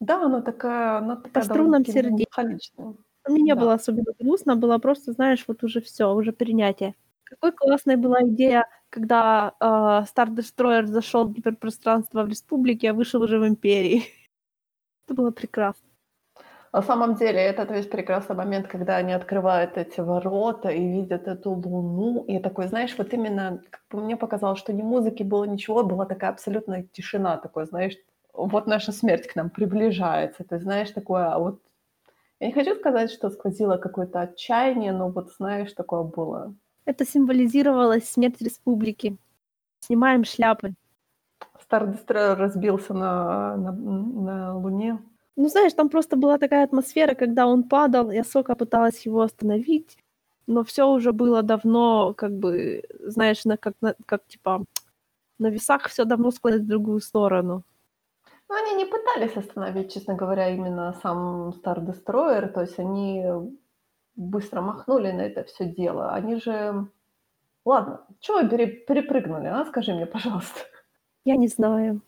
[0.00, 2.40] Да, она такая, она такая струнам довольно-таки сердечку.
[2.40, 2.94] меланхоличная.
[3.28, 3.60] Мне не Да.
[3.60, 6.96] было особенно грустно, было просто, знаешь, вот уже все, уже принятие.
[7.28, 13.38] Какой классная была идея, когда э, Star зашел в гиперпространство в республике, а вышел уже
[13.38, 14.04] в империи.
[15.06, 15.86] Это было прекрасно.
[16.72, 21.26] На самом деле, это то есть прекрасный момент, когда они открывают эти ворота и видят
[21.26, 22.24] эту луну.
[22.28, 26.04] И такой, знаешь, вот именно, как бы мне показалось, что ни музыки было, ничего, была
[26.04, 27.96] такая абсолютная тишина, такой, знаешь,
[28.34, 30.44] вот наша смерть к нам приближается.
[30.44, 31.62] Ты знаешь, такое, а вот
[32.40, 36.54] я не хочу сказать, что сквозило какое-то отчаяние, но вот знаешь, такое было.
[36.86, 39.18] Это символизировало смерть республики.
[39.80, 40.74] Снимаем шляпы.
[41.68, 44.98] Destroyer разбился на, на, на Луне.
[45.34, 49.98] Ну, знаешь, там просто была такая атмосфера, когда он падал, и Асока пыталась его остановить,
[50.46, 54.64] но все уже было давно, как бы, знаешь, на, как, на, как типа
[55.38, 57.64] на весах все давно склонилось в другую сторону.
[58.48, 63.24] Ну, они не пытались остановить, честно говоря, именно сам Star Destroyer, то есть они
[64.16, 66.12] быстро махнули на это все дело.
[66.12, 66.86] Они же...
[67.64, 69.64] Ладно, чего вы пере- перепрыгнули, а?
[69.66, 70.60] Скажи мне, пожалуйста.
[71.24, 72.00] Я не знаю.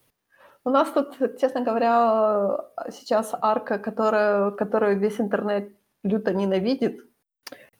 [0.64, 2.58] У нас тут, честно говоря,
[2.90, 7.04] сейчас арка, которая, которую весь интернет люто ненавидит.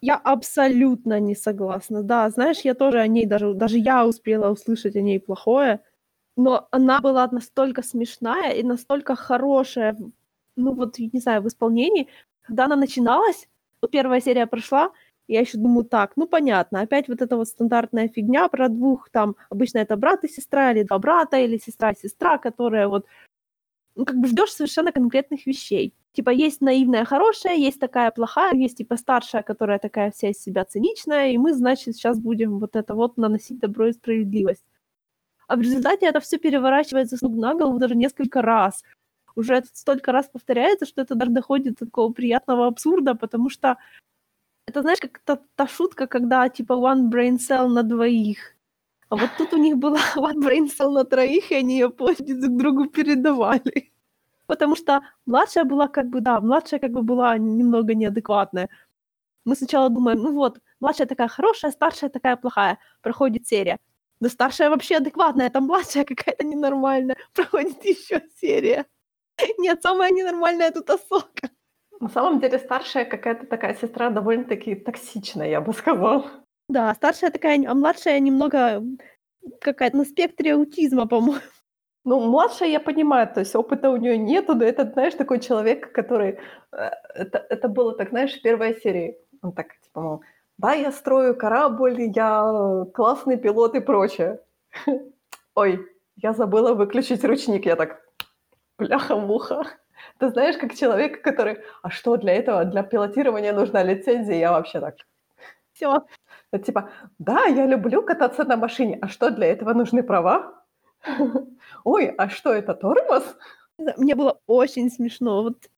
[0.00, 2.02] Я абсолютно не согласна.
[2.02, 5.80] Да, знаешь, я тоже о ней даже, даже я успела услышать о ней плохое,
[6.36, 9.96] но она была настолько смешная и настолько хорошая,
[10.56, 12.08] ну вот, не знаю, в исполнении.
[12.42, 13.48] Когда она начиналась,
[13.86, 14.90] первая серия прошла,
[15.28, 19.36] я еще думаю, так, ну понятно, опять вот эта вот стандартная фигня про двух, там,
[19.50, 23.06] обычно это брат и сестра, или два брата, или сестра и сестра, которая вот,
[23.94, 25.94] ну как бы ждешь совершенно конкретных вещей.
[26.12, 30.64] Типа есть наивная хорошая, есть такая плохая, есть типа старшая, которая такая вся из себя
[30.64, 34.64] циничная, и мы, значит, сейчас будем вот это вот наносить добро и справедливость.
[35.46, 38.82] А в результате это все переворачивается с ног на голову даже несколько раз.
[39.38, 43.76] Уже это столько раз повторяется, что это даже доходит до такого приятного абсурда, потому что
[44.66, 48.56] это, знаешь, как та, та шутка, когда типа one brain cell на двоих.
[49.08, 52.40] А вот тут у них была one brain cell на троих, и они ее площадь
[52.40, 53.92] друг другу передавали.
[54.46, 58.68] Потому что младшая была как бы, да, младшая как бы была немного неадекватная.
[59.44, 62.78] Мы сначала думаем, ну вот, младшая такая хорошая, старшая такая плохая.
[63.02, 63.78] Проходит серия.
[64.20, 67.16] Да старшая вообще адекватная, там младшая какая-то ненормальная.
[67.34, 68.86] Проходит еще серия.
[69.58, 71.50] Нет, самая ненормальная тут Асока.
[72.00, 76.24] На самом деле старшая какая-то такая сестра довольно-таки токсичная, я бы сказала.
[76.68, 78.82] Да, старшая такая, а младшая немного
[79.60, 81.40] какая-то на спектре аутизма, по-моему.
[82.04, 85.92] Ну, младшая, я понимаю, то есть опыта у нее нету, но это, знаешь, такой человек,
[85.92, 86.38] который...
[86.72, 89.18] э, Это, это было так, знаешь, в первой серии.
[89.42, 90.22] Он так, типа, мол,
[90.56, 94.40] да, я строю корабль, я классный пилот и прочее.
[95.54, 95.86] Ой,
[96.16, 98.00] я забыла выключить ручник, я так,
[98.78, 99.64] бляха-муха.
[100.18, 104.80] Ты знаешь, как человек, который, а что для этого, для пилотирования нужна лицензия, я вообще
[104.80, 104.96] так,
[105.72, 106.06] Все.
[106.64, 110.64] типа, да, я люблю кататься на машине, а что для этого нужны права?
[111.84, 113.36] Ой, а что это, тормоз?
[113.96, 115.42] Мне было очень смешно.
[115.42, 115.68] Вот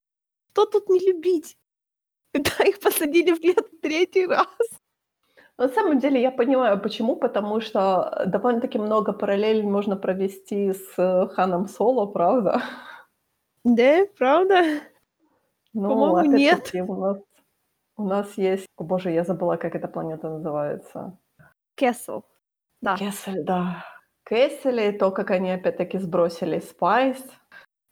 [0.52, 1.56] что тут не любить?
[2.32, 4.48] Когда их посадили в лет третий раз.
[5.60, 11.26] На самом деле я понимаю, почему, потому что довольно-таки много параллелей можно провести с э,
[11.34, 12.62] Ханом Соло, правда?
[13.62, 14.62] Да, правда?
[15.74, 16.70] Ну, По-моему, нет.
[16.74, 17.18] У нас,
[17.98, 18.66] у нас есть...
[18.78, 21.18] О боже, я забыла, как эта планета называется.
[21.74, 22.24] Кессел.
[22.80, 22.96] Да.
[22.96, 23.84] Кессель, да.
[24.24, 27.22] Кессель, и то, как они опять-таки сбросили Spice.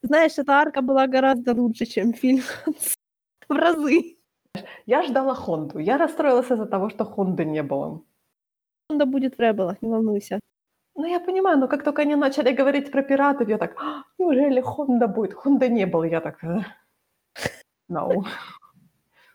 [0.00, 2.44] Знаешь, эта арка была гораздо лучше, чем фильм.
[3.48, 4.17] В разы.
[4.86, 5.78] Я ждала Хонду.
[5.78, 8.02] Я расстроилась из-за того, что Хонды не было.
[8.90, 10.40] Хондо будет в Rebel ах, не волнуйся.
[10.94, 14.60] Ну, я понимаю, но как только они начали говорить про пиратов, я так, «А, неужели
[14.60, 15.34] Хонда будет?
[15.34, 16.64] Хонда не было, я так, «Э,
[17.88, 18.24] no.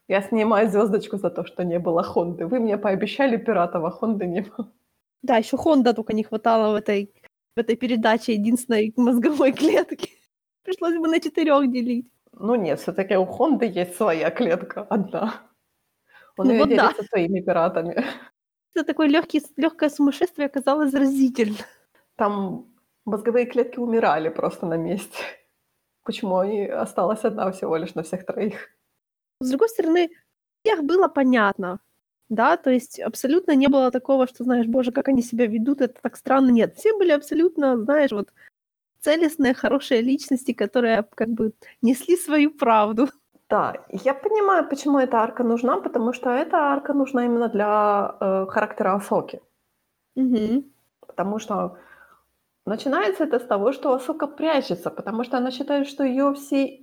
[0.10, 2.46] Я снимаю звездочку за то, что не было Хонды.
[2.46, 4.70] Вы мне пообещали пиратов, а Хонды не было.
[5.22, 7.14] Да, еще Хонда только не хватало в этой,
[7.56, 10.10] в этой передаче единственной мозговой клетки.
[10.64, 12.10] Пришлось бы на четырех делить.
[12.34, 15.42] Ну нет, все-таки у Хонды есть своя клетка, одна.
[16.38, 16.76] Он Ну ее вот да.
[16.76, 18.04] делится своими пиратами.
[18.76, 21.58] Это такое легкий, легкое сумасшествие оказалось заразительно.
[22.16, 22.74] Там
[23.06, 25.18] мозговые клетки умирали просто на месте.
[26.04, 28.70] Почему они осталась одна всего лишь на всех троих?
[29.40, 30.10] С другой стороны,
[30.64, 31.80] всех было понятно.
[32.30, 36.02] Да, то есть абсолютно не было такого, что, знаешь, боже, как они себя ведут, это
[36.02, 36.50] так странно.
[36.52, 38.34] Нет, все были абсолютно, знаешь, вот
[39.04, 41.52] целостные, хорошие личности, которые как бы
[41.82, 43.08] несли свою правду.
[43.50, 48.46] Да, я понимаю, почему эта арка нужна, потому что эта арка нужна именно для э,
[48.50, 49.42] характера Асоки.
[50.16, 50.64] Угу.
[51.08, 51.78] Потому что
[52.66, 56.80] начинается это с того, что Асока прячется, потому что она считает, что ее все,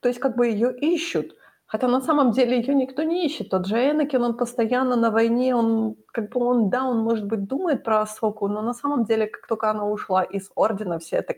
[0.00, 1.34] то есть как бы ее ищут.
[1.66, 3.50] Хотя на самом деле ее никто не ищет.
[3.50, 7.44] Тот же Энакин, он постоянно на войне, он как бы он, да, он может быть
[7.48, 11.36] думает про Асоку, но на самом деле, как только она ушла из Ордена, все так,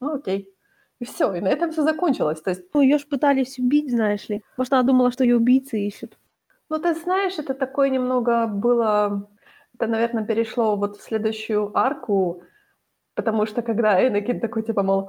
[0.00, 0.48] ну окей.
[1.00, 2.42] И все, и на этом все закончилось.
[2.42, 2.62] То есть...
[2.74, 4.42] Ну, ее ж пытались убить, знаешь ли.
[4.56, 6.18] Может, она думала, что ее убийцы ищут.
[6.68, 9.28] Ну, ты знаешь, это такое немного было...
[9.74, 12.42] Это, наверное, перешло вот в следующую арку,
[13.14, 15.08] потому что когда Энакин такой, типа, мол,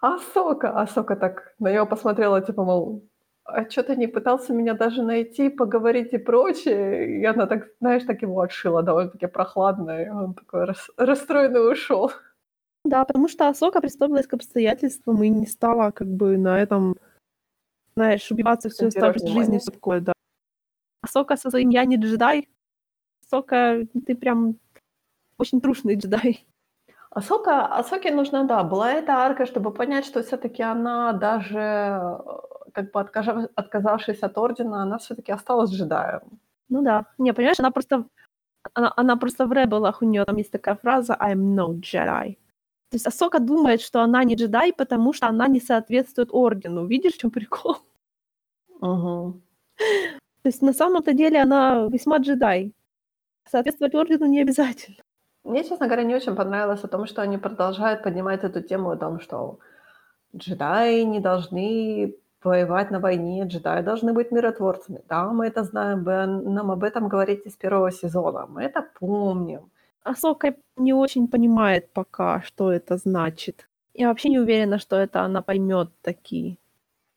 [0.00, 3.04] «А, Асока, Асока так на него посмотрела, типа, мол,
[3.44, 7.20] а что ты не пытался меня даже найти, поговорить и прочее?
[7.20, 12.10] И она так, знаешь, так его отшила довольно-таки прохладно, и он такой рас, расстроенный ушел.
[12.84, 16.96] Да, потому что Асока приспособилась к обстоятельствам и не стала как бы на этом,
[17.94, 20.12] знаешь, убиваться всю оставшуюся жизнь и все такое, да.
[21.02, 22.48] Асока со своим «я не джедай»,
[23.24, 24.56] Асока, ты прям
[25.38, 26.46] очень трушный джедай.
[27.10, 32.18] Асока, Асоке нужна, да, была эта арка, чтобы понять, что все таки она даже
[32.72, 36.20] как бы откажав, отказавшись от ордена, она все-таки осталась джедаем.
[36.68, 37.06] Ну да.
[37.18, 38.04] Не, понимаешь, она просто
[38.74, 42.36] она, она просто в ребелах, у нее там есть такая фраза I'm no Jedi.
[42.90, 46.86] То есть Асока думает, что она не джедай, потому что она не соответствует ордену.
[46.86, 47.76] Видишь, в чем прикол?
[48.80, 49.40] Угу.
[50.42, 52.72] То есть на самом-то деле она весьма джедай.
[53.48, 54.96] Соответствовать ордену не обязательно.
[55.44, 58.96] Мне, честно говоря, не очень понравилось о том, что они продолжают поднимать эту тему о
[58.96, 59.58] том, что
[60.36, 65.02] джедаи не должны воевать на войне, джедаи должны быть миротворцами.
[65.08, 69.70] Да, мы это знаем, нам об этом говорите с первого сезона, мы это помним.
[70.02, 73.68] Асока не очень понимает пока, что это значит.
[73.94, 76.58] Я вообще не уверена, что это она поймет такие,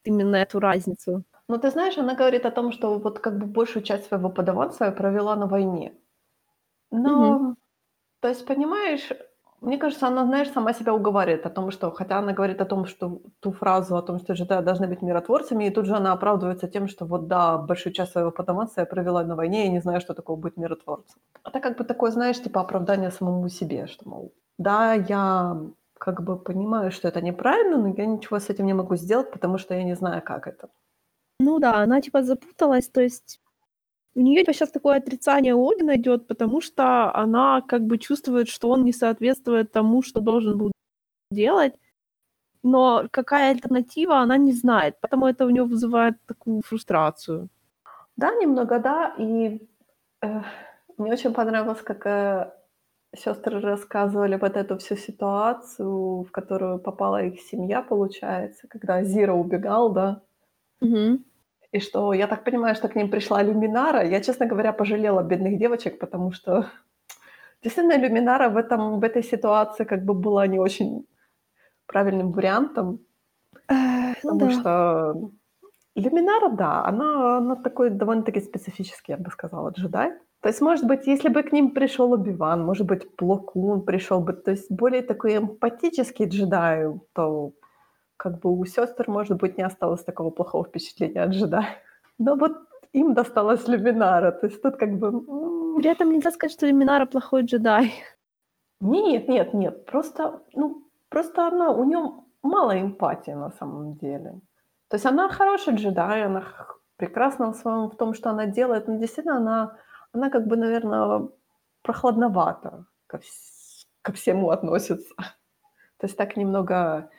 [0.04, 1.24] именно эту разницу.
[1.48, 4.92] Ну, ты знаешь, она говорит о том, что вот как бы большую часть своего подаванства
[4.92, 5.94] провела на войне.
[6.92, 7.56] Но, угу.
[8.20, 9.10] то есть, понимаешь,
[9.64, 12.86] мне кажется, она, знаешь, сама себя уговаривает о том, что, хотя она говорит о том,
[12.86, 16.68] что ту фразу о том, что джедаи должны быть миротворцами, и тут же она оправдывается
[16.68, 20.02] тем, что вот да, большую часть своего потомства я провела на войне, и не знаю,
[20.02, 21.22] что такое быть миротворцем.
[21.46, 25.58] Это как бы такое, знаешь, типа оправдание самому себе, что, мол, да, я
[25.98, 29.58] как бы понимаю, что это неправильно, но я ничего с этим не могу сделать, потому
[29.58, 30.68] что я не знаю, как это.
[31.40, 33.40] Ну да, она типа запуталась, то есть
[34.16, 38.84] у нее сейчас такое отрицание Одина идет, потому что она как бы чувствует, что он
[38.84, 40.72] не соответствует тому, что должен был
[41.32, 41.74] делать,
[42.64, 47.50] но какая альтернатива, она не знает, поэтому это у нее вызывает такую фрустрацию.
[48.16, 49.68] Да, немного, да, и
[50.22, 50.42] э,
[50.98, 52.54] мне очень понравилось, как э,
[53.16, 59.92] сестры рассказывали вот эту всю ситуацию, в которую попала их семья, получается, когда Зира убегал,
[59.92, 60.22] да.
[60.82, 61.20] Угу.
[61.74, 64.06] И что, я так понимаю, что к ним пришла Люминара.
[64.06, 66.68] Я, честно говоря, пожалела бедных девочек, потому что
[67.64, 71.06] действительно Люминара в, этом, в этой ситуации как бы была не очень
[71.88, 73.00] правильным вариантом.
[73.70, 74.52] Э, потому да.
[74.52, 75.32] что
[75.96, 80.12] Люминара, да, она, она такой довольно-таки специфический, я бы сказала, джедай.
[80.42, 84.34] То есть, может быть, если бы к ним пришел Убиван, может быть, Плокун пришел бы,
[84.34, 87.54] то есть более такой эмпатический джедай, то
[88.24, 91.68] как бы у сестер, может быть, не осталось такого плохого впечатления от джедая.
[92.18, 92.54] Но вот
[92.94, 95.12] им досталось Люминара, то есть тут как бы...
[95.76, 97.94] При этом нельзя сказать, что Люминара плохой джедай.
[98.80, 102.14] Нет, нет, нет, просто, ну, просто она, у нее
[102.44, 104.40] мало эмпатии на самом деле.
[104.88, 106.44] То есть она хороший джедай, она
[106.96, 109.78] прекрасна в, своем, в том, что она делает, но действительно она,
[110.14, 111.28] она как бы, наверное,
[111.82, 113.20] прохладновато ко,
[114.02, 115.14] ко всему относится.
[115.98, 117.10] То есть так немного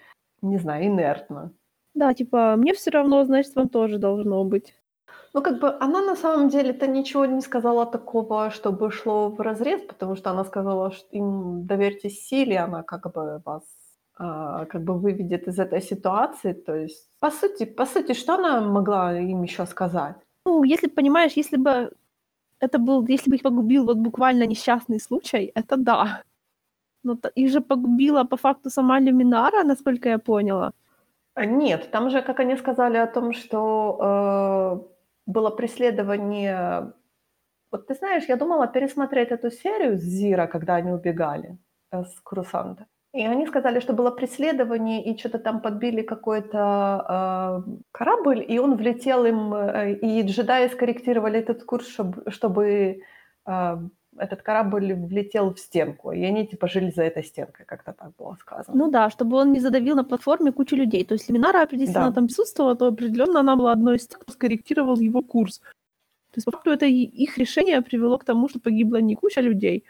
[0.44, 1.52] не знаю, инертно.
[1.94, 4.74] Да, типа, мне все равно, значит, вам тоже должно быть.
[5.32, 9.82] Ну, как бы она на самом деле-то ничего не сказала такого, чтобы шло в разрез,
[9.82, 13.62] потому что она сказала, что им доверьтесь силе, она как бы вас
[14.16, 16.52] а, как бы выведет из этой ситуации.
[16.52, 20.16] То есть, по сути, по сути, что она могла им еще сказать?
[20.46, 21.90] Ну, если понимаешь, если бы
[22.60, 26.22] это был, если бы их погубил вот буквально несчастный случай, это да.
[27.04, 30.72] Но их же погубила по факту сама Люминара, насколько я поняла.
[31.34, 36.92] А, нет, там же, как они сказали о том, что э, было преследование...
[37.70, 41.58] Вот ты знаешь, я думала пересмотреть эту серию с Зира, когда они убегали
[41.92, 42.86] э, с Курусанта.
[43.14, 48.74] И они сказали, что было преследование, и что-то там подбили какой-то э, корабль, и он
[48.76, 53.02] влетел им, э, и джедаи скорректировали этот курс, чтобы, чтобы
[53.46, 53.78] э,
[54.18, 58.36] этот корабль влетел в стенку, и они типа жили за этой стенкой, как-то так было
[58.40, 58.76] сказано.
[58.76, 61.04] Ну да, чтобы он не задавил на платформе кучу людей.
[61.04, 62.02] То есть Лиминара, если да.
[62.04, 65.58] она там присутствовала, то определенно она была одной из тех, кто скорректировал его курс.
[65.58, 69.84] То есть, по факту, это их решение привело к тому, что погибла не куча людей,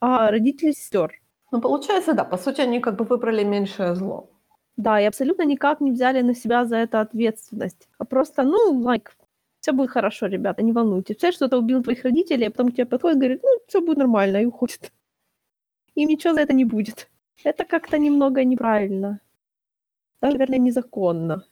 [0.00, 1.12] а родители сестер.
[1.52, 4.28] Ну, получается, да, по сути, они как бы выбрали меньшее зло.
[4.76, 7.88] Да, и абсолютно никак не взяли на себя за это ответственность.
[7.98, 9.08] А просто, ну, like,
[9.66, 11.16] все будет хорошо, ребята, не волнуйтесь.
[11.16, 13.98] Все что-то убил твоих родителей, а потом к тебе подходит и говорит, ну, все будет
[13.98, 14.92] нормально, и уходит.
[15.96, 17.10] Им ничего за это не будет.
[17.44, 19.20] Это как-то немного неправильно.
[20.22, 21.42] Даже, наверное, незаконно.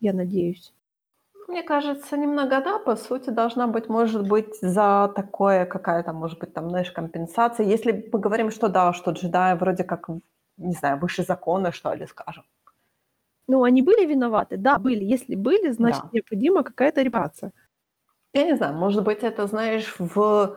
[0.00, 0.74] Я надеюсь.
[1.48, 6.52] Мне кажется, немного да, по сути, должна быть, может быть, за такое какая-то, может быть,
[6.54, 7.66] там, знаешь, компенсация.
[7.66, 10.08] Если мы говорим, что да, что джедаи вроде как,
[10.56, 12.44] не знаю, выше закона, что ли, скажем.
[13.52, 14.56] Ну, они были виноваты?
[14.56, 15.04] Да, были.
[15.04, 16.08] Если были, значит, да.
[16.12, 17.52] необходима какая-то репарация.
[18.32, 20.56] Я не знаю, может быть, это, знаешь, в,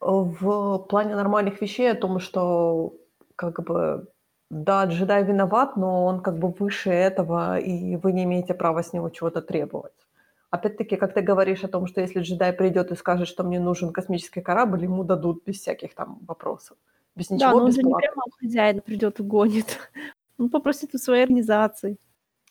[0.00, 2.94] в плане нормальных вещей о том, что
[3.36, 4.08] как бы
[4.50, 8.92] да, джедай виноват, но он как бы выше этого, и вы не имеете права с
[8.92, 10.06] него чего-то требовать.
[10.50, 13.92] Опять-таки, как ты говоришь о том, что если джедай придет и скажет, что мне нужен
[13.92, 16.76] космический корабль, ему дадут без всяких там вопросов.
[17.14, 19.78] Без ничего, да, но он же не прямо хозяин придет и гонит.
[20.38, 21.96] Он попросит у своей организации.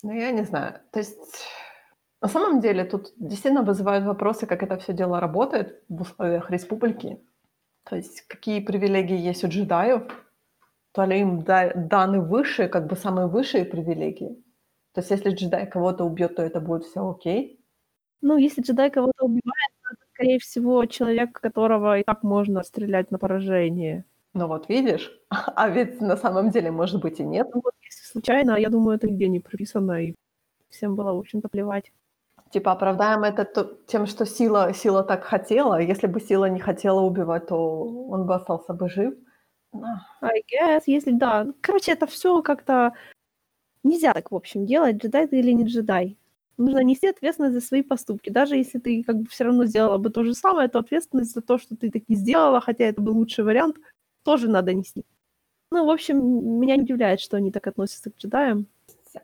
[0.06, 0.82] Ну, я не знаю.
[0.91, 1.18] То есть,
[2.22, 7.20] на самом деле, тут действительно вызывают вопросы, как это все дело работает в условиях республики.
[7.86, 10.03] То есть, какие привилегии есть у джедаев,
[10.91, 14.36] то ли им даны высшие, как бы самые высшие привилегии.
[14.93, 17.60] То есть, если джедай кого-то убьет, то это будет все окей.
[18.22, 23.10] Ну, если джедай кого-то убивает, то это, скорее всего, человек, которого и так можно стрелять
[23.10, 24.06] на поражение.
[24.36, 27.47] Ну вот видишь, а ведь на самом деле, может быть, и нет.
[27.56, 27.74] Ну вот
[28.16, 30.16] случайно, я думаю, это нигде не прописано, и
[30.70, 31.91] всем было, в общем-то, плевать.
[32.49, 35.82] Типа оправдаем это тем, что сила, сила так хотела.
[35.82, 37.57] Если бы сила не хотела убивать, то
[38.09, 39.13] он бы остался бы жив.
[40.22, 41.47] I guess, если да.
[41.59, 42.93] Короче, это все как-то
[43.84, 46.18] нельзя так, в общем, делать, джедай ты или не джедай.
[46.57, 48.30] Нужно нести ответственность за свои поступки.
[48.30, 51.41] Даже если ты как бы все равно сделала бы то же самое, то ответственность за
[51.41, 53.76] то, что ты так не сделала, хотя это был лучший вариант,
[54.24, 55.03] тоже надо нести.
[55.72, 58.68] Ну, в общем, меня не удивляет, что они так относятся к джедаям.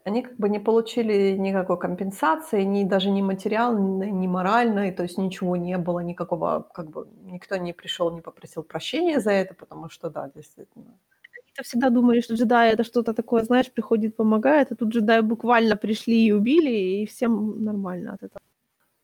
[0.06, 5.18] Они как бы не получили никакой компенсации, ни даже ни материальной, ни моральной, то есть
[5.18, 9.90] ничего не было, никакого, как бы никто не пришел, не попросил прощения за это, потому
[9.90, 10.98] что, да, действительно.
[11.38, 15.76] Они-то всегда думали, что джедаи это что-то такое, знаешь, приходит, помогает, а тут джедаи буквально
[15.76, 16.70] пришли и убили,
[17.02, 18.40] и всем нормально от этого.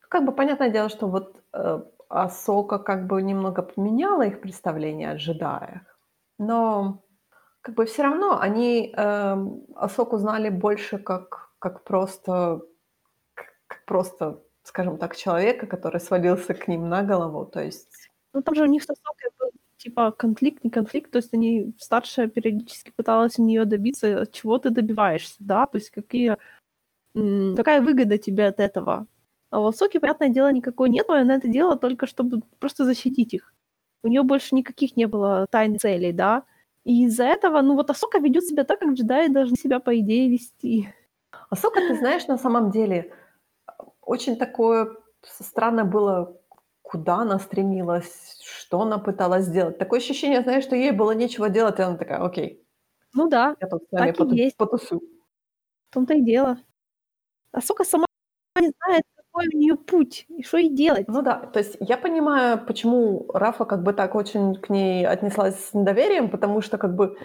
[0.10, 5.16] Как бы понятное дело, что вот э, Асока как бы немного поменяла их представление о
[5.18, 5.82] джедаях,
[6.40, 7.04] но
[7.62, 9.46] как бы все равно они э,
[9.76, 12.62] Асоку знали больше как, как просто,
[13.34, 18.10] как просто, скажем так, человека, который свалился к ним на голову, то есть...
[18.34, 21.74] Ну там же у них с Асокой был типа конфликт, не конфликт, то есть они,
[21.80, 26.38] старшая периодически пыталась у нее добиться, чего ты добиваешься, да, то есть какие,
[27.14, 29.08] какая выгода тебе от этого.
[29.50, 33.54] А у Асоки, понятное дело, никакой нет, она это делала только чтобы просто защитить их.
[34.04, 36.44] У нее больше никаких не было тайн целей, да,
[36.88, 40.30] и из-за этого, ну вот Асока ведет себя так, как джедаи должны себя, по идее,
[40.30, 40.94] вести.
[41.50, 43.14] Асока, ты знаешь, на самом деле,
[44.02, 46.40] очень такое странно было,
[46.82, 49.78] куда она стремилась, что она пыталась сделать.
[49.78, 52.64] Такое ощущение, знаешь, что ей было нечего делать, и она такая, окей.
[53.14, 54.58] Ну да, я тут с вами так поту- и есть.
[54.58, 55.02] потусу.
[55.90, 56.58] В том-то и дело.
[57.54, 58.06] Асока сама
[58.60, 59.04] не знает,
[59.38, 61.08] какой у нее путь и что ей делать.
[61.08, 65.56] Ну да, то есть я понимаю, почему Рафа как бы так очень к ней отнеслась
[65.70, 67.18] с недоверием, потому что как бы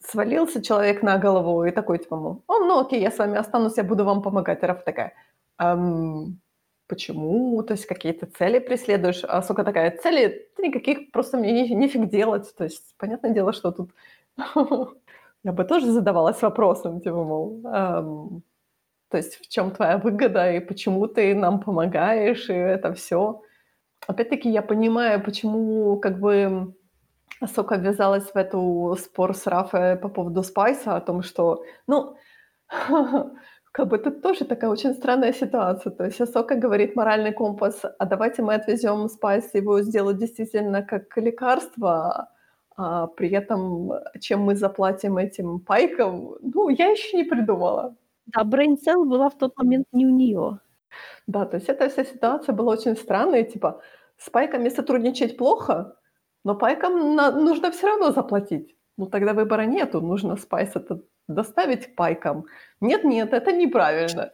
[0.00, 3.76] свалился человек на голову и такой типа, мол, о, ну окей, я с вами останусь,
[3.76, 4.62] я буду вам помогать.
[4.62, 5.12] И Рафа такая,
[5.58, 6.40] эм,
[6.86, 7.62] почему?
[7.62, 9.24] То есть какие-то цели преследуешь?
[9.24, 12.54] А сука такая, цели ты никаких, просто мне не, нифиг делать.
[12.56, 13.90] То есть понятное дело, что тут
[15.44, 18.42] я бы тоже задавалась вопросом, типа, мол, эм,
[19.10, 23.42] то есть в чем твоя выгода и почему ты нам помогаешь, и это все.
[24.06, 26.74] Опять-таки я понимаю, почему как бы
[27.40, 32.16] Асока ввязалась в эту спор с Рафой по поводу Spice а, о том, что, ну,
[33.72, 35.92] как бы тут тоже такая очень странная ситуация.
[35.92, 41.16] То есть Асока говорит моральный компас, а давайте мы отвезем Spice, его сделают действительно как
[41.16, 42.28] лекарство,
[42.76, 47.96] а при этом чем мы заплатим этим пайкам, ну, я еще не придумала.
[48.34, 50.58] Да, Brain Cell была в тот момент не у нее.
[51.26, 53.80] Да, то есть эта вся ситуация была очень странная, типа,
[54.16, 55.96] с пайками сотрудничать плохо,
[56.44, 58.74] но пайкам на- нужно все равно заплатить.
[58.96, 62.44] ну тогда выбора нету, нужно спайс это доставить пайкам.
[62.80, 64.32] Нет-нет, это неправильно.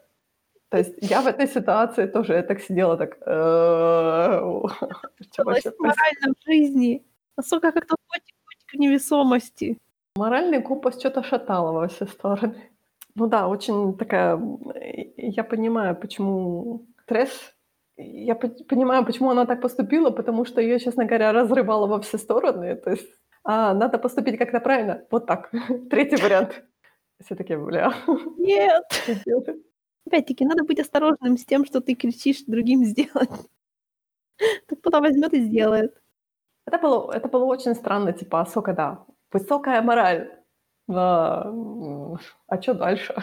[0.71, 3.19] То есть я в этой ситуации тоже, я так сидела, так...
[3.27, 4.41] «Э,
[5.79, 7.05] морально в жизни.
[7.37, 9.79] Насколько как-то котик, котик невесомости.
[10.17, 12.55] Моральный компас что-то шатало во все стороны.
[13.17, 14.41] Ну да, очень такая...
[15.17, 17.55] Я понимаю, почему стресс...
[17.97, 22.75] Я понимаю, почему она так поступила, потому что ее, честно говоря, разрывало во все стороны.
[22.75, 23.09] То есть
[23.45, 25.07] а, надо поступить как-то правильно.
[25.11, 25.51] Вот так.
[25.91, 26.65] Третий вариант.
[27.25, 27.93] Все таки бля.
[28.39, 28.85] Нет.
[30.07, 33.31] Опять-таки, надо быть осторожным с тем, что ты кричишь другим сделать.
[34.67, 36.01] Так кто-то возьмет и сделает.
[36.67, 40.44] Это было, это было очень странно, типа, а сколько, да, высокая мораль.
[40.87, 41.53] Да.
[42.47, 43.15] А что дальше?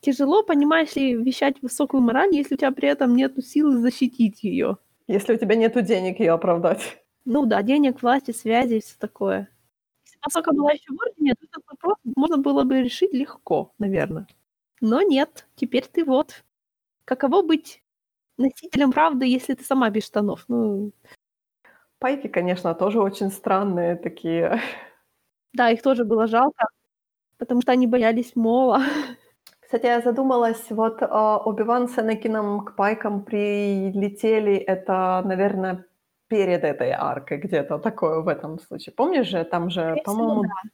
[0.00, 4.78] Тяжело, понимаешь ли, вещать высокую мораль, если у тебя при этом нет силы защитить ее.
[5.08, 7.02] Если у тебя нет денег ее оправдать.
[7.24, 9.48] Ну да, денег, власти, связи и все такое.
[10.04, 13.72] Если бы Асока была еще в Ордене, то этот вопрос можно было бы решить легко,
[13.78, 14.26] наверное.
[14.80, 16.44] Но нет, теперь ты вот.
[17.04, 17.82] Каково быть
[18.36, 20.44] носителем правды, если ты сама без штанов?
[20.48, 20.92] Ну...
[21.98, 24.60] Пайки, конечно, тоже очень странные такие.
[25.54, 26.66] Да, их тоже было жалко,
[27.38, 28.82] потому что они боялись Мола.
[29.60, 35.84] Кстати, я задумалась, вот э, Оби-Ван с Энакином к пайкам прилетели, это, наверное,
[36.28, 38.94] перед этой аркой где-то такое в этом случае.
[38.94, 40.70] Помнишь же, там же, по-моему, да.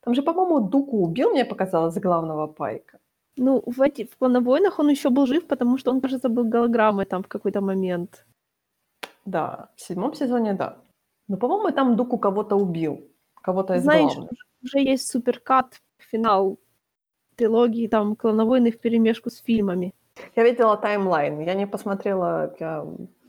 [0.00, 2.98] там же, по-моему, Дуку убил, мне показалось, главного пайка.
[3.36, 7.06] Ну, в, эти, в «Клоновойнах» он еще был жив, потому что он, кажется, был голограммой
[7.06, 8.26] там в какой-то момент.
[9.24, 10.76] Да, в седьмом сезоне, да.
[11.28, 13.00] Но, по-моему, там Дуку кого-то убил.
[13.42, 14.32] Кого-то из Знаешь, главных.
[14.62, 16.58] уже есть суперкат, финал
[17.36, 19.94] трилогии, там, «Клоновойны» в перемешку с фильмами.
[20.36, 21.40] Я видела таймлайн.
[21.40, 22.86] Я не посмотрела, я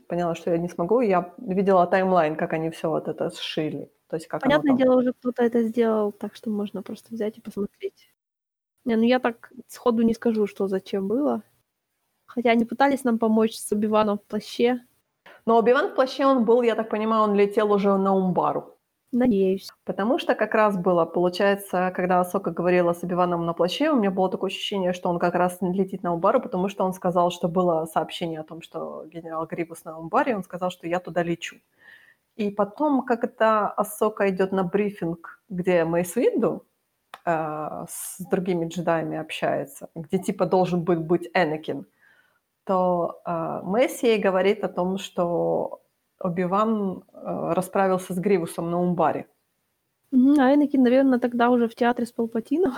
[0.08, 1.00] поняла, что я не смогу.
[1.00, 3.90] Я видела таймлайн, как они все вот это сшили.
[4.08, 7.40] То есть как Понятное дело, уже кто-то это сделал, так что можно просто взять и
[7.40, 8.12] посмотреть.
[8.84, 11.42] Не, ну я так сходу не скажу, что зачем было.
[12.26, 14.80] Хотя они пытались нам помочь с Убиваном в плаще.
[15.46, 18.73] Но Убиван в плаще он был, я так понимаю, он летел уже на Умбару.
[19.14, 19.70] Надеюсь.
[19.84, 24.10] Потому что как раз было, получается, когда Асока говорила с Убиваном на плаще, у меня
[24.10, 27.46] было такое ощущение, что он как раз летит на Умбару, потому что он сказал, что
[27.46, 31.56] было сообщение о том, что генерал Грибус на Умбаре, он сказал, что я туда лечу.
[32.34, 36.66] И потом, это Асока идет на брифинг, где Мейс Винду,
[37.24, 41.86] э, с другими джедаями общается, где типа должен быть, быть Энакин,
[42.64, 45.83] то э, Месси ей говорит о том, что
[46.24, 49.26] Оби-Ван э, расправился с Гривусом на Умбаре.
[50.12, 52.72] А Энакин, наверное, тогда уже в театре с Палпатином.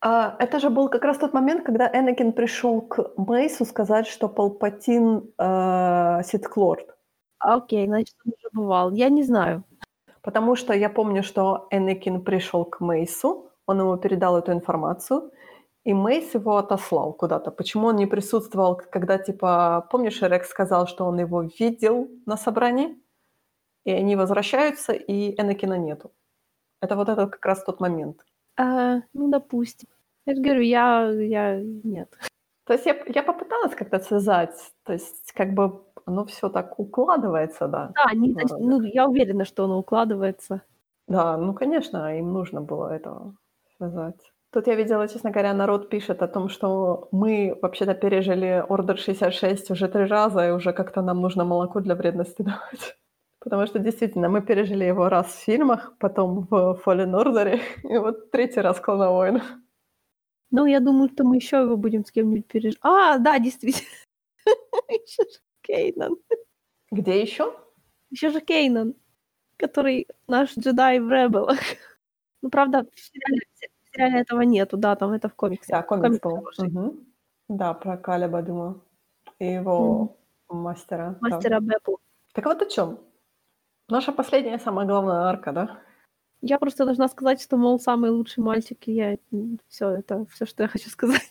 [0.00, 4.28] А, это же был как раз тот момент, когда Энакин пришел к Мейсу сказать, что
[4.28, 6.96] Палпатин э, Ситклорд.
[7.38, 8.92] Окей, значит, он уже бывал.
[8.92, 9.62] Я не знаю.
[10.22, 15.30] Потому что я помню, что Энакин пришел к Мейсу, он ему передал эту информацию,
[15.88, 17.50] и Мейс его отослал куда-то.
[17.50, 22.94] Почему он не присутствовал, когда, типа, помнишь, Рекс сказал, что он его видел на собрании,
[23.86, 26.12] и они возвращаются, и Энакина нету.
[26.82, 28.22] Это вот это как раз тот момент.
[28.58, 29.88] А, ну, допустим.
[30.26, 32.18] Я же говорю, я, я нет.
[32.64, 37.66] То есть я, я попыталась как-то связать, то есть как бы оно все так укладывается,
[37.66, 37.92] да.
[37.94, 40.60] Да, не, ну, я уверена, что оно укладывается.
[41.06, 43.32] Да, ну, конечно, им нужно было это
[43.78, 44.20] связать.
[44.50, 49.70] Тут я видела, честно говоря, народ пишет о том, что мы вообще-то пережили Order 66
[49.70, 52.96] уже три раза, и уже как-то нам нужно молоко для вредности давать.
[53.40, 58.30] Потому что действительно мы пережили его раз в фильмах, потом в Fallen Order, и вот
[58.30, 59.42] третий раз Клона Война.
[60.50, 62.78] Ну, я думаю, что мы еще его будем с кем-нибудь пережить.
[62.80, 63.86] А, да, действительно.
[64.88, 66.16] Еще же Кейнан.
[66.90, 67.54] Где еще?
[68.10, 68.94] Еще же Кейнан,
[69.58, 71.58] который наш джедай в Ребелах.
[72.40, 73.42] Ну, правда, в сериале,
[73.98, 75.72] сериале этого нету, да, там это в комиксе.
[75.72, 76.44] Да, комикс был.
[76.58, 76.96] Угу.
[77.48, 78.82] Да, про Калеба, думаю.
[79.38, 80.16] И его
[80.48, 80.54] mm.
[80.54, 81.16] мастера.
[81.20, 81.66] Мастера да.
[81.66, 81.98] Бэпу.
[82.32, 82.98] Так вот о чем?
[83.88, 85.80] Наша последняя, самая главная арка, да?
[86.40, 89.16] Я просто должна сказать, что, мол, самый лучший мальчик, и я...
[89.68, 91.30] Все, это все, что я хочу сказать.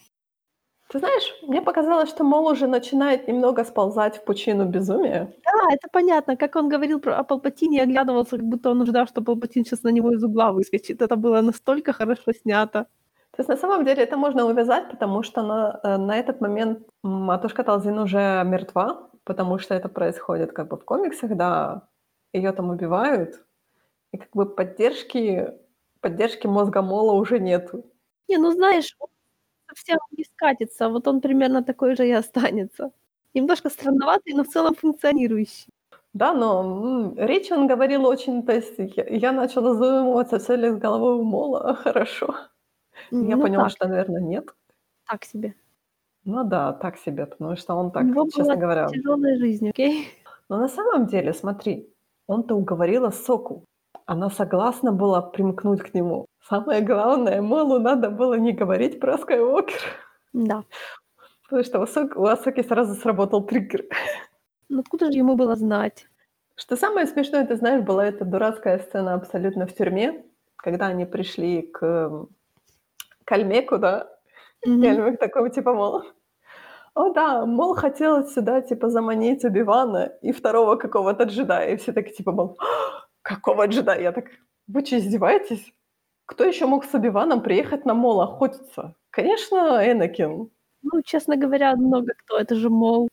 [0.90, 5.34] Ты знаешь, мне показалось, что Мол уже начинает немного сползать в пучину безумия.
[5.44, 6.38] Да, это понятно.
[6.38, 9.90] Как он говорил про, о Палпатине, оглядывался, как будто он ждал, что Палпатин сейчас на
[9.90, 11.02] него из угла выскочит.
[11.02, 12.88] Это было настолько хорошо снято.
[13.32, 16.80] То есть на самом деле это можно увязать, потому что на, э, на этот момент
[17.04, 21.88] матушка Талзин уже мертва, потому что это происходит как бы в комиксах, да,
[22.34, 23.44] ее там убивают,
[24.14, 25.54] и как бы поддержки,
[26.00, 27.86] поддержки мозга Мола уже нету.
[28.28, 28.96] Не, ну знаешь,
[29.68, 32.92] совсем не скатится, вот он примерно такой же и останется.
[33.34, 35.68] Немножко странноватый, но в целом функционирующий.
[36.14, 40.78] Да, но речь он говорил очень, то есть я, я начала задумываться, все ли с
[40.78, 42.36] головой у Мола хорошо.
[43.22, 44.56] Я Ну поняла, так, что, наверное, нет.
[45.06, 45.56] так себе.
[46.26, 48.88] Ну да, так себе, потому что он так, него честно была говоря.
[48.88, 50.08] тяжелая жизнь, окей?
[50.50, 51.94] Но на самом деле, смотри,
[52.28, 53.66] он-то уговорила Соку.
[54.06, 56.26] Она согласна была примкнуть к нему.
[56.50, 59.80] Самое главное, Молу надо было не говорить про Скайуокер.
[60.34, 60.64] Да.
[61.44, 63.86] Потому что у, Сок, у Асоки сразу сработал триггер.
[64.70, 66.08] Ну откуда же ему было знать?
[66.56, 70.26] Что самое смешное, ты знаешь, была эта дурацкая сцена абсолютно в тюрьме,
[70.56, 72.30] когда они пришли к, м,
[73.26, 74.10] к Альмеку, да,
[74.66, 74.84] Мгм.
[74.84, 76.04] и Альмек такой, типа, мол,
[76.96, 81.74] о да, мол, хотел сюда, типа, заманить Убивана и второго какого-то джедая.
[81.74, 84.02] И все так, типа, мол, «А, какого джедая?
[84.02, 84.26] Я так,
[84.68, 85.74] вы что, издеваетесь?
[86.28, 88.96] Кто еще мог с Убиваном приехать на мол охотиться?
[89.10, 90.50] Конечно, Энакин.
[90.84, 92.38] Ну, честно говоря, много кто.
[92.38, 93.08] Это же мол.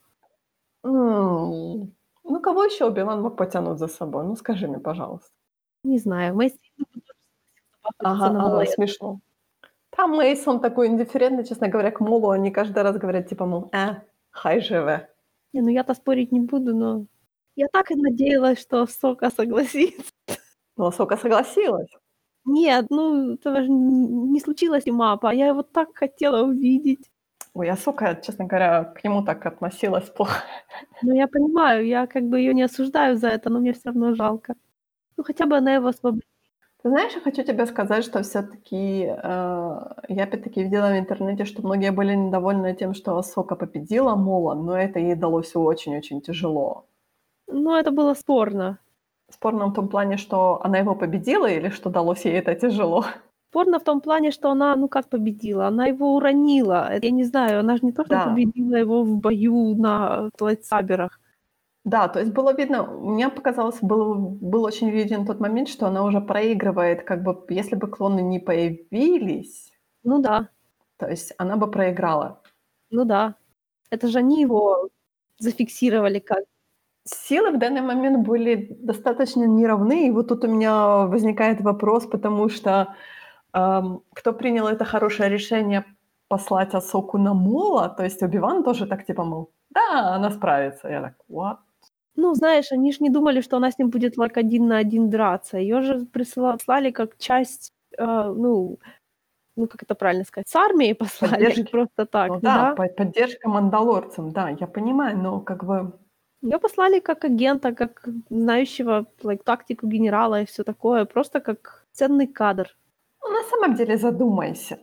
[0.82, 4.24] Ну, кого еще Убиван мог потянуть за собой?
[4.24, 5.30] Ну, скажи мне, пожалуйста.
[5.84, 6.32] Не знаю.
[6.34, 6.58] Согласился
[7.98, 9.20] Ага, на ага, смешно.
[9.90, 12.30] Там Мейсон такой индифферентный, честно говоря, к Молу.
[12.30, 13.94] Они каждый раз говорят, типа, мол, э,
[14.30, 15.08] хай живе.
[15.52, 17.06] Не, ну я-то спорить не буду, но
[17.54, 20.12] я так и надеялась, что Сока согласится.
[20.76, 21.90] Но Сока согласилась.
[22.44, 25.32] Нет, ну этого же н- не случилось и мапа.
[25.32, 27.10] Я его так хотела увидеть.
[27.54, 27.76] Ой, а
[28.16, 30.42] честно говоря, к нему так относилась плохо.
[31.02, 34.14] Но я понимаю, я как бы ее не осуждаю за это, но мне все равно
[34.14, 34.54] жалко.
[35.16, 36.22] Ну хотя бы она его освободила.
[36.82, 41.90] Ты знаешь, я хочу тебе сказать, что все-таки я опять-таки видела в интернете, что многие
[41.92, 46.84] были недовольны тем, что Сока победила Мола, но это ей далось очень-очень тяжело.
[47.46, 48.78] Ну это было спорно.
[49.30, 53.04] Спорно в том плане, что она его победила или что далось ей это тяжело.
[53.50, 56.90] Спорно в том плане, что она, ну как победила, она его уронила.
[57.00, 58.24] Я не знаю, она же не то, что Да.
[58.24, 61.20] победила его в бою на лайтсаберах.
[61.84, 66.02] Да, то есть было видно, мне показалось, был, был очень виден тот момент, что она
[66.04, 69.70] уже проигрывает, как бы, если бы клоны не появились,
[70.04, 70.48] Ну да,
[70.98, 72.42] то есть она бы проиграла.
[72.90, 73.34] ну да.
[73.90, 74.88] Это же они его
[75.38, 76.44] зафиксировали как.
[77.06, 82.48] Силы в данный момент были достаточно неравны, и вот тут у меня возникает вопрос, потому
[82.48, 82.94] что
[83.52, 85.84] эм, кто принял это хорошее решение
[86.28, 90.88] послать Асоку на Мола, то есть Убиван тоже так типа, мол, да, она справится.
[90.88, 91.56] Я так, what?
[92.16, 95.10] Ну, знаешь, они же не думали, что она с ним будет like один на один
[95.10, 95.58] драться.
[95.58, 98.78] Ее же присла- послали как часть, э, ну,
[99.56, 101.62] ну, как это правильно сказать, с армией послали, Поддержки.
[101.70, 102.70] просто так, ну да.
[102.70, 105.92] да, по- поддержка мандалорцам, да, я понимаю, но как бы
[106.44, 112.26] Ее послали как агента, как знающего like, тактику генерала и все такое, просто как ценный
[112.26, 112.76] кадр.
[113.22, 114.78] Ну, на самом деле задумайся.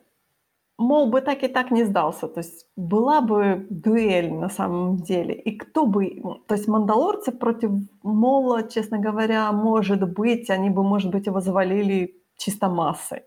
[0.80, 2.28] Мол бы так и так не сдался.
[2.28, 5.36] То есть была бы дуэль на самом деле.
[5.36, 6.24] И кто бы...
[6.48, 7.72] То есть мандалорцы против
[8.02, 13.22] Мола, честно говоря, может быть, они бы, может быть, его завалили чисто массой.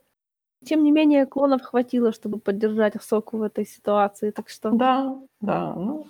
[0.65, 4.71] Тем не менее, клонов хватило, чтобы поддержать Асоку в этой ситуации, так что...
[4.71, 5.75] Да, да.
[5.77, 6.07] Ну,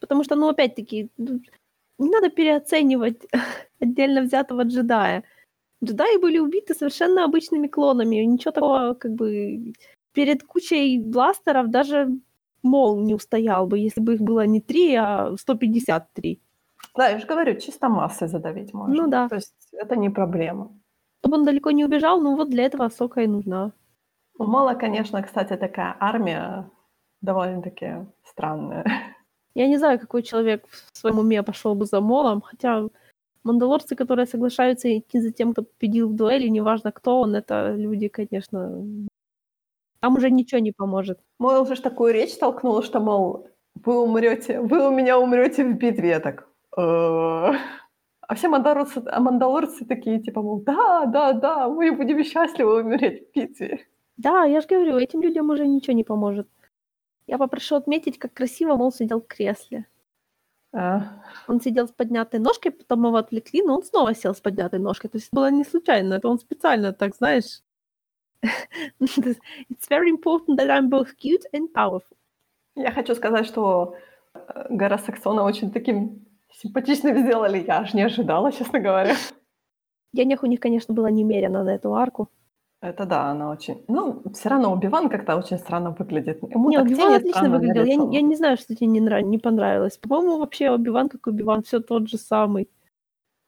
[0.00, 1.40] Потому что, ну, опять-таки, ну,
[1.98, 3.26] не надо переоценивать
[3.80, 5.24] отдельно взятого джедая.
[5.84, 8.16] Джедаи были убиты совершенно обычными клонами.
[8.16, 9.72] Ничего такого, как бы,
[10.12, 12.08] перед кучей бластеров даже
[12.62, 16.40] Мол не устоял бы, если бы их было не 3, а 153.
[16.96, 18.94] да, я же говорю, чисто массой задавить можно.
[18.94, 19.28] Ну да.
[19.28, 20.72] То есть это не проблема.
[21.20, 23.72] Чтобы он далеко не убежал, ну вот для этого Сока и нужна.
[24.38, 26.70] У Мола, конечно, кстати, такая армия
[27.20, 28.84] довольно-таки странная.
[29.56, 32.88] Я не знаю, какой человек в своем уме пошел бы за Молом, хотя
[33.42, 38.08] мандалорцы, которые соглашаются идти за тем, кто победил в дуэли, неважно кто он, это люди,
[38.08, 38.84] конечно...
[40.00, 41.18] Там уже ничего не поможет.
[41.38, 43.48] Мой уже такую речь толкнул, что, мол,
[43.84, 46.20] вы умрете, вы у меня умрете в битве.
[46.20, 46.46] Так,
[46.76, 47.52] «Э».
[48.28, 53.22] А все мандалорцы, а мандалорцы такие, типа, мол, да, да, да, мы будем счастливы умереть
[53.22, 53.86] в битве.
[54.18, 56.46] Да, я же говорю, этим людям уже ничего не поможет.
[57.26, 59.86] Я попрошу отметить, как красиво Мол сидел в кресле.
[60.72, 64.78] А, Он сидел с поднятой ножкой, потом его отвлекли, но он снова сел с поднятой
[64.78, 65.10] ножкой.
[65.10, 67.62] То есть было не случайно, это он специально так, знаешь.
[69.00, 72.16] It's very important that I'm both cute and powerful.
[72.74, 73.96] Я хочу сказать, что
[74.34, 77.64] э, Гора Саксона очень таким симпатичным сделали.
[77.66, 79.16] Я аж не ожидала, честно говоря.
[80.12, 82.28] Денег у них, конечно, было немерено на эту арку.
[82.82, 83.84] Это да, она очень...
[83.88, 86.42] Ну, все равно Убиван как-то очень странно выглядит.
[86.42, 88.10] Ему Не, Убиван отлично выглядел.
[88.10, 89.96] Я, я не знаю, что тебе не, нрав- не понравилось.
[89.96, 92.68] По-моему, вообще Убиван как Убиван, все тот же самый.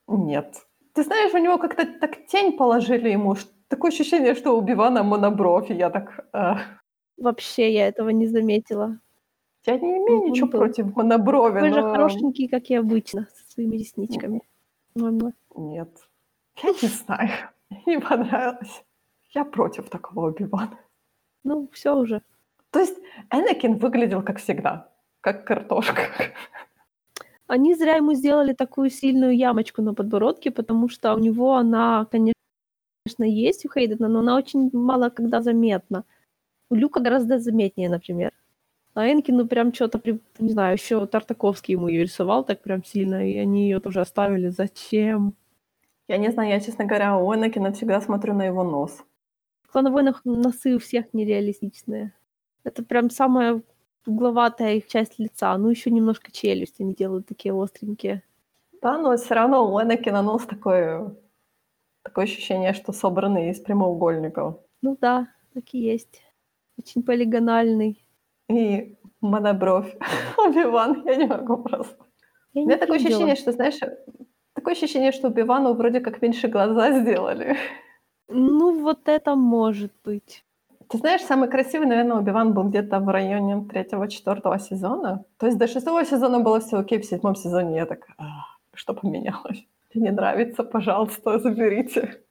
[0.06, 0.54] Нет.
[0.94, 3.36] Ты знаешь, у него как-то так тень положили ему.
[3.68, 5.70] Такое ощущение, что у Бивана монобровь.
[5.70, 6.26] И я так...
[6.32, 6.54] э,
[7.18, 8.98] Вообще я этого не заметила.
[9.66, 11.90] я не имею Он ничего был против моноброви, Такой же но...
[11.90, 14.40] хорошенький, как и обычно, со своими ресничками.
[14.96, 15.34] Ладно.
[15.54, 15.90] Нет.
[16.62, 17.30] Я не знаю.
[17.86, 18.82] Не понравилось.
[19.34, 20.78] Я против такого Оби-Вана.
[21.44, 22.22] Ну, все уже.
[22.70, 22.98] То есть
[23.30, 24.90] Энакин выглядел как всегда,
[25.20, 26.02] как картошка.
[27.46, 32.34] Они зря ему сделали такую сильную ямочку на подбородке, потому что у него она, конечно,
[33.24, 36.04] есть у Хейдена, но она очень мало когда заметна.
[36.70, 38.32] У Люка гораздо заметнее, например.
[38.92, 40.00] А Энкину прям что-то,
[40.38, 44.48] не знаю, еще Тартаковский ему ее рисовал так прям сильно, и они ее тоже оставили.
[44.48, 45.34] Зачем?
[46.08, 49.04] Я не знаю, я, честно говоря, у Энакина всегда смотрю на его нос.
[49.78, 52.12] В «Клан войнах» носы у всех нереалистичные.
[52.64, 53.62] Это прям самая
[54.06, 55.56] угловатая их часть лица.
[55.56, 58.24] Ну, еще немножко челюсть они делают такие остренькие.
[58.82, 61.14] Да, но все равно у Энакина нос такой...
[62.02, 64.56] Такое ощущение, что собранный из прямоугольников.
[64.82, 66.22] Ну да, так и есть.
[66.76, 68.04] Очень полигональный.
[68.48, 69.96] И монобровь.
[70.36, 72.04] Оби-Ван, я не могу просто.
[72.52, 73.14] Я У меня такое видела.
[73.14, 73.78] ощущение, что, знаешь,
[74.54, 77.56] такое ощущение, что Оби-Вану вроде как меньше глаза сделали.
[78.28, 80.44] Ну, вот это может быть.
[80.88, 85.24] Ты знаешь, самый красивый, наверное, Убиван был где-то в районе третьего-четвертого сезона.
[85.36, 88.44] То есть до шестого сезона было все окей, в седьмом сезоне я так, а,
[88.74, 89.66] что поменялось?
[89.92, 92.22] Тебе не нравится, пожалуйста, заберите.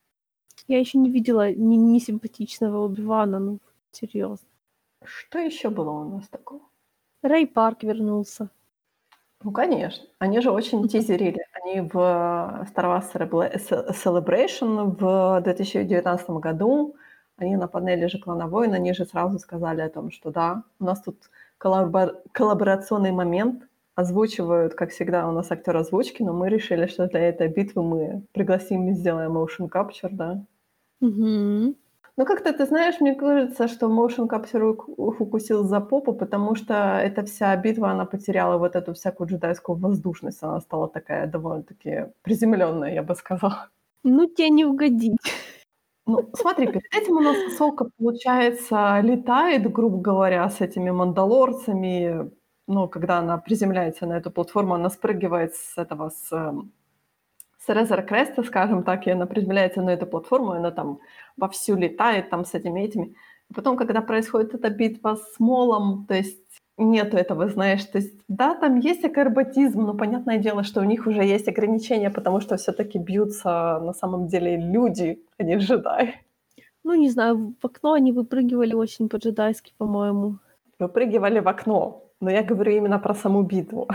[0.67, 3.59] Я еще не видела ни, ни симпатичного Убивана, ну,
[3.91, 4.47] серьезно.
[5.03, 6.61] Что еще было у нас такого?
[7.21, 8.49] Рэй Парк вернулся.
[9.47, 10.05] Ну, конечно.
[10.19, 11.39] Они же очень тизерили.
[11.53, 16.97] Они в Star Wars Celebration в 2019 году
[17.37, 20.83] они на панели же «Клана Войн», они же сразу сказали о том, что да, у
[20.83, 22.21] нас тут коллабор...
[22.33, 23.63] коллаборационный момент,
[23.95, 28.23] озвучивают, как всегда, у нас актер озвучки, но мы решили, что для этой битвы мы
[28.33, 30.43] пригласим и сделаем motion capture, да.
[30.99, 31.73] Угу.
[32.19, 37.23] Ну, как-то, ты знаешь, мне кажется, что motion capture укусил за попу, потому что эта
[37.23, 40.41] вся битва, она потеряла вот эту всякую джедайскую воздушность.
[40.41, 43.69] Она стала такая довольно-таки приземленная, я бы сказала.
[44.03, 45.17] Ну, тебе не угодить.
[46.07, 52.31] Ну, смотри, перед этим у нас Солка, получается, летает, грубо говоря, с этими мандалорцами.
[52.67, 56.71] Ну, когда она приземляется на эту платформу, она спрыгивает с этого, с, эм,
[57.67, 60.99] с Резер Креста, скажем так, и она приземляется на эту платформу, и она там
[61.35, 63.15] вовсю летает там с этими этими.
[63.53, 66.39] потом, когда происходит эта битва с Молом, то есть
[66.77, 71.07] нету этого, знаешь, то есть, да, там есть акробатизм, но понятное дело, что у них
[71.07, 76.13] уже есть ограничения, потому что все-таки бьются на самом деле люди, а не джедаи.
[76.83, 80.37] Ну, не знаю, в окно они выпрыгивали очень по-джедайски, по-моему.
[80.79, 83.87] Выпрыгивали в окно, но я говорю именно про саму битву.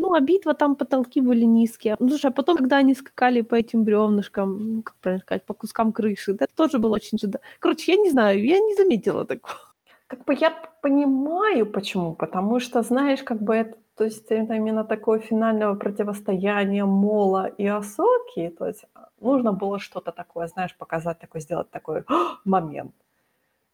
[0.00, 1.96] Ну, а битва там потолки были низкие.
[1.98, 5.54] Ну, слушай, а потом, когда они скакали по этим бревнышкам, ну, как правильно сказать, по
[5.54, 7.40] кускам крыши, это тоже было очень джедай.
[7.58, 9.58] Короче, я не знаю, я не заметила такого.
[10.06, 10.50] Как бы я
[10.82, 12.14] понимаю, почему.
[12.14, 17.66] Потому что, знаешь, как бы это, то есть это именно такое финальное противостояние Мола и
[17.66, 18.48] Асоки.
[18.58, 22.04] То есть а, нужно было что-то такое, знаешь, показать, такой, сделать такой
[22.44, 22.94] момент.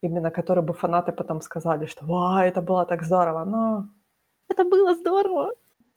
[0.02, 3.88] Именно который бы фанаты потом сказали, что «Ва, это было так здорово!» Но
[4.48, 5.52] это было здорово.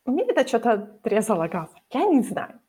[0.09, 1.69] Мне это что-то трезало газ.
[1.93, 2.59] Я не знаю.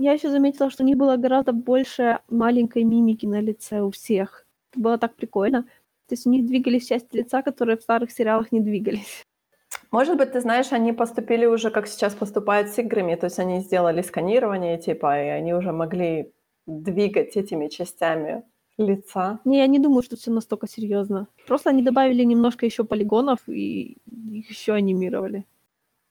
[0.00, 4.46] Я еще заметила, что у них было гораздо больше маленькой мимики на лице у всех.
[4.72, 5.62] Это было так прикольно.
[6.08, 9.26] То есть у них двигались части лица, которые в старых сериалах не двигались.
[9.90, 13.60] Может быть, ты знаешь, они поступили уже, как сейчас поступают с играми, то есть они
[13.60, 16.32] сделали сканирование, типа, и они уже могли
[16.66, 18.44] двигать этими частями
[18.78, 19.40] лица.
[19.44, 21.26] Не, я не думаю, что все настолько серьезно.
[21.46, 25.44] Просто они добавили немножко еще полигонов и их еще анимировали.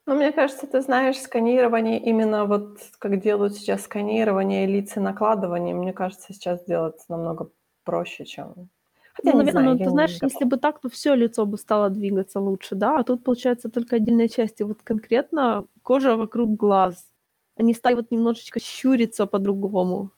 [0.07, 5.75] Ну, мне кажется, ты знаешь, сканирование именно вот как делают сейчас сканирование лиц и накладывание,
[5.75, 7.49] мне кажется, сейчас делать намного
[7.83, 8.69] проще, чем
[9.13, 11.89] Хотя, ну, наверное, знаю, ну, ты знаешь, если бы так, то все лицо бы стало
[11.89, 14.63] двигаться лучше, да, а тут, получается, только отдельные части.
[14.63, 17.09] Вот конкретно кожа вокруг глаз.
[17.57, 20.11] Они стали вот немножечко щуриться по-другому.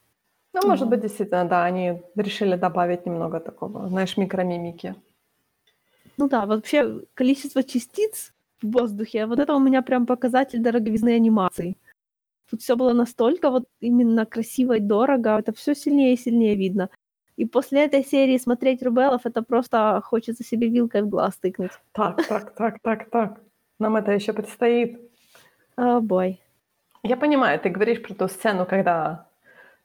[0.54, 4.96] Ну, может быть, действительно, да, они решили добавить немного такого, знаешь, микромимики.
[6.18, 11.78] Ну да, вообще количество частиц в воздухе, вот это у меня прям показатель дороговизны анимации.
[12.50, 16.90] Тут все было настолько вот именно красиво и дорого, это все сильнее и сильнее видно.
[17.38, 21.72] И после этой серии смотреть Рубелов, это просто хочется себе вилкой в глаз тыкнуть.
[21.94, 23.42] Так, так, так, так, так.
[23.80, 25.00] Нам это еще предстоит.
[25.78, 26.42] О, бой.
[27.04, 29.26] Я понимаю, ты говоришь про ту сцену, когда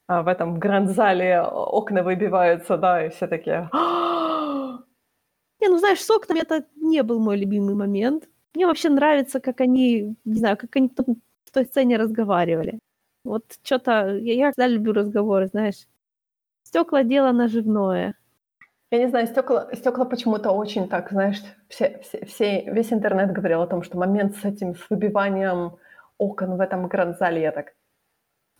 [0.09, 3.71] а, в этом гранд-зале окна выбиваются, да, и все такие...
[5.61, 8.29] Не, ну знаешь, с окнами это не был мой любимый момент.
[8.55, 10.91] Мне вообще нравится, как они, не знаю, как они
[11.45, 12.79] в той сцене разговаривали.
[13.25, 14.17] Вот что-то...
[14.17, 15.87] Я, я всегда люблю разговоры, знаешь.
[16.63, 18.15] Стекла дело наживное.
[18.91, 23.63] Я не знаю, стекла, стекла почему-то очень так, знаешь, все, все, все, весь интернет говорил
[23.63, 25.77] о том, что момент с этим, с выбиванием
[26.19, 27.73] окон в этом гранд-зале, я так...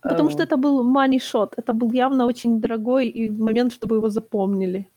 [0.01, 0.45] Потому что Эм.
[0.45, 1.53] это был money shot.
[1.57, 4.89] Это был явно очень дорогой и момент, чтобы его запомнили.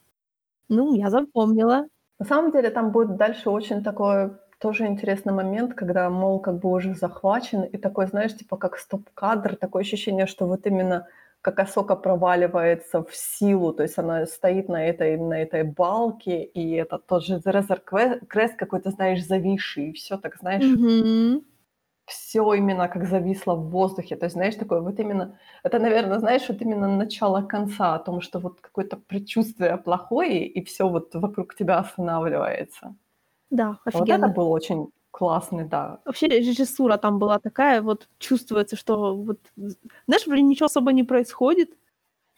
[0.69, 1.87] Ну, я запомнила.
[2.19, 6.71] На самом деле там будет дальше очень такой тоже интересный момент, когда, мол, как бы
[6.71, 11.07] уже захвачен, и такой, знаешь, типа как стоп-кадр, такое ощущение, что вот именно
[11.41, 16.73] как Асока проваливается в силу, то есть она стоит на этой, на этой балке, и
[16.73, 17.81] это тоже Резер
[18.29, 21.45] Крест какой-то, знаешь, зависший, и все так, знаешь, Мгм.
[22.07, 24.17] все именно как зависло в воздухе.
[24.17, 25.39] То есть, знаешь, такое вот именно...
[25.63, 30.65] Это, наверное, знаешь, вот именно начало конца, о том, что вот какое-то предчувствие плохое, и
[30.65, 32.95] все вот вокруг тебя останавливается.
[33.51, 34.27] Да, Вот офигенно.
[34.27, 36.01] это был очень классный, да.
[36.05, 39.39] Вообще режиссура там была такая, вот чувствуется, что вот,
[40.07, 41.71] знаешь, вроде ничего особо не происходит,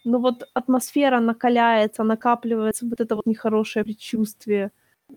[0.04, 4.70] но вот атмосфера накаляется, накапливается вот это вот нехорошее предчувствие.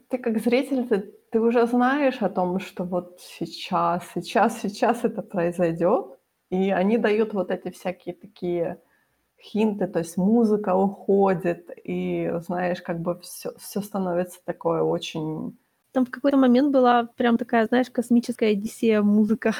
[0.09, 5.21] Ты как зритель, ты, ты уже знаешь о том, что вот сейчас, сейчас, сейчас это
[5.21, 6.17] произойдет,
[6.49, 8.79] и они дают вот эти всякие такие
[9.41, 15.57] хинты, то есть музыка уходит, и знаешь, как бы все, все становится такое очень...
[15.93, 19.53] Там в какой-то момент была прям такая, знаешь, космическая одиссея музыка.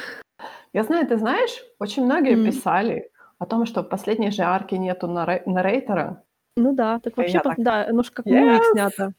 [0.73, 2.43] Я знаю, ты знаешь, очень многие М.
[2.45, 6.23] писали о том, что последней же арке нету наре- нарейтера.
[6.57, 8.39] Ну да, так вообще, я пос- так, да, оно ж как Yes!
[8.39, 9.14] мувик снято.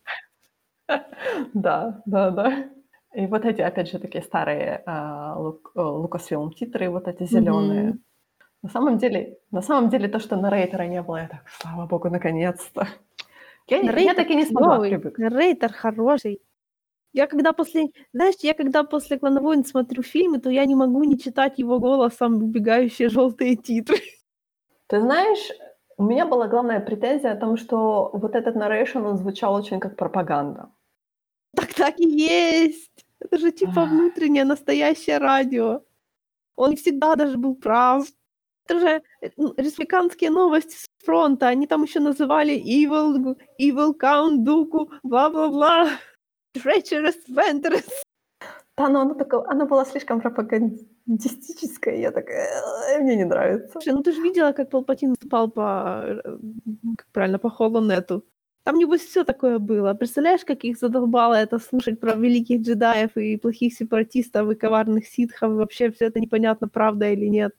[1.54, 2.64] Да, да, да.
[3.14, 7.82] И вот эти, опять же, такие старые а, Лук- э, титры, вот эти зеленые.
[7.90, 7.98] Мгм.
[8.62, 12.10] На самом деле, на самом деле, то, что нарейтера не было, я так, слава богу,
[12.10, 12.88] наконец-то.
[13.68, 15.32] Я, я так и не смогла клёвый, привыкнуть.
[15.32, 16.40] Рейтер хороший.
[17.14, 21.04] Я когда после, знаешь, я когда после «Клана войн» смотрю фильмы, то я не могу
[21.04, 24.00] не читать его голосом убегающие желтые титры.
[24.88, 25.52] Ты знаешь,
[25.96, 29.96] у меня была главная претензия о том, что вот этот narration, он звучал очень как
[29.96, 30.72] пропаганда.
[31.56, 33.06] Так так и есть.
[33.20, 35.82] Это же типа внутреннее настоящее радио.
[36.56, 38.08] Он всегда даже был прав.
[38.66, 39.02] Это же
[39.36, 41.46] ну, республиканские новости с фронта.
[41.46, 45.90] Они там еще называли Evil, Evil Count Дуку, бла-бла-бла.
[46.54, 47.90] Treacherous Ventress.
[48.76, 52.48] Да, но она, такая, она была слишком пропагандистическая, я такая,
[52.90, 53.68] «Э, мне не нравится.
[53.72, 56.38] Слушай, ну ты же видела, как Палпатин выступал по, э,
[56.96, 58.24] как правильно, по Холонету.
[58.64, 59.94] Там, небось, все такое было.
[59.94, 65.52] Представляешь, как их задолбало это слушать про великих джедаев и плохих сепаратистов и коварных ситхов,
[65.52, 67.52] вообще все это непонятно, правда или нет.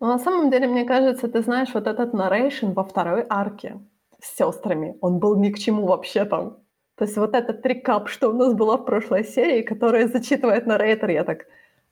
[0.00, 3.78] Но на самом деле, мне кажется, ты знаешь, вот этот narration во второй арке
[4.20, 6.56] с сестрами, он был ни к чему вообще там.
[6.98, 11.10] То есть вот этот рекап, что у нас было в прошлой серии, которая зачитывает нарратор,
[11.10, 11.46] я так,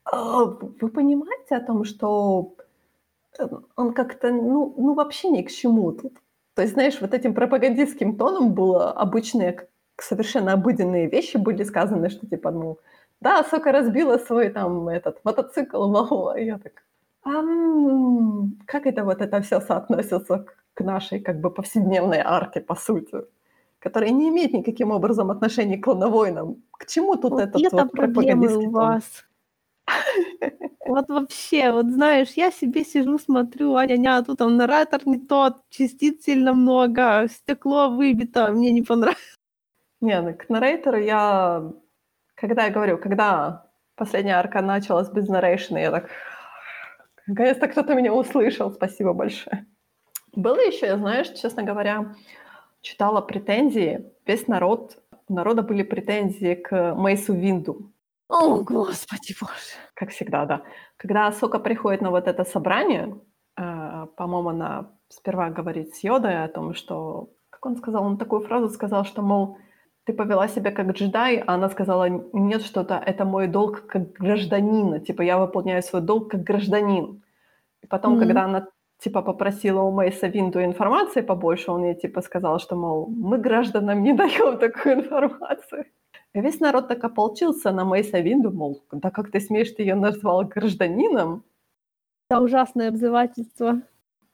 [0.04, 2.56] «А, вы понимаете о том, что
[3.38, 3.46] э,
[3.76, 6.14] он как-то, ну, ну вообще ни к чему тут.
[6.54, 12.26] То есть, знаешь, вот этим пропагандистским тоном было обычные, совершенно обыденные вещи были сказаны, что
[12.26, 12.78] типа, ну,
[13.20, 16.38] да, Сока разбила свой там этот мотоцикл, ла-ла.
[16.38, 16.82] И я так,
[17.22, 23.24] «Ам, как это вот это все соотносится к нашей как бы повседневной арке, по сути,
[23.86, 26.62] которая не имеет никаким образом отношения к клоновойнам?
[26.72, 29.24] К чему тут Вот этот это вот проблемы у вас.
[30.86, 36.24] Вот вообще, вот знаешь, я себе сижу, смотрю, Аня-ня, тут там наратор не тот, частиц
[36.24, 39.36] сильно много, стекло выбито, мне не понравилось.
[40.00, 41.72] Не, ну, к нарейтору я...
[42.34, 46.10] Когда я говорю, когда последняя арка началась без нарейшена, я так...
[47.26, 49.66] Наконец-то кто-то меня услышал, спасибо большое.
[50.34, 52.14] Было еще, знаешь, честно говоря,
[52.86, 54.98] читала претензии, весь народ,
[55.28, 57.92] у народа были претензии к Мейсу Винду,
[58.28, 59.74] О, господи боже.
[59.94, 60.62] как всегда, да.
[60.96, 63.18] Когда Сока приходит на вот это собрание,
[63.56, 67.28] э, по-моему, она сперва говорит с Йодой о том, что...
[67.50, 68.04] Как он сказал?
[68.04, 69.58] Он такую фразу сказал, что, мол,
[70.04, 75.00] ты повела себя как джедай, а она сказала, нет, что-то, это мой долг как гражданина,
[75.00, 77.22] типа, я выполняю свой долг как гражданин.
[77.82, 78.20] И потом, Мгм.
[78.20, 78.66] когда она,
[78.98, 84.02] типа, попросила у Мейса Винду информации побольше, он ей, типа, сказал, что, мол, мы гражданам
[84.02, 85.84] не даем такую информацию.
[86.34, 89.94] И весь народ так ополчился на Мейса Винду, мол, да как ты смеешь, ты ее
[89.94, 91.44] назвал гражданином?
[92.28, 93.80] Это ужасное обзывательство.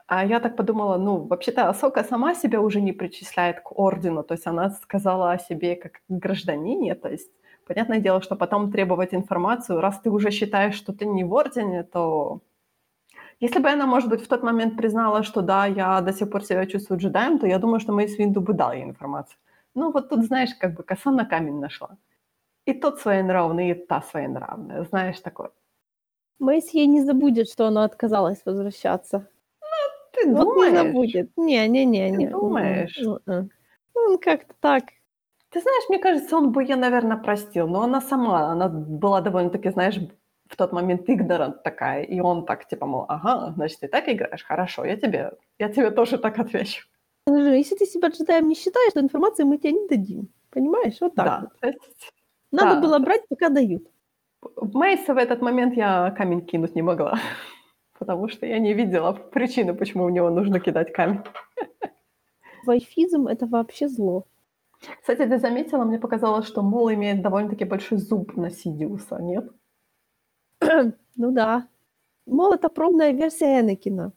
[0.07, 4.35] А я так подумала, ну, вообще-то Асока сама себя уже не причисляет к ордену, то
[4.35, 7.31] есть она сказала о себе как гражданине, то есть
[7.67, 11.83] понятное дело, что потом требовать информацию, раз ты уже считаешь, что ты не в ордене,
[11.83, 12.41] то...
[13.43, 16.45] Если бы она, может быть, в тот момент признала, что да, я до сих пор
[16.45, 19.37] себя чувствую джедаем, то я думаю, что Мейс Винду бы дал ей информацию.
[19.75, 21.97] Ну, вот тут, знаешь, как бы коса на камень нашла.
[22.67, 25.51] И тот своенравный, и та своенравная, знаешь, такое.
[26.39, 29.27] Мэйс ей не забудет, что она отказалась возвращаться.
[30.13, 30.73] Ты Вот не думаешь?
[30.87, 31.31] забудет.
[31.37, 32.17] Не-не-не.
[32.27, 32.99] Ты думаешь?
[33.95, 34.85] Он как-то так.
[35.51, 39.71] Ты знаешь, мне кажется, он бы ее, наверное, простил, но она сама, она была довольно-таки,
[39.71, 39.99] знаешь,
[40.53, 44.45] в тот момент игнорант такая, и он так, типа, мол, ага, значит, ты так играешь?
[44.45, 46.87] Хорошо, я тебе, я тебе тоже так отвечу.
[47.27, 50.29] Если ты себя джедаем не считаешь, то информации мы тебе не дадим.
[50.51, 51.01] Понимаешь?
[51.01, 51.75] Вот так да, вот.
[52.53, 52.81] Надо да.
[52.81, 53.89] было брать, пока дают.
[54.57, 57.19] Мейса в этот момент я камень кинуть не могла,
[57.99, 61.21] потому что я не видела причины, почему в него нужно кидать камень.
[62.67, 64.27] Вайфизм— это вообще зло.
[65.01, 69.49] Кстати, ты заметила, мне показалось, что Мол имеет довольно-таки большой зуб на Сидиуса, нет?
[71.17, 71.69] ну да.
[72.27, 74.13] Мол, это пробная версия Энакина.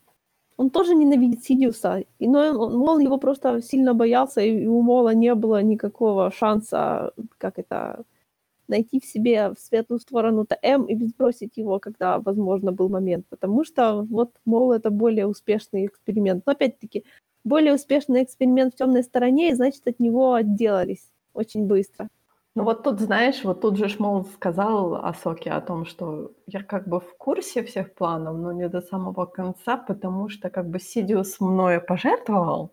[0.56, 5.34] Он тоже ненавидит Сидиуса, и, но Мол его просто сильно боялся, и у Мола не
[5.34, 8.04] было никакого шанса, как это,
[8.68, 13.26] найти в себе в светлую сторону ТМ и сбросить его, когда, возможно, был момент.
[13.28, 16.44] Потому что вот Мол это более успешный эксперимент.
[16.46, 17.04] Но опять-таки,
[17.44, 22.08] более успешный эксперимент в темной стороне, и значит, от него отделались очень быстро.
[22.56, 26.88] Ну вот тут, знаешь, вот тут же Шмол сказал Асоке о том, что я как
[26.88, 31.38] бы в курсе всех планов, но не до самого конца, потому что как бы Сидиус
[31.38, 32.72] мною пожертвовал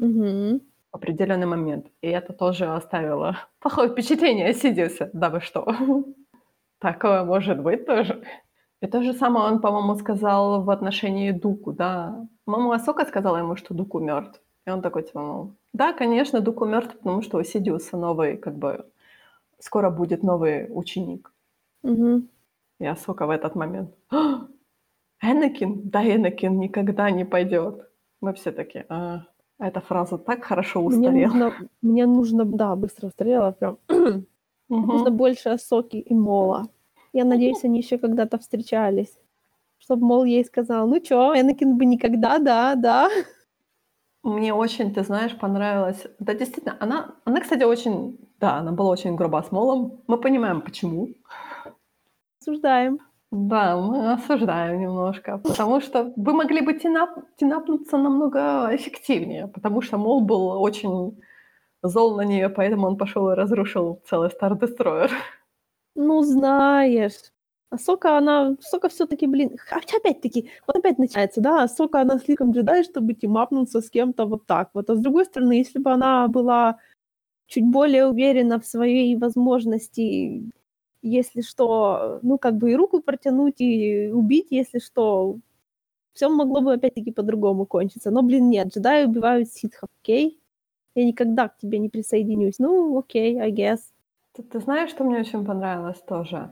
[0.00, 0.60] угу.
[0.90, 1.88] в определенный момент.
[2.00, 5.10] И это тоже оставило плохое впечатление о Сидиусе.
[5.12, 5.66] Да вы что?
[6.78, 8.22] Такое может быть тоже.
[8.80, 12.26] И то же самое он, по-моему, сказал в отношении Дуку, да.
[12.46, 14.40] По-моему, Асока сказала ему, что Дуку мертв.
[14.66, 18.56] И он такой, типа, ну, да, конечно, Дуку мертв, потому что у Сидиуса новый, как
[18.56, 18.86] бы,
[19.58, 21.32] скоро будет новый ученик.
[21.82, 22.22] Угу.
[22.80, 24.46] И Асока в этот момент, «А,
[25.22, 25.88] Энакин?
[25.90, 27.88] Да, Энакин никогда не пойдет.
[28.20, 29.26] Мы все таки а,
[29.58, 31.10] эта фраза так хорошо устарела.
[31.10, 33.78] Мне нужно, мне нужно да, быстро устарела прям.
[34.68, 34.86] Мгм.
[34.86, 36.68] Нужно больше Асоки и Мола.
[37.12, 39.18] Я надеюсь, они еще когда-то встречались.
[39.78, 43.08] Чтобы Мол ей сказал, ну чё, Энакин бы никогда, да, да.
[44.22, 46.06] Мне очень, ты знаешь, понравилось.
[46.18, 50.02] Да, действительно, она, она, кстати, очень, да, она была очень груба с Молом.
[50.06, 51.08] Мы понимаем, почему.
[52.40, 52.98] Осуждаем.
[53.30, 59.98] Да, мы осуждаем немножко, потому что вы могли бы тинап, тинапнуться намного эффективнее, потому что
[59.98, 61.20] Мол был очень
[61.82, 65.10] зол на нее, поэтому он пошел и разрушил целый Star Destroyer.
[65.94, 67.32] Ну, знаешь.
[67.76, 68.56] Сока, она...
[68.60, 69.56] Сока все таки блин...
[69.70, 74.70] Опять-таки, вот опять начинается, да, Сока, она слишком джедай, чтобы тимапнуться с кем-то вот так
[74.74, 74.88] вот.
[74.90, 76.78] А с другой стороны, если бы она была
[77.46, 80.50] чуть более уверена в своей возможности,
[81.02, 85.38] если что, ну, как бы и руку протянуть, и убить, если что,
[86.12, 88.10] все могло бы опять-таки по-другому кончиться.
[88.10, 90.40] Но, блин, нет, джедаи убивают ситхов, окей?
[90.94, 92.58] Я никогда к тебе не присоединюсь.
[92.58, 93.78] Ну, окей, I guess.
[94.32, 96.50] Ты, ты знаешь, что мне очень понравилось тоже?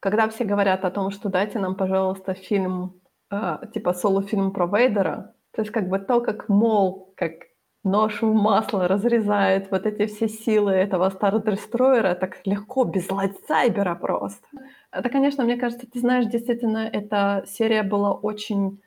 [0.00, 3.00] Когда все говорят о том, что дайте нам, пожалуйста, фильм,
[3.30, 7.32] э, типа соло-фильм про Вейдера, то есть как бы то, как Мол, как
[7.84, 14.46] нож в масло разрезает вот эти все силы этого Destroyer, так легко, без лайтсайбера просто.
[14.92, 18.80] Это, конечно, мне кажется, ты знаешь, действительно, эта серия была очень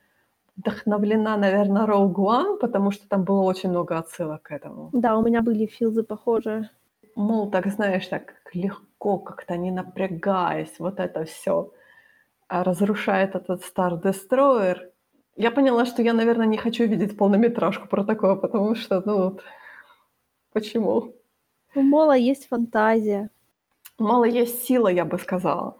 [0.58, 4.90] вдохновлена, наверное, Rogue One, потому что там было очень много отсылок к этому.
[4.94, 6.70] Да, у меня были филзы похожие.
[7.16, 8.34] Мол, так знаешь, так
[9.02, 11.72] легко, как-то не напрягаясь, вот это все
[12.50, 14.78] разрушает этот Star Destroyer.
[15.38, 19.44] Я поняла, что я, наверное, не хочу видеть полнометражку про такое, потому что, ну, вот,
[20.54, 21.14] почему?
[21.76, 23.30] У Мола есть фантазия.
[24.00, 25.78] У Мола есть сила, я бы сказала.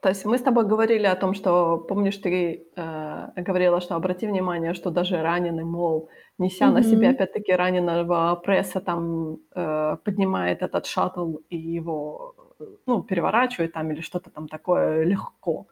[0.00, 4.26] То есть мы с тобой говорили о том, что, помнишь, ты э, говорила, что обрати
[4.26, 6.08] внимание, что даже раненый Мол,
[6.38, 6.72] неся mm-hmm.
[6.72, 12.47] на себе опять-таки раненого пресса, там э, поднимает этот шаттл и его,
[12.86, 15.66] ну, переворачивает там или что-то там такое легко.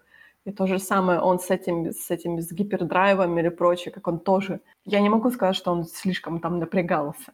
[0.44, 4.20] И то же самое он с этим, с этим, с гипердрайвом или прочее, как он
[4.20, 4.60] тоже...
[4.84, 7.32] Я не могу сказать, что он слишком там напрягался.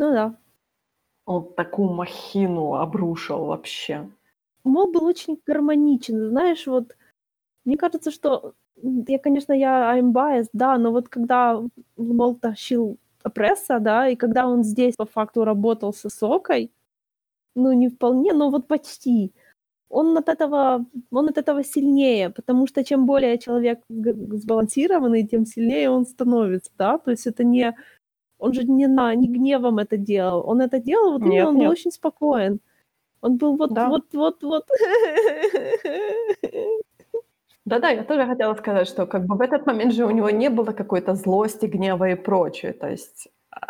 [0.00, 0.36] Ну да.
[1.26, 4.08] Он такую махину обрушил вообще.
[4.64, 6.96] Мол был очень гармоничен, знаешь, вот
[7.66, 11.62] мне кажется, что я, конечно, я I'm biased, да, но вот когда
[11.96, 12.98] Мол тащил
[13.34, 16.70] пресса, да, и когда он здесь по факту работал с Сокой,
[17.54, 19.32] ну, не вполне, но вот почти,
[19.88, 25.90] он от этого, он от этого сильнее, потому что чем более человек сбалансированный, тем сильнее
[25.90, 27.76] он становится, да, то есть это не,
[28.38, 31.64] он же не, на, не гневом это делал, он это делал, вот нет, он нет.
[31.64, 32.60] был очень спокоен.
[33.20, 33.88] Он был вот, да.
[33.88, 34.68] вот, вот, вот.
[37.64, 40.50] Да-да, я тоже хотела сказать, что как бы в этот момент же у него не
[40.50, 42.74] было какой-то злости, гнева и прочее.
[42.74, 43.28] То есть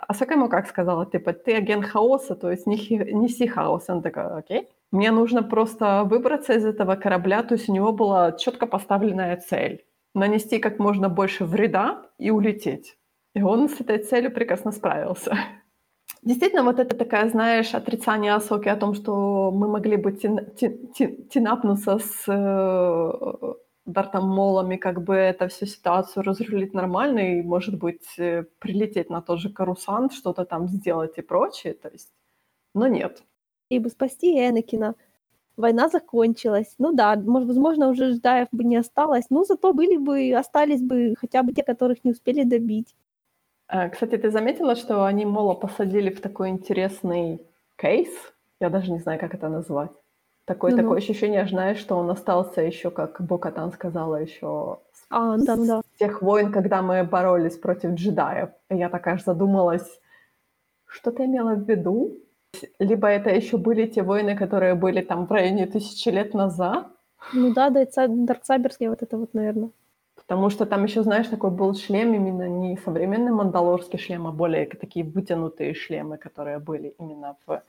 [0.09, 3.85] Асака ему как сказала, типа, ты агент хаоса, то есть неси, неси хаос.
[3.89, 4.69] Он такой, окей.
[4.91, 9.85] Мне нужно просто выбраться из этого корабля, то есть у него была четко поставленная цель.
[10.15, 12.97] Нанести как можно больше вреда и улететь.
[13.35, 15.37] И он с этой целью прекрасно справился.
[16.23, 20.93] Действительно, вот это такая, знаешь, отрицание Асоки о том, что мы могли бы тин, тин,
[20.93, 22.25] тин, тинапнуться с
[23.87, 29.11] э, Дартом Молами, как бы это всю ситуацию разрулить нормально и, может быть, э, прилететь
[29.11, 32.13] на тот же Карусан, что-то там сделать и прочее, то есть,
[32.75, 33.23] но нет.
[33.71, 34.95] И бы спасти Энакина.
[35.57, 36.75] Война закончилась.
[36.79, 41.15] Ну да, может, возможно, уже ждаев бы не осталось, но зато были бы, остались бы
[41.17, 42.95] хотя бы те, которых не успели добить.
[43.69, 47.41] Э, кстати, ты заметила, что они Мола посадили в такой интересный
[47.77, 48.11] кейс?
[48.61, 49.93] Я даже не знаю, как это назвать.
[50.47, 55.57] Такое, ну, такое ощущение, знаешь, что он остался еще, как Бокатан сказала, еще а, да,
[55.57, 55.83] с да.
[55.99, 58.51] тех войн, когда мы боролись против джедаев.
[58.69, 60.01] И я такая же задумалась,
[60.87, 62.19] что ты имела в виду?
[62.79, 66.89] Либо это еще были те войны, которые были там в районе тысячи лет назад?
[67.33, 69.71] Ну да, да, Дарксайберские вот это вот, наверное.
[70.15, 74.67] Потому что там еще, знаешь, такой был шлем именно не современный мандалорский шлем, а более
[74.67, 77.63] такие вытянутые шлемы, которые были именно в,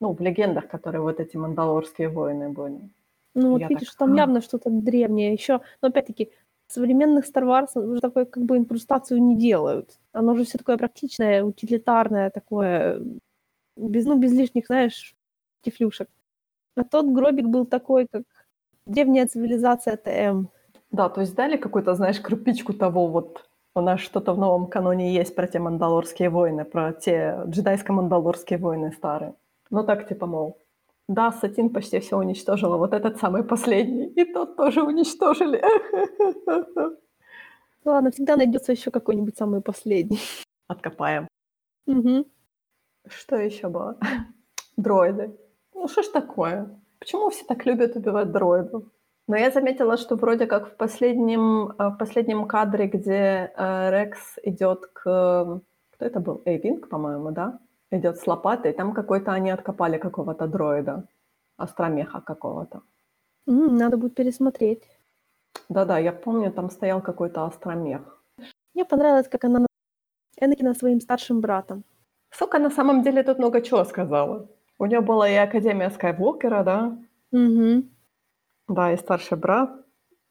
[0.00, 2.90] ну, в легендах, которые вот эти мандалорские воины были.
[3.34, 3.98] Ну вот Я видишь, так...
[3.98, 5.32] там явно что-то древнее.
[5.32, 6.30] Еще, но опять-таки,
[6.68, 9.98] современных Star Wars уже такой как бы инкрустацию не делают.
[10.12, 13.02] Оно уже все такое практичное, утилитарное, такое,
[13.76, 15.14] без, ну, без лишних, знаешь,
[15.62, 16.08] тефлюшек.
[16.76, 18.22] А тот гробик был такой, как
[18.86, 20.46] древняя цивилизация ТМ.
[20.90, 25.14] Да, то есть дали какую-то, знаешь, крупичку того вот, у нас что-то в новом каноне
[25.14, 29.34] есть про те мандалорские войны, про те джедайско-мандалорские войны старые.
[29.70, 30.58] Ну так типа, мол,
[31.08, 35.60] да, Сатин почти все уничтожила, вот этот самый последний, и тот тоже уничтожили.
[37.84, 40.20] Ладно, всегда найдется еще какой-нибудь самый последний.
[40.68, 41.26] Откопаем.
[41.86, 42.26] Угу.
[43.08, 43.98] Что еще было?
[44.76, 45.36] Дроиды.
[45.74, 46.78] Ну что ж такое?
[46.98, 48.84] Почему все так любят убивать дроидов?
[49.26, 54.38] Но я заметила, что вроде как в последнем, э, в последнем кадре, где э, Рекс
[54.42, 55.60] идет к...
[55.90, 56.42] Кто это был?
[56.44, 57.58] Эйвинг, по-моему, да?
[57.92, 58.72] Идет с лопатой.
[58.72, 61.04] Там какой-то они откопали какого-то дроида.
[61.56, 62.82] Астромеха какого-то.
[63.46, 64.82] Надо будет пересмотреть.
[65.68, 68.00] Да-да, я помню, там стоял какой-то астромех.
[68.74, 69.66] Мне понравилось, как она
[70.40, 71.84] Энакина своим старшим братом.
[72.30, 74.48] Сука, на самом деле тут много чего сказала.
[74.78, 76.98] У нее была и Академия Скайвокера, да?
[77.32, 77.84] Угу.
[78.68, 79.70] Да, и старший брат.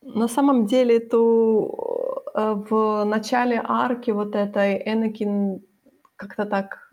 [0.02, 5.61] На самом деле, то э, в начале арки вот этой Энакин
[6.15, 6.89] как-то так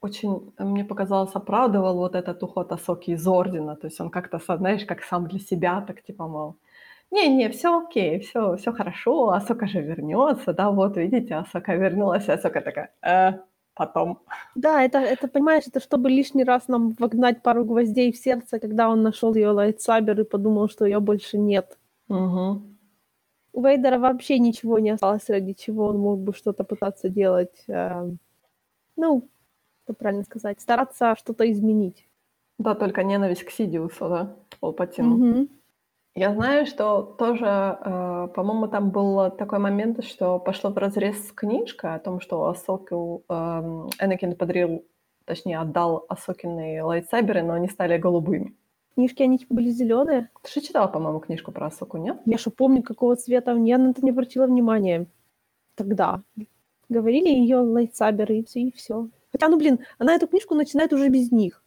[0.00, 3.76] очень, мне показалось, оправдывал вот этот уход Асоки из Ордена.
[3.76, 6.56] То есть он как-то, знаешь, как сам для себя, так типа, мол,
[7.10, 12.60] не-не, все окей, все, все хорошо, Асока же вернется, да, вот видите, Асока вернулась, Асока
[12.60, 13.38] такая, э,
[13.74, 14.18] потом.
[14.54, 18.88] Да, это, это, понимаешь, это чтобы лишний раз нам вогнать пару гвоздей в сердце, когда
[18.90, 21.78] он нашел ее лайтсабер и подумал, что ее больше нет.
[22.08, 22.62] Угу.
[23.54, 27.64] У Вейдера вообще ничего не осталось, ради чего он мог бы что-то пытаться делать.
[27.68, 28.10] Э,
[28.96, 29.28] ну,
[29.88, 32.06] что правильно сказать, стараться что-то изменить.
[32.58, 35.14] Да, только ненависть к Сидиусу, да, Палпатину.
[35.14, 35.48] Угу.
[36.14, 41.94] Я знаю, что тоже, э, по-моему, там был такой момент, что пошло в разрез книжка
[41.94, 43.34] о том, что Асоку э,
[44.00, 44.84] Энакин подарил,
[45.24, 48.54] точнее, отдал Асокины лайтсайберы, но они стали голубыми.
[48.94, 50.28] Книжки, они типа были зеленые.
[50.42, 52.20] Ты же читала, по-моему, книжку про Асоку, нет?
[52.26, 53.52] Я что помню, какого цвета.
[53.54, 55.06] Я на это не обратила внимания
[55.76, 56.22] тогда.
[56.90, 59.08] Говорили ее лайтсаберы, и все, и все.
[59.32, 61.62] Хотя, ну, блин, она эту книжку начинает уже без них.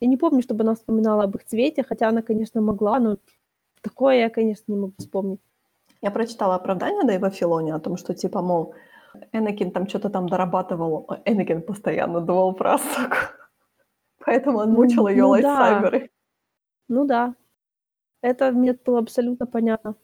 [0.00, 3.16] Я не помню, чтобы она вспоминала об их цвете, хотя она, конечно, могла, но
[3.86, 5.40] Такое я, конечно, не могу вспомнить.
[6.02, 8.74] Я прочитала оправдание Дэйва Филони о том, что, типа, мол,
[9.32, 13.16] Энакин там что-то там дорабатывал, Энакин постоянно думал про Асаку.
[14.26, 16.00] Поэтому он мучил ну, ее ну, лайтсайберы.
[16.00, 16.06] Да.
[16.88, 17.34] Ну да.
[18.22, 19.94] Это мне было абсолютно понятно.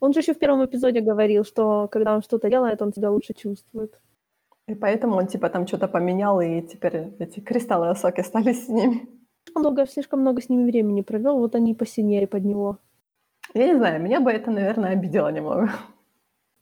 [0.00, 3.32] Он же еще в первом эпизоде говорил, что когда он что-то делает, он себя лучше
[3.32, 3.98] чувствует.
[4.66, 9.08] И поэтому он типа там что-то поменял, и теперь эти кристаллы Асаки стали синими.
[9.44, 12.78] Слишком много, слишком много с ними времени провел, вот они посинели под него.
[13.52, 15.70] Я не знаю, меня бы это, наверное, обидело немного.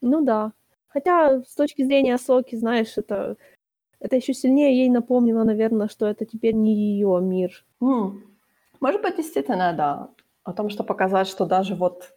[0.00, 0.52] Ну да.
[0.88, 3.36] Хотя с точки зрения Соки, знаешь, это,
[4.00, 7.64] это еще сильнее ей напомнило, наверное, что это теперь не ее мир.
[7.80, 8.20] Mm.
[8.80, 10.10] Может быть, действительно, да.
[10.42, 12.12] О том, что показать, что даже вот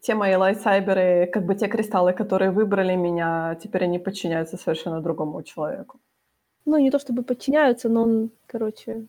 [0.00, 6.00] те лайтсайберы, как бы те кристаллы, которые выбрали меня, теперь они подчиняются совершенно другому человеку.
[6.64, 9.06] Ну, не то чтобы подчиняются, но он, короче...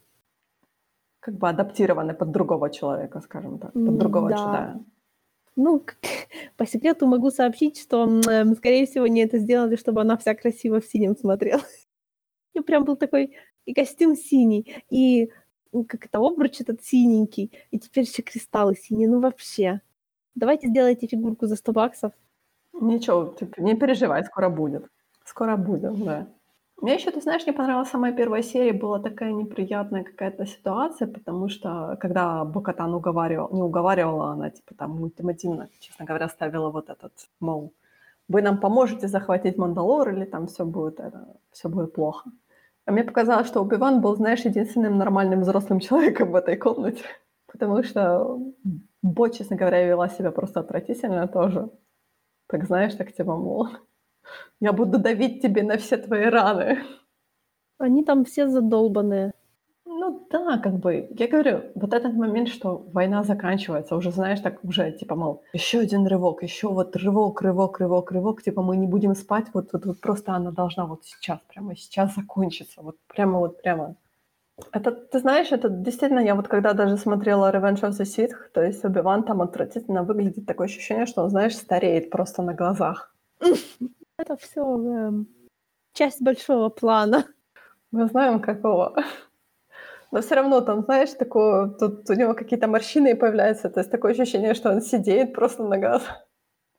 [1.20, 4.36] Как бы адаптированы под другого человека, скажем так, под другого да.
[4.36, 4.80] джедая.
[5.56, 5.84] Ну,
[6.58, 10.80] по секрету могу сообщить, что, э, скорее всего, они это сделали, чтобы она вся красиво
[10.80, 11.62] в синем смотрела.
[12.54, 13.36] И прям был такой
[13.66, 15.30] и костюм синий, и
[15.88, 19.08] как это, обруч этот синенький, и теперь еще кристаллы синие.
[19.08, 19.82] Ну, вообще.
[20.36, 22.12] Давайте сделайте фигурку за 100 баксов.
[22.74, 24.86] Ничего, ты не переживай, скоро будет.
[25.26, 26.28] Скоро будет, да.
[26.82, 31.50] Мне еще, ты знаешь, не понравилась самая первая серия, была такая неприятная какая-то ситуация, потому
[31.50, 37.12] что когда Бокатан уговаривал, не уговаривала, она типа там ультимативно, честно говоря, ставила вот этот,
[37.42, 37.74] мол,
[38.30, 42.32] вы нам поможете захватить Мандалор или там все будет, это, все будет плохо.
[42.86, 47.04] А мне показалось, что Убиван был, знаешь, единственным нормальным взрослым человеком в этой комнате,
[47.52, 48.40] потому что
[49.02, 51.70] Бо, честно говоря, вела себя просто отвратительно тоже.
[52.48, 53.68] Так знаешь, так типа, мол,
[54.60, 56.84] я буду давить тебе на все твои раны.
[57.78, 59.32] Они там все задолбанные.
[59.86, 64.64] Ну да, как бы, я говорю, вот этот момент, что война заканчивается, уже, знаешь, так
[64.64, 68.88] уже, типа, мол, еще один рывок, еще вот рывок, рывок, рывок, рывок, типа, мы не
[68.88, 73.40] будем спать, вот, вот, вот просто она должна вот сейчас, прямо сейчас закончиться, вот прямо
[73.40, 73.96] вот прямо.
[74.72, 78.62] Это, ты знаешь, это действительно, я вот когда даже смотрела Revenge of the Sith, то
[78.62, 83.16] есть Оби-Ван там отвратительно выглядит, такое ощущение, что он, знаешь, стареет просто на глазах.
[84.18, 85.28] Это все эм,
[85.94, 87.26] часть большого плана.
[87.92, 89.04] Мы знаем, какого.
[90.12, 94.12] Но все равно там, знаешь, такое, тут у него какие-то морщины появляются, то есть такое
[94.12, 96.04] ощущение, что он сидеет просто на газ.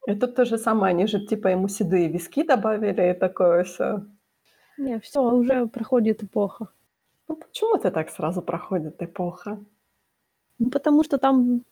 [0.06, 4.04] И тут то же самое, они же типа ему седые виски добавили и такое все.
[4.78, 6.68] Не, все, уже проходит эпоха.
[7.30, 9.58] Ну почему это так сразу проходит эпоха?
[10.58, 11.62] Ну потому что там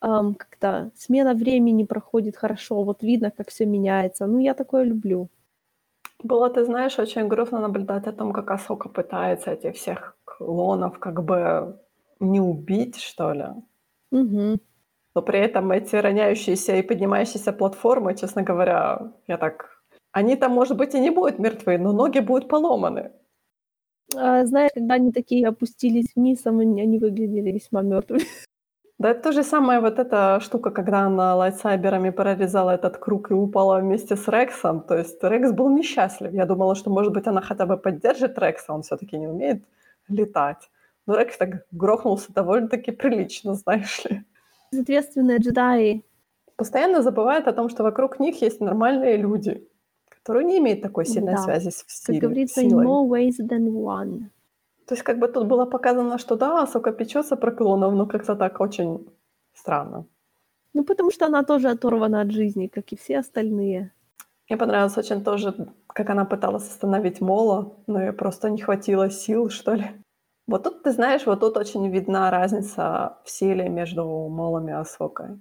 [0.00, 4.26] эм, как-то смена времени проходит хорошо, вот видно, как все меняется.
[4.26, 5.28] Ну я такое люблю.
[6.22, 11.24] Было, ты знаешь, очень грустно наблюдать о том, как Асока пытается этих всех клонов как
[11.24, 11.76] бы
[12.20, 13.46] не убить, что ли.
[14.12, 14.60] Угу.
[15.16, 19.82] Но при этом эти роняющиеся и поднимающиеся платформы, честно говоря, я так...
[20.12, 23.10] Они там, может быть, и не будут мертвы, но ноги будут поломаны.
[24.16, 28.24] А, знаешь, когда они такие опустились вниз, они, они выглядели весьма мертвыми.
[28.96, 33.34] Да, это то же самое вот эта штука, когда она лайтсайберами прорезала этот круг и
[33.34, 34.80] упала вместе с Рексом.
[34.82, 36.32] То есть Рекс был несчастлив.
[36.32, 39.64] Я думала, что, может быть, она хотя бы поддержит Рекса, он все таки не умеет
[40.08, 40.70] летать.
[41.06, 44.22] Но Рекс так грохнулся довольно-таки прилично, знаешь ли.
[44.70, 46.04] Безответственные джедаи.
[46.56, 49.68] Постоянно забывают о том, что вокруг них есть нормальные люди,
[50.24, 51.42] которые не имеют такой сильной Да.
[51.42, 52.20] связи с Как силой.
[52.20, 52.86] говорится, in силой.
[52.86, 54.30] more ways than one.
[54.86, 58.34] То есть как бы тут было показано, что да, Асока печется про клонов, но как-то
[58.34, 59.06] так очень
[59.54, 60.04] странно.
[60.74, 63.90] Ну, потому что она тоже оторвана от жизни, как и все остальные.
[64.48, 65.52] Мне понравилось очень тоже,
[65.86, 69.84] как она пыталась остановить Мола, но ей просто не хватило сил, что ли.
[70.46, 75.38] Вот тут, ты знаешь, вот тут очень видна разница в силе между Молом и Асокой.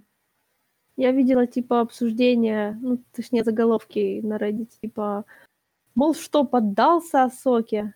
[0.96, 5.26] Я видела, типа, обсуждения, ну, точнее, заголовки на Reddit, типа,
[5.96, 7.96] мол, что, поддался Асоке?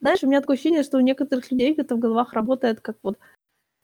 [0.00, 3.18] Знаешь, у меня такое ощущение, что у некоторых людей это в головах работает как вот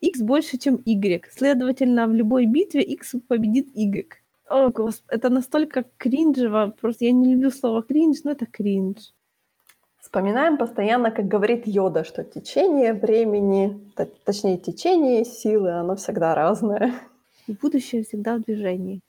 [0.01, 1.25] X больше, чем Y.
[1.31, 4.07] Следовательно, в любой битве X победит Y.
[4.49, 6.75] О, господи, это настолько кринжево.
[6.81, 9.13] Просто я не люблю слово кринж, но это кринж.
[10.01, 13.79] Вспоминаем постоянно, как говорит Йода, что течение времени,
[14.25, 16.95] точнее, течение силы, оно всегда разное.
[17.53, 19.01] Будущее всегда в движении.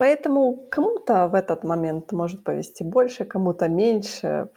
[0.00, 4.48] Поэтому кому-то в этот момент может повести больше, кому-то меньше.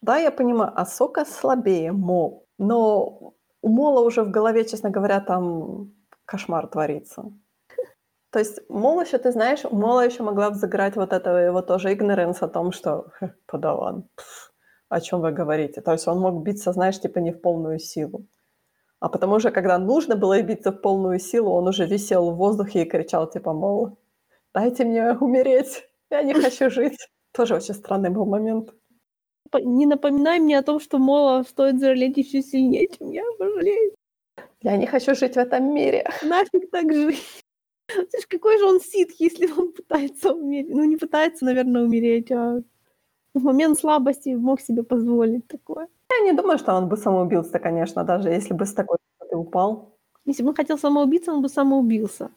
[0.00, 5.92] Да, я понимаю, Асока слабее Мол, но у Мола уже в голове, честно говоря, там
[6.24, 7.24] кошмар творится.
[8.30, 12.42] То есть Мол еще, ты знаешь, Мола еще могла взыграть вот этого его тоже игноранс
[12.42, 14.08] о том, что «Хе, подаван,
[14.88, 15.80] о чем вы говорите.
[15.80, 18.26] То есть он мог биться, знаешь, типа не в полную силу.
[19.00, 22.82] А потому что, когда нужно было биться в полную силу, он уже висел в воздухе
[22.82, 23.98] и кричал, типа, мол,
[24.52, 26.98] дайте мне умереть, я не хочу жить.
[27.32, 28.74] Тоже очень странный был момент.
[29.54, 33.92] Не напоминай мне о том, что Мола стоит жалеть еще сильнее, чем я пожалею.
[34.62, 36.04] Я не хочу жить в этом мире.
[36.22, 37.44] Нафиг так жить.
[37.90, 40.68] Слышь, какой же он сит, если он пытается умереть?
[40.68, 42.60] Ну, не пытается, наверное, умереть, а
[43.32, 45.88] в момент слабости мог себе позволить такое.
[46.10, 49.98] Я не думаю, что он бы самоубился, конечно, даже если бы с такой высоты упал.
[50.24, 52.30] Если бы он хотел самоубиться, он бы самоубился.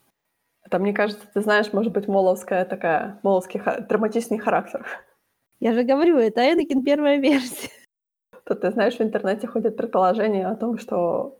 [0.63, 4.85] Это, мне кажется, ты знаешь, может быть, моловская такая, моловский ха- драматичный характер.
[5.59, 7.69] Я же говорю, это Энакин первая версия.
[8.45, 11.37] То ты знаешь, в интернете ходят предположения о том, что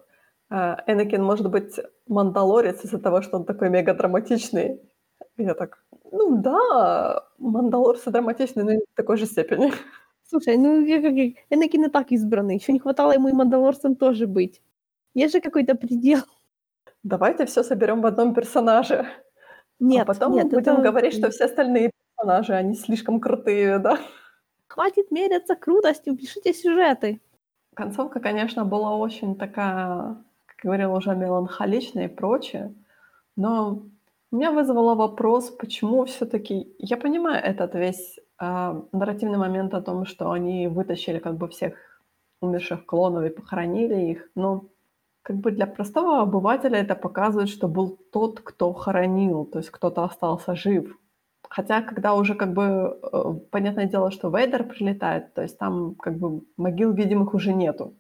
[0.50, 4.80] э, Энакин может быть мандалорец из-за того, что он такой мега драматичный.
[5.38, 9.72] И я так, ну да, мандалорцы драматичные, но не в такой же степени.
[10.32, 10.82] Слушай, ну
[11.50, 12.56] Энакин и так избранный.
[12.56, 14.62] Еще не хватало ему и Мандалорцем тоже быть.
[15.14, 16.22] Есть же какой-то предел.
[17.04, 19.08] Давайте все соберем в одном персонаже.
[19.78, 24.00] Нет, а потом нет, будем это- говорить, что все остальные персонажи, они слишком крутые, да.
[24.68, 27.20] Хватит меряться крутостью, пишите сюжеты.
[27.76, 32.74] Концовка, конечно, была очень такая, как говорила уже, меланхоличная и прочее,
[33.36, 33.84] но
[34.32, 36.74] меня вызвало вопрос, почему все-таки...
[36.78, 41.74] Я понимаю этот весь э, нарративный момент о том, что они вытащили как бы всех
[42.42, 44.66] умерших клонов и похоронили их, но
[45.22, 50.04] как бы для простого обывателя это показывает, что был тот, кто хоронил, то есть кто-то
[50.04, 50.98] остался жив.
[51.50, 56.18] Хотя, когда уже как бы э, понятное дело, что Вейдер прилетает, то есть там как
[56.18, 57.94] бы могил видимых уже нету.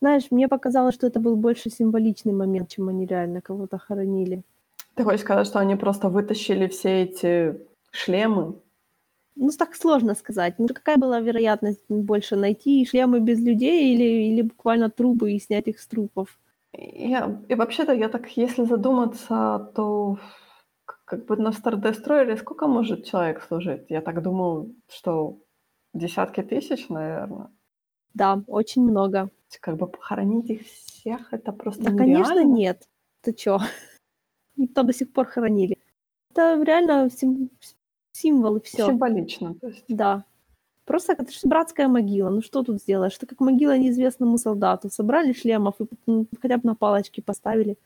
[0.00, 4.44] Знаешь, мне показалось, что это был больше символичный момент, чем они реально кого-то хоронили.
[4.94, 7.60] Ты хочешь сказать, что они просто вытащили все эти
[7.92, 8.60] шлемы?
[9.36, 10.54] Ну, так сложно сказать.
[10.58, 15.68] Ну, какая была вероятность больше найти шлемы без людей или, или буквально трубы и снять
[15.68, 16.38] их с трупов?
[16.72, 20.18] Я, и вообще-то, я так, если задуматься, то
[21.04, 23.86] как бы на Destroyer сколько может человек служить?
[23.90, 25.40] Я так думаю, что
[25.94, 27.50] десятки тысяч, наверное.
[28.14, 29.30] Да, очень много.
[29.60, 31.96] Как бы похоронить их всех, это просто Да, нереально.
[31.96, 32.88] конечно, нет.
[33.22, 33.58] Ты чё?
[34.60, 35.78] Никто до сих пор хоронили.
[36.30, 37.50] Это реально сим-
[38.12, 38.86] символ и все.
[38.86, 39.84] Символично, то есть.
[39.88, 40.24] Да.
[40.84, 42.30] Просто это же братская могила.
[42.30, 43.16] Ну что тут сделаешь?
[43.16, 44.90] Это как могила неизвестному солдату.
[44.90, 47.76] Собрали шлемов и потом хотя бы на палочки поставили.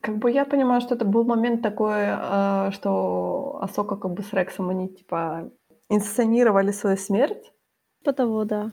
[0.00, 4.32] Как бы я понимаю, что это был момент такой, э, что Асока как бы с
[4.32, 5.50] Рексом, они типа
[5.90, 7.52] инсценировали свою смерть.
[8.04, 8.72] По того, да.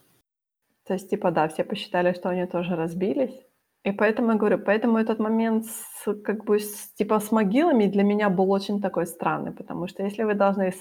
[0.85, 3.46] То есть, типа, да, все посчитали, что они тоже разбились.
[3.87, 8.03] И поэтому я говорю, поэтому этот момент с, как бы, с, типа, с могилами для
[8.03, 10.73] меня был очень такой странный, потому что если вы должны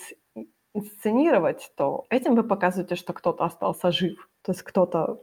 [0.75, 4.29] инсценировать, то этим вы показываете, что кто-то остался жив.
[4.43, 5.23] То есть кто-то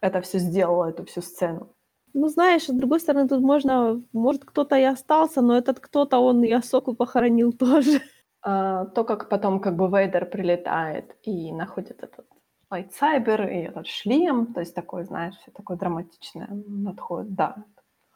[0.00, 1.74] это все сделал, эту всю сцену.
[2.14, 4.02] Ну, знаешь, с другой стороны, тут можно...
[4.14, 8.00] Может, кто-то и остался, но этот кто-то, он и Асоку похоронил тоже.
[8.40, 12.26] А, то, как потом как бы Вейдер прилетает и находит этот
[12.70, 17.56] lightsaber и этот шлем, то есть такой, знаешь, все такое драматичное находит, да,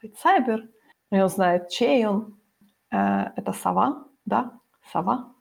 [0.02, 0.68] lightsaber,
[1.10, 2.38] и он знает, чей он,
[2.94, 4.52] Э, это сова, да,
[4.92, 5.32] сова,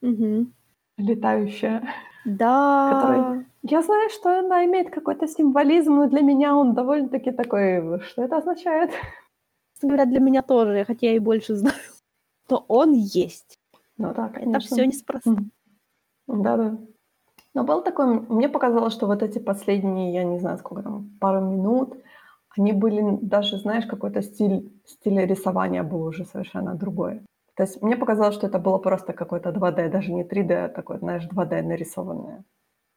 [0.00, 0.54] Мгм.
[0.96, 1.82] летающая,
[2.24, 2.90] Да.
[2.92, 8.22] Который- Я знаю, что она имеет какой-то символизм, но для меня он довольно-таки такой, что
[8.22, 8.90] это означает?
[9.74, 11.74] Честно говоря, для меня тоже, хотя я и больше знаю.
[12.48, 13.58] Но он есть.
[13.98, 14.60] Ну да, Это конечно.
[14.60, 15.36] все неспроста.
[16.28, 16.78] Да-да.
[17.54, 21.40] Но был такой, мне показалось, что вот эти последние, я не знаю, сколько там, пару
[21.40, 21.94] минут,
[22.56, 27.22] они были даже, знаешь, какой-то стиль, стиль рисования был уже совершенно другой.
[27.56, 30.98] То есть мне показалось, что это было просто какое-то 2D, даже не 3D, а такое,
[30.98, 32.44] знаешь, 2D нарисованное.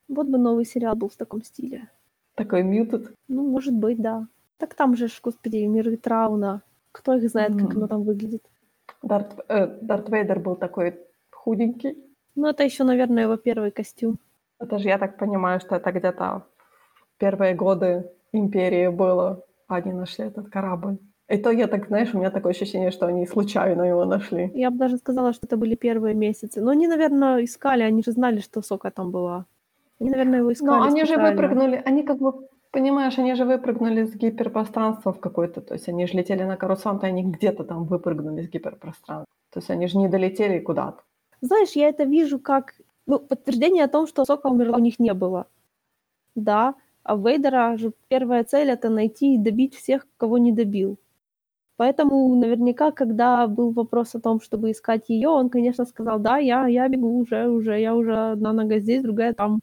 [0.08, 1.90] Вот бы новый сериал был в таком стиле.
[2.36, 3.10] Такой muted.
[3.28, 4.28] Ну, может быть, да.
[4.58, 6.62] Так там же, господи, миры Трауна.
[6.92, 7.78] Кто их знает, как Мгм.
[7.78, 8.44] оно там выглядит.
[9.04, 11.00] Дарт, э, Дарт Вейдер был такой
[11.32, 11.96] худенький.
[12.36, 14.18] Ну, это еще, наверное, его первый костюм.
[14.60, 16.44] Это же я так понимаю, что это где-то
[16.96, 20.98] в первые годы империи было, они нашли этот корабль.
[21.30, 24.50] И то я так, знаешь, у меня такое ощущение, что они случайно его нашли.
[24.56, 26.62] Я бы даже сказала, что это были первые месяцы.
[26.62, 29.46] Но они, наверное, искали, они же знали, что Сока там была.
[30.00, 34.06] Они, наверное, его искали Но они же выпрыгнули, они как бы, понимаешь, они же выпрыгнули
[34.06, 37.84] с гиперпространства в какое-то, то есть они же летели на Карусан, то они где-то там
[37.84, 39.26] выпрыгнули с гиперпространства.
[39.52, 41.02] То есть они же не долетели куда-то.
[41.42, 42.74] Знаешь, я это вижу как
[43.08, 45.48] ну, подтверждение о том, что Сока умерла у них не было.
[46.36, 51.00] Да, а Вейдера же первая цель это найти и добить всех, кого не добил.
[51.78, 56.68] Поэтому наверняка, когда был вопрос о том, чтобы искать ее, он, конечно, сказал, да, я,
[56.68, 59.62] я бегу уже, уже, я уже одна нога здесь, другая там.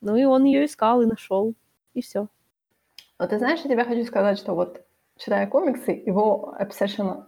[0.00, 1.54] Ну и он ее искал и нашел.
[1.94, 2.28] И все.
[3.18, 4.84] Но ты знаешь, я тебе хочу сказать, что вот,
[5.16, 7.24] читая комиксы, его obsession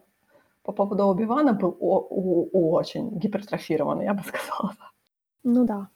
[0.63, 4.75] по поводу Оби-Вана был о- о- очень гипертрофированный, я бы сказала.
[5.47, 5.89] Ну да.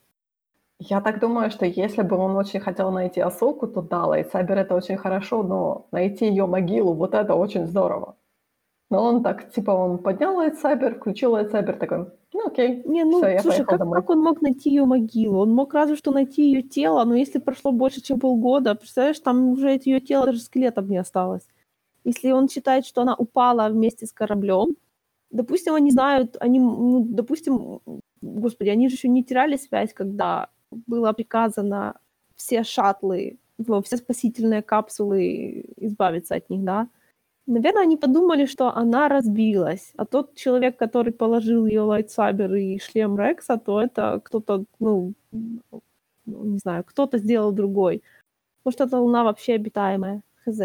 [0.79, 4.75] Я так думаю, что если бы он очень хотел найти Асоку, то да, lightsaber это
[4.75, 8.17] очень хорошо, но найти ее могилу, вот это очень здорово.
[8.91, 13.29] Но он так, типа, он поднял lightsaber, включил lightsaber, такой, ну окей, Не, ну, всё,
[13.29, 14.01] я слушай, как, домой.
[14.01, 15.41] как он мог найти ее могилу?
[15.41, 19.51] Он мог разве что найти ее тело, но если прошло больше, чем полгода, представляешь, там
[19.51, 21.47] уже от ее тела даже скелетов не осталось.
[22.05, 24.77] Если он считает, что она упала вместе с кораблем,
[25.31, 27.81] допустим, они знают, они, ну, допустим,
[28.23, 30.49] господи, они же еще не теряли связь, когда
[30.87, 31.95] было приказано
[32.37, 36.89] все шаттлы, ну, все спасительные капсулы избавиться от них, да?
[37.47, 43.19] Наверное, они подумали, что она разбилась, а тот человек, который положил ее лайтсабер и шлем
[43.19, 45.81] Рекса, то это кто-то, ну, ну,
[46.27, 48.03] не знаю, кто-то сделал другой.
[48.65, 50.61] Может, эта луна вообще обитаемая, хз.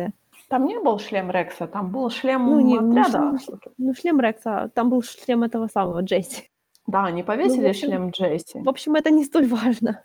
[0.48, 3.40] Там не был шлем Рекса, там был шлем Ну, не- отряда.
[3.40, 3.60] шлем.
[3.77, 6.49] Ну, шлем Рекса, там был шлем этого самого Джесси.
[6.88, 8.60] Да, они повесили Ну, общем- шлем Джесси.
[8.62, 10.03] В общем, это не столь важно.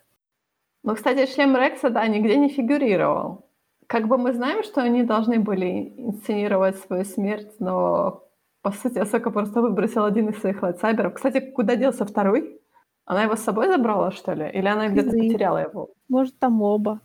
[0.83, 3.45] Но, кстати, шлем Рекса, да, нигде не фигурировал.
[3.87, 8.23] Как бы мы знаем, что они должны были инсценировать свою смерть, но
[8.63, 11.15] По сути, Асока просто выбросила один из своих лайтсайберов.
[11.15, 12.61] Кстати, куда делся второй?
[13.05, 14.49] Она его с собой забрала, что ли?
[14.53, 15.89] Или она где-то потеряла его?
[16.09, 16.99] Может, там оба.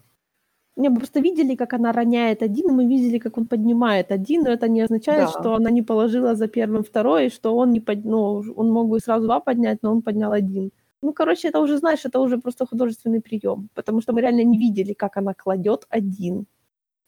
[0.77, 4.43] Не, мы просто видели, как она роняет один, и мы видели, как он поднимает один,
[4.43, 5.41] но это не означает, Да.
[5.41, 8.05] что она не положила за первым второй, что он не под...
[8.05, 10.71] ну, он мог бы сразу два поднять, но он поднял один.
[11.03, 14.59] Ну, короче, это уже, знаешь, это уже просто художественный прием, потому что мы реально не
[14.59, 16.47] видели, как она кладет один.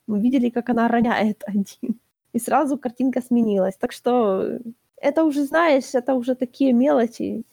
[0.07, 1.99] Мы видели, как она роняет один.
[2.33, 3.75] И сразу картинка сменилась.
[3.77, 4.59] Так что
[5.01, 7.43] это уже, знаешь, это уже такие мелочи.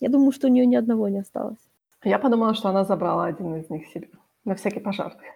[0.00, 1.68] Я думаю, что у нее ни одного не осталось.
[2.04, 4.08] Я подумала, что она забрала один из них себе.
[4.44, 5.30] На всякий пожарный.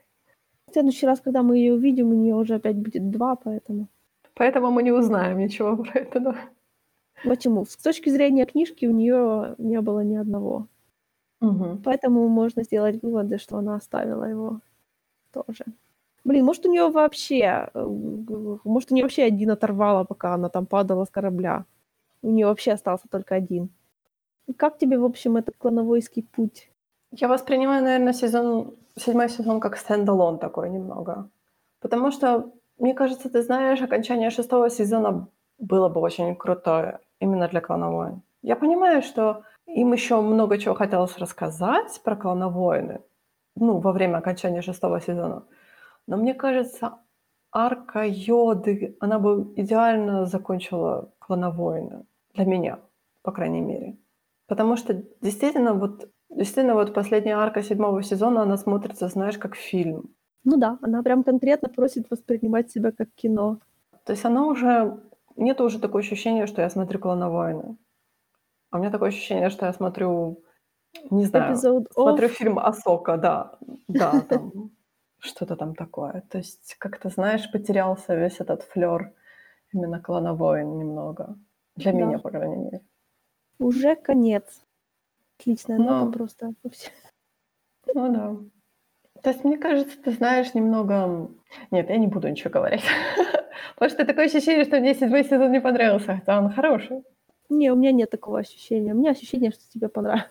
[0.68, 3.88] В следующий раз, когда мы ее увидим, у нее уже опять будет два, поэтому...
[4.34, 6.20] Поэтому мы не узнаем ничего про это.
[6.20, 6.36] Да.
[7.24, 7.64] Почему?
[7.64, 10.66] С точки зрения книжки у нее не было ни одного.
[11.40, 11.82] Мгм.
[11.82, 14.60] Поэтому можно сделать выводы, что она оставила его
[15.32, 15.64] тоже.
[16.24, 17.70] Блин, может, у нее вообще...
[17.72, 17.86] э,
[18.64, 21.64] Может, у нее вообще один оторвало, пока она там падала с корабля.
[22.22, 23.68] У нее вообще остался только один.
[24.56, 26.70] Как тебе, в общем, этот клановойский путь?
[27.10, 31.30] Я воспринимаю, наверное, сезон, седьмой сезон как стендалон такой немного.
[31.80, 35.28] Потому что, мне кажется, ты знаешь, окончание шестого сезона
[35.58, 38.22] было бы очень крутое именно для клановойн.
[38.42, 43.00] Я понимаю, что им еще много чего хотелось рассказать про клановойны,
[43.56, 45.44] ну, во время окончания шестого сезона.
[46.06, 46.98] Но мне кажется,
[47.52, 52.04] арка Йоды, она бы идеально закончила клановойны.
[52.34, 52.78] Для меня,
[53.22, 53.96] по крайней мере.
[54.46, 60.14] Потому что действительно вот, действительно вот последняя арка седьмого сезона, она смотрится, знаешь, как фильм.
[60.44, 63.58] Ну да, она прям конкретно просит воспринимать себя как кино.
[64.04, 65.00] То есть она уже...
[65.36, 67.76] Нет уже такое ощущение, что я смотрю клановойны.
[68.70, 70.42] А у меня такое ощущение, что я смотрю,
[71.10, 72.32] не знаю, Эпизод смотрю оф.
[72.32, 73.58] фильм Асока, да,
[73.88, 74.70] да, там
[75.18, 76.22] что-то там такое.
[76.30, 79.12] То есть как-то, знаешь, потерялся весь этот флер
[79.72, 81.36] именно клановойн немного.
[81.76, 81.98] Для Да.
[81.98, 82.80] меня, по крайней мере.
[83.58, 84.62] Уже конец.
[85.38, 85.84] Отличная Ну.
[85.84, 86.52] нота просто.
[87.94, 88.36] Ну да.
[89.22, 91.30] То есть, мне кажется, ты знаешь немного...
[91.70, 92.82] Нет, я не буду ничего говорить.
[93.74, 97.02] Потому что такое ощущение, что мне седьмой сезон не понравился, хотя он хороший.
[97.48, 98.92] Не, у меня нет такого ощущения.
[98.92, 100.30] У меня ощущение, что тебе понравилось.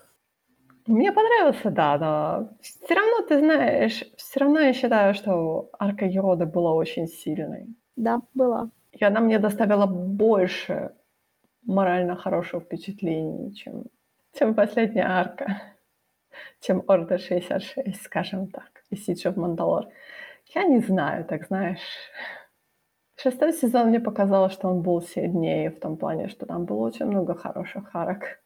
[0.87, 6.45] Мне понравился, да, но все равно, ты знаешь, все равно я считаю, что арка Йоды
[6.45, 7.65] была очень сильной.
[7.95, 8.69] Да, была.
[8.91, 10.91] И она мне доставила больше
[11.63, 13.85] морально хорошего впечатлений, чем,
[14.37, 15.61] чем последняя арка,
[16.59, 19.87] чем Орда 66, скажем так, и Сидж of Мандалор.
[20.53, 21.79] Я не знаю, так знаешь.
[23.17, 27.05] Шестой сезон мне показалось, что он был сильнее в том плане, что там было очень
[27.05, 28.41] много хороших арок.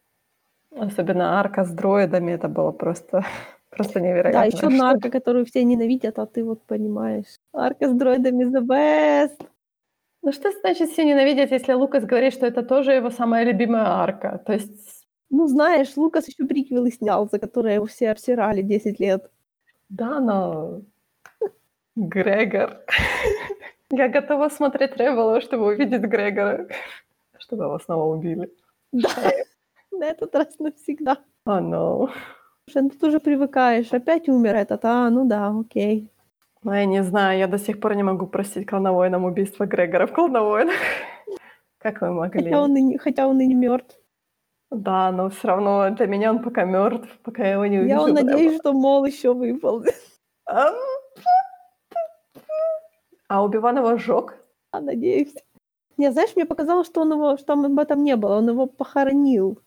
[0.75, 3.25] Особенно арка с дроидами, это было просто,
[3.69, 4.41] просто невероятно.
[4.41, 7.39] Да, еще одна арка, которую все ненавидят, а ты вот понимаешь.
[7.53, 9.47] Арка с дроидами the best.
[10.21, 14.43] Ну что значит все ненавидят, если Лукас говорит, что это тоже его самая любимая арка?
[14.45, 14.98] То есть,
[15.29, 19.29] Ну, знаешь, Лукас еще приквелы снял, за которые его все обсирали 10 лет.
[19.89, 20.81] да, но...
[21.95, 22.77] Грегор.
[23.91, 26.67] Я готова смотреть Ревелу, чтобы увидеть Грегора.
[27.37, 28.49] Чтобы его снова убили.
[28.91, 29.09] Да,
[29.91, 31.17] на этот раз навсегда.
[31.45, 32.09] О, no.
[32.65, 33.91] Слушай, ну ты уже привыкаешь.
[33.91, 36.09] Опять умер этот, а, ну да, окей.
[36.63, 40.13] Ну, я не знаю, я до сих пор не могу простить клановойнам убийство Грегора в
[40.13, 40.75] клановойнах.
[41.79, 42.43] Как вы могли?
[42.43, 43.98] Хотя он и не, хотя он и не мертв.
[44.71, 47.89] Да, но все равно для меня он пока мертв, пока я его не увижу.
[47.89, 49.83] Я в надеюсь, что Мол еще выпал.
[53.27, 54.35] А, Убиван его сжег?
[54.71, 55.33] А, надеюсь.
[55.97, 58.65] Не, знаешь, мне показалось, что он его, что там об этом не было, он его
[58.67, 59.59] похоронил.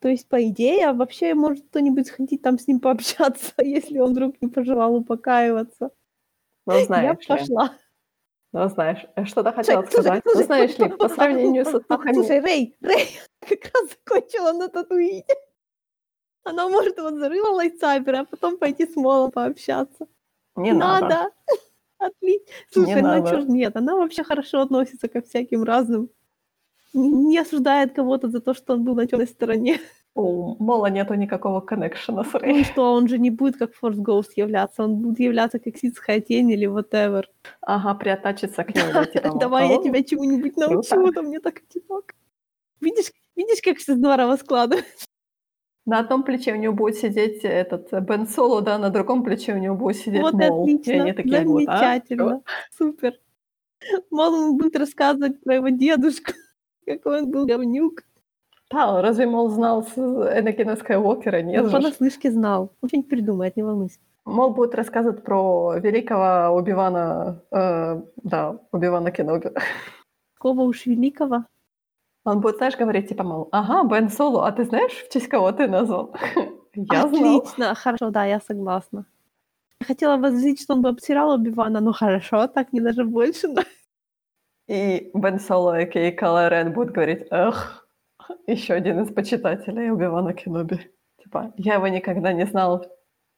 [0.00, 4.40] То есть, по идее, вообще может кто-нибудь сходить там с ним пообщаться, если он вдруг
[4.40, 5.90] не пожелал упокаиваться.
[6.66, 7.26] Ну, Я знаешь ли.
[7.26, 7.72] пошла.
[8.52, 10.22] Ну, знаешь, я что-то хотела Слушай, сказать.
[10.24, 12.14] слушай, ну, знаешь ли, по сравнению слушай, слухами...
[12.14, 13.08] Слушай, Рэй, Рэй,
[13.48, 15.24] как раз закончила на татуине.
[16.44, 20.06] Она может вот зарыла лайтсайбер, а потом пойти с Молом пообщаться.
[20.56, 21.30] Не надо.
[21.98, 22.46] Отлично.
[22.72, 23.30] Слушай, ну надо.
[23.30, 26.08] чё ж нет, она вообще хорошо относится ко всяким разным.
[26.92, 29.78] Не осуждает кого-то за то, что он был на темной стороне.
[30.14, 32.60] У Мола нету никакого коннекшена с Ну Рэй.
[32.60, 36.20] и что, он же не будет как Force Ghost являться, он будет являться как ситская
[36.20, 37.24] тень или whatever.
[37.60, 39.04] Ага, приотачиться к нему.
[39.04, 41.10] типа, Давай я «О, тебя чему-нибудь научу, круто.
[41.10, 42.14] а то мне так одиноко.
[42.80, 45.06] Видишь, видишь, как все здорово складывается?
[45.86, 49.58] На одном плече у него будет сидеть этот Бен Соло, да, на другом плече у
[49.58, 50.66] него будет сидеть Вот Мол.
[50.68, 51.76] И отлично, они такие вот, а?
[51.78, 52.42] замечательно,
[52.76, 53.14] супер.
[54.10, 56.32] Мол, он будет рассказывать про его дедушку,
[56.86, 58.02] какой он был говнюк.
[58.70, 61.42] Да, разве Мол знал Энакина Скайуокера?
[61.42, 62.72] Нет Он понаслышке знал.
[62.80, 63.98] Он что-нибудь придумает, не волнуйся.
[64.24, 69.50] Мол будет рассказывать про великого Убивана, э, да, Убивана Кеноби.
[70.38, 71.44] Кого уж великого.
[72.24, 75.50] Он будет, знаешь, говорить, типа, мол, ага, Бен Соло, а ты знаешь, в честь кого
[75.52, 76.14] ты назвал?
[76.74, 79.04] Я Отлично, хорошо, да, я согласна.
[79.80, 83.62] Я хотела возразить, что он бы обсирал Оби-Вана, ну хорошо, так не даже больше, но...
[84.68, 86.12] И Бен Соло, а.к.а.
[86.12, 87.79] Кала Рен, будет говорить, эх,
[88.46, 90.90] еще один из почитателей Оби-Вана Кеноби.
[91.22, 92.86] Типа, я его никогда не знал,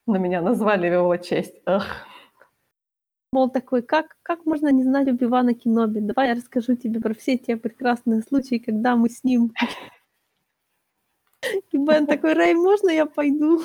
[0.06, 2.06] но меня назвали в его честь, эх.
[3.32, 6.00] Мол, такой, как, как можно не знать Оби-Вана Кеноби?
[6.00, 9.52] Давай я расскажу тебе про все те прекрасные случаи, когда мы с ним...
[11.72, 13.62] И Бен такой, Рэй, можно я пойду?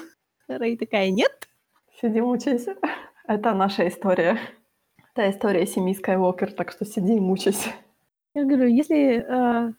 [0.47, 1.47] Рэй такая, нет.
[2.01, 2.75] Сиди, мучайся.
[3.27, 4.39] Это наша история.
[5.13, 7.69] Это история семьи Скайуокер, так что сиди и мучайся.
[8.33, 9.73] Я говорю, если э,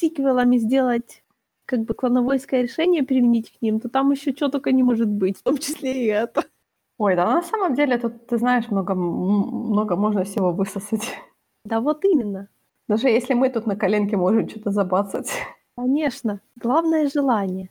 [0.00, 1.22] сиквелами сделать
[1.66, 5.38] как бы клановойское решение применить к ним, то там еще что только не может быть,
[5.38, 6.44] в том числе и это.
[6.98, 11.16] Ой, да на самом деле тут, ты знаешь, много, много можно всего высосать.
[11.64, 12.48] Да вот именно.
[12.88, 15.30] Даже если мы тут на коленке можем что-то забацать.
[15.76, 16.40] Конечно.
[16.56, 17.70] Главное— желание.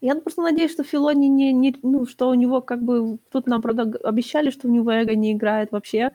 [0.00, 1.76] Я просто надеюсь, что Филони не, не...
[1.82, 3.18] Ну, что у него как бы...
[3.30, 6.12] Тут нам, правда, обещали, что у него эго не играет вообще,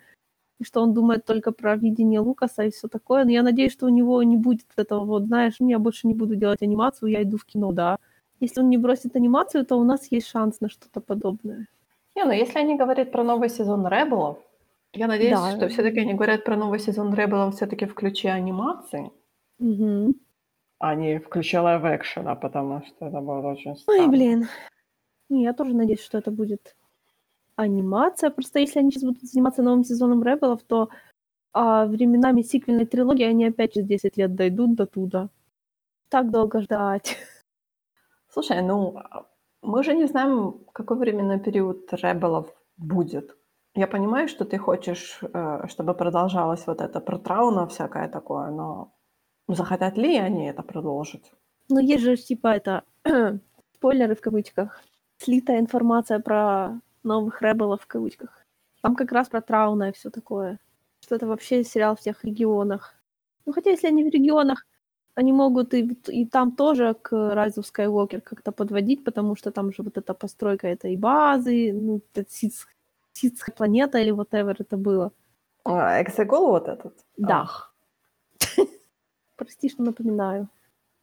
[0.60, 3.26] и что он думает только про видение Лукаса и все такое.
[3.26, 6.36] Но я надеюсь, что у него не будет этого вот, знаешь, я больше не буду
[6.36, 7.98] делать анимацию, я иду в кино, да.
[8.40, 11.68] Если он не бросит анимацию, то у нас есть шанс на что-то подобное.
[12.16, 14.38] Не, ну если они говорят про новый сезон Ребелов,
[14.94, 15.56] я надеюсь, да.
[15.56, 19.12] что все-таки они говорят про новый сезон Ребелов все-таки в ключе анимации.
[19.60, 20.14] Угу
[20.84, 24.04] а не в экшена, потому что это было очень странно.
[24.04, 24.48] Ой, блин.
[25.30, 26.76] Не, я тоже надеюсь, что это будет
[27.56, 28.30] анимация.
[28.30, 30.90] Просто если они сейчас будут заниматься новым сезоном Ребелов, то
[31.54, 35.30] а, временами сиквельной трилогии они опять через 10 лет дойдут до туда.
[36.10, 37.18] Так долго ждать.
[38.30, 38.96] Слушай, ну,
[39.62, 42.48] мы же не знаем, какой временной период Ребелов
[42.78, 43.38] будет.
[43.76, 48.94] Я понимаю, что ты хочешь, э, чтобы продолжалось вот это про Трауна всякое такое, но
[49.48, 51.32] Захотят ли они это продолжить?
[51.70, 52.84] Ну, есть же, типа, это
[53.74, 54.82] спойлеры в кавычках.
[55.18, 58.46] Слитая информация про новых ребелов в кавычках.
[58.82, 60.60] Там как раз про Трауна и все такое.
[61.02, 62.96] Что это вообще сериал в всех регионах.
[63.46, 64.66] Ну, хотя если они в регионах,
[65.16, 69.72] они могут и, и там тоже к Rise of Skywalker как-то подводить, потому что там
[69.72, 72.02] же вот эта постройка этой базы, ну,
[73.14, 75.12] Ситская планета или whatever это было.
[75.66, 76.94] А, Экзегол вот этот?
[77.18, 77.42] Да.
[77.42, 77.76] Ах.
[79.36, 80.50] Прости, что напоминаю.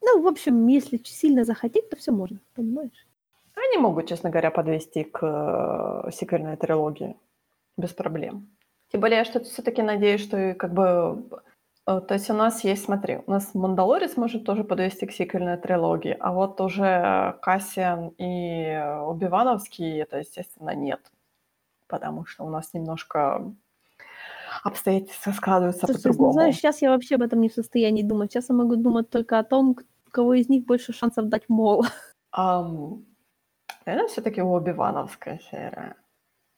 [0.02, 3.06] Ну, в общем, если сильно захотеть, то все можно, понимаешь?
[3.54, 7.16] Они могут, честно говоря, подвести к э, сиквельной трилогии
[7.76, 8.48] без проблем.
[8.92, 11.24] Тем более, я что все-таки надеюсь, что как бы...
[11.86, 15.56] Э, то есть у нас есть, смотри, у нас Мандалорец может тоже подвести к сиквельной
[15.56, 21.00] трилогии, а вот уже Кассиан и Убивановский это, естественно, нет.
[21.86, 23.52] Потому что у нас немножко
[24.62, 26.32] обстоятельства складываются Слушай, по-другому.
[26.32, 28.32] Знаешь, сейчас я вообще об этом не в состоянии думать.
[28.32, 29.76] Сейчас я могу думать только о том,
[30.10, 31.84] кого из них больше шансов дать мол.
[32.36, 33.04] Um,
[33.86, 35.96] наверное, все-таки Оби-Вановская серия.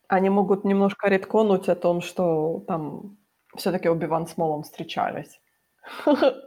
[0.07, 3.17] Они могут немножко редконуть о том, что там
[3.55, 5.41] все-таки Оби-Ван с Молом встречались.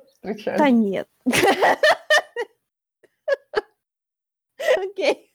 [0.08, 0.58] встречались.
[0.58, 1.08] Да нет.
[4.76, 5.32] Окей.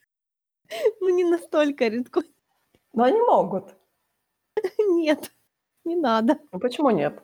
[1.00, 2.22] Ну, не настолько редко.
[2.92, 3.74] Но они могут.
[4.78, 5.32] Нет.
[5.84, 6.38] Не надо.
[6.52, 7.20] Ну почему нет?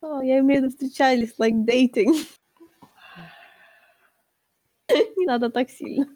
[0.00, 2.12] О, я имею в виду встречались, like dating.
[5.16, 6.06] Не надо так сильно.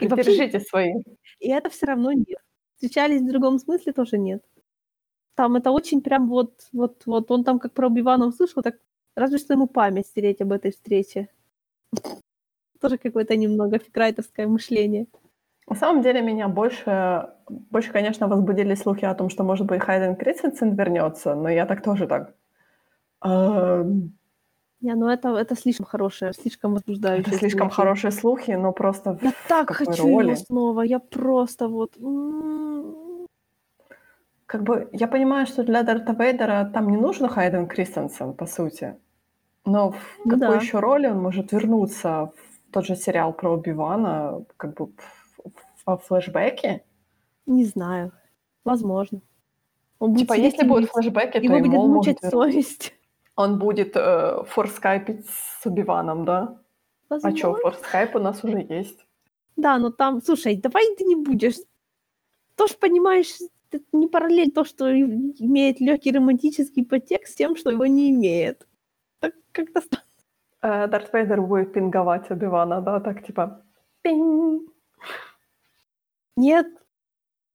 [0.00, 0.92] И вообще, свои.
[1.40, 2.38] И это все равно нет.
[2.74, 4.44] Встречались в другом смысле тоже нет.
[5.34, 8.76] Там это очень прям вот, вот, вот он там как про Убивана услышал, так
[9.14, 11.28] разве что ему память стереть об этой встрече.
[12.80, 15.06] Тоже какое-то немного фикрайтовское мышление.
[15.68, 20.16] На самом деле меня больше, больше, конечно, возбудили слухи о том, что, может быть, Хайден
[20.16, 22.34] Крисенсен вернется, но я так тоже так...
[23.22, 24.17] Эм...
[24.80, 27.26] Не, ну это, это слишком хорошее, слишком возбуждающее.
[27.26, 27.74] Это слишком слухи.
[27.74, 30.28] хорошие слухи, но просто Я так хочу роли.
[30.28, 31.94] его снова, я просто вот...
[34.46, 38.96] Как бы, я понимаю, что для Дарта Вейдера там не нужен Хайден Кристенсен, по сути.
[39.66, 40.62] Но в ну, какой да.
[40.62, 42.30] еще роли он может вернуться
[42.68, 44.90] в тот же сериал про Оби-Вана, как бы
[45.84, 46.82] во флешбеке?
[47.46, 48.12] Не знаю.
[48.64, 49.20] Возможно.
[49.98, 52.30] Он будет типа, если будут флешбеки, его то будет мучить может...
[52.30, 52.97] совесть.
[53.38, 56.60] Он будет э, форскайпить с Убиваном, да?
[57.08, 57.36] Возможно.
[57.36, 59.06] А что, форскайп у нас уже есть.
[59.54, 61.54] Да, но там, слушай, давай ты не будешь.
[62.56, 63.36] Тоже понимаешь,
[63.70, 68.66] это не параллель то, что имеет легкий романтический подтекст с тем, что его не имеет.
[69.20, 69.82] Так как-то
[70.62, 73.64] э, Дарт Вейдер будет пинговать Убивана, да, так типа
[74.02, 74.68] пинг.
[76.36, 76.66] Нет.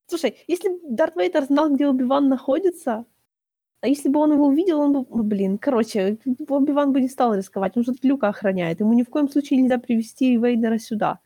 [0.07, 3.05] Слушай, если Дарт Вейдер знал, где Убиван находится,
[3.84, 7.35] А если бы он его увидел, он бы, ну, блин, короче, Оби-Ван бы не стал
[7.35, 11.19] рисковать, он же Люка охраняет, ему ни в коем случае нельзя привести Вейдера сюда.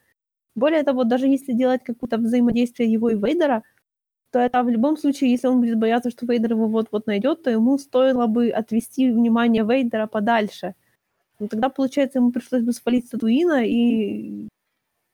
[0.55, 3.61] Более того, даже если делать какое-то взаимодействие его и Вейдера,
[4.31, 7.51] то это в любом случае, если он будет бояться, что Вейдер его вот-вот найдет, то
[7.51, 10.73] ему стоило бы отвести внимание Вейдера подальше.
[11.39, 14.47] Ну, тогда, получается, ему пришлось бы свалить с Татуина и...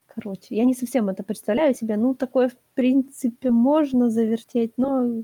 [0.07, 1.97] Короче, я не совсем это представляю себе.
[1.97, 5.23] Ну, такое, в принципе, можно завертеть, но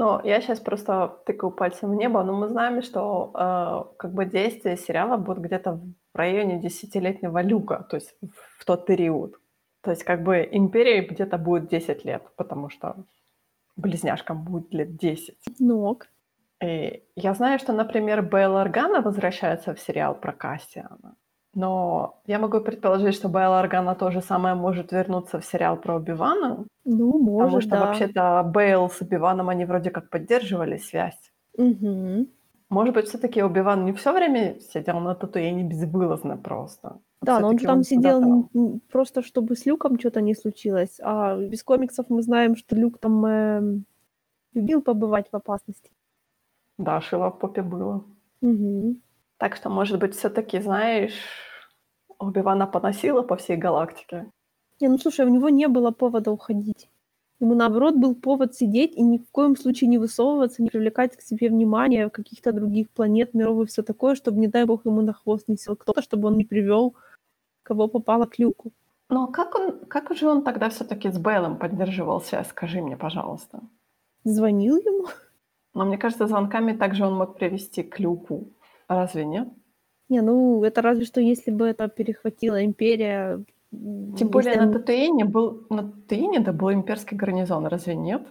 [0.00, 4.24] ну, я сейчас просто тыкаю пальцем в небо, но мы знаем, что э, как бы
[4.24, 8.14] действие сериала будет где-то в районе десятилетнего люка, то есть
[8.58, 9.34] в тот период.
[9.82, 12.96] То есть как бы империи где-то будет 10 лет, потому что
[13.76, 15.36] близняшкам будет лет 10.
[15.58, 16.06] Ну ок.
[16.64, 21.14] И я знаю, что, например, Белл Органа возвращается в сериал про Кассиана.
[21.54, 25.96] Но я могу предположить, что Байла Органа то же самое может вернуться в сериал про
[25.96, 26.64] Оби-Вана.
[26.84, 27.86] Ну, может, Потому что да.
[27.86, 31.32] вообще-то Бейл с Оби-Ваном, они вроде как поддерживали связь.
[31.58, 32.26] Угу.
[32.68, 36.98] Может быть, все-таки Оби-Ван не все время сидел на Татуине безвылазно просто.
[37.22, 40.34] Да, но он же там сидел куда-то- н- н- просто, чтобы с Люком что-то не
[40.34, 41.00] случилось.
[41.02, 43.84] А без комиксов мы знаем, что Люк там эм,
[44.54, 45.90] любил побывать в опасности.
[46.78, 48.04] Да, шило в попе было.
[48.40, 48.96] Угу.
[49.40, 51.14] Так что, может быть, все-таки, знаешь,
[52.18, 54.30] Оби-Вана поносило по всей галактике.
[54.80, 56.90] Не, ну слушай, у него не было повода уходить.
[57.40, 61.22] Ему, наоборот, был повод сидеть и ни в коем случае не высовываться, не привлекать к
[61.22, 65.14] себе внимание каких-то других планет, миров и все такое, чтобы, не дай бог, ему на
[65.14, 66.94] хвост не сел кто-то, чтобы он не привел
[67.62, 68.72] кого попало к люку.
[69.08, 73.60] Но как он, как же он тогда все-таки с Бейлом поддерживал связь, скажи мне, пожалуйста.
[74.24, 75.06] Звонил ему?
[75.72, 78.48] Но мне кажется, звонками также он мог привести к Люку.
[78.90, 79.48] Разве нет?
[80.08, 83.44] Не, ну это разве что если бы это перехватила империя.
[83.70, 88.22] Тем если более на Татуине был, на Татуине да, был имперский гарнизон, разве нет?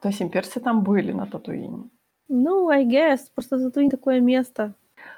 [0.00, 1.90] То есть имперцы там были на Татуине.
[2.28, 4.74] Ну, I guess, просто не такое место.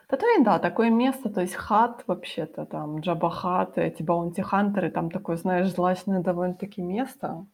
[0.09, 5.37] Татуин, да, такое место, то есть хат вообще-то, там Джаба хат, эти баунти-хантеры, там такое,
[5.37, 7.47] знаешь, злачное довольно-таки место.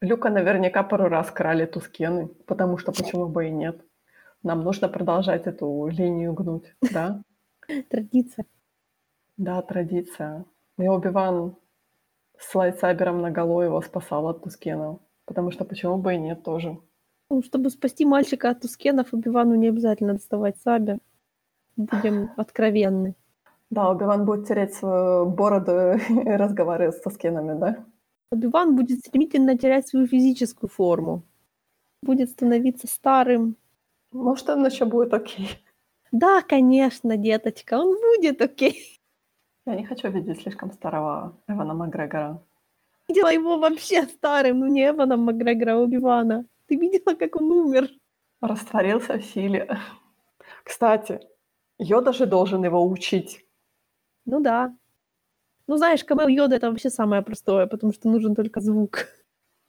[0.00, 3.80] Люка наверняка пару раз крали тускены, потому что почему бы и нет.
[4.42, 7.22] Нам нужно продолжать эту линию гнуть, да?
[7.88, 8.46] Традиция.
[9.36, 10.44] Да, традиция.
[10.78, 11.56] И Оби-Ван
[12.38, 16.78] с лайтсайбером наголо его спасал от тускенов, потому что почему бы и нет тоже.
[17.28, 20.98] Ну, чтобы спасти мальчика от тускенов, Убивану не обязательно доставать сабер.
[21.76, 23.14] Будем откровенны.
[23.70, 25.72] Да, Оби-Ван будет тереть свою бороду
[26.08, 27.84] и разговаривать с тускенами, да?
[28.32, 31.22] Убиван будет стремительно терять свою физическую форму.
[32.02, 33.56] Будет становиться старым.
[34.12, 35.48] Может, он еще будет окей.
[36.12, 39.00] Да, конечно, деточка, он будет окей.
[39.66, 42.42] Я не хочу видеть слишком старого Эвана Макгрегора.
[43.08, 46.44] Видела его вообще старым, ну не Эвана Макгрегора, а Убивана.
[46.66, 47.90] Ты видела, как он умер?
[48.40, 49.78] Растворился в силе.
[50.64, 51.20] Кстати,
[51.78, 53.44] Йода же должен его учить.
[54.24, 54.76] Ну да.
[55.66, 59.06] Ну знаешь, камео Йода это вообще самое простое, потому что нужен только звук.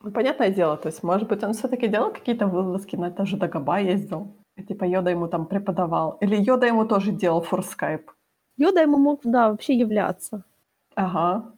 [0.03, 3.37] Ну, понятное дело, то есть, может быть, он все-таки делал какие-то вылазки, на это же
[3.37, 4.35] Дагаба ездил.
[4.57, 6.17] И, типа, Йода ему там преподавал.
[6.21, 8.11] Или Йода ему тоже делал форскайп.
[8.57, 10.43] Йода ему мог, да, вообще являться.
[10.95, 11.53] Ага.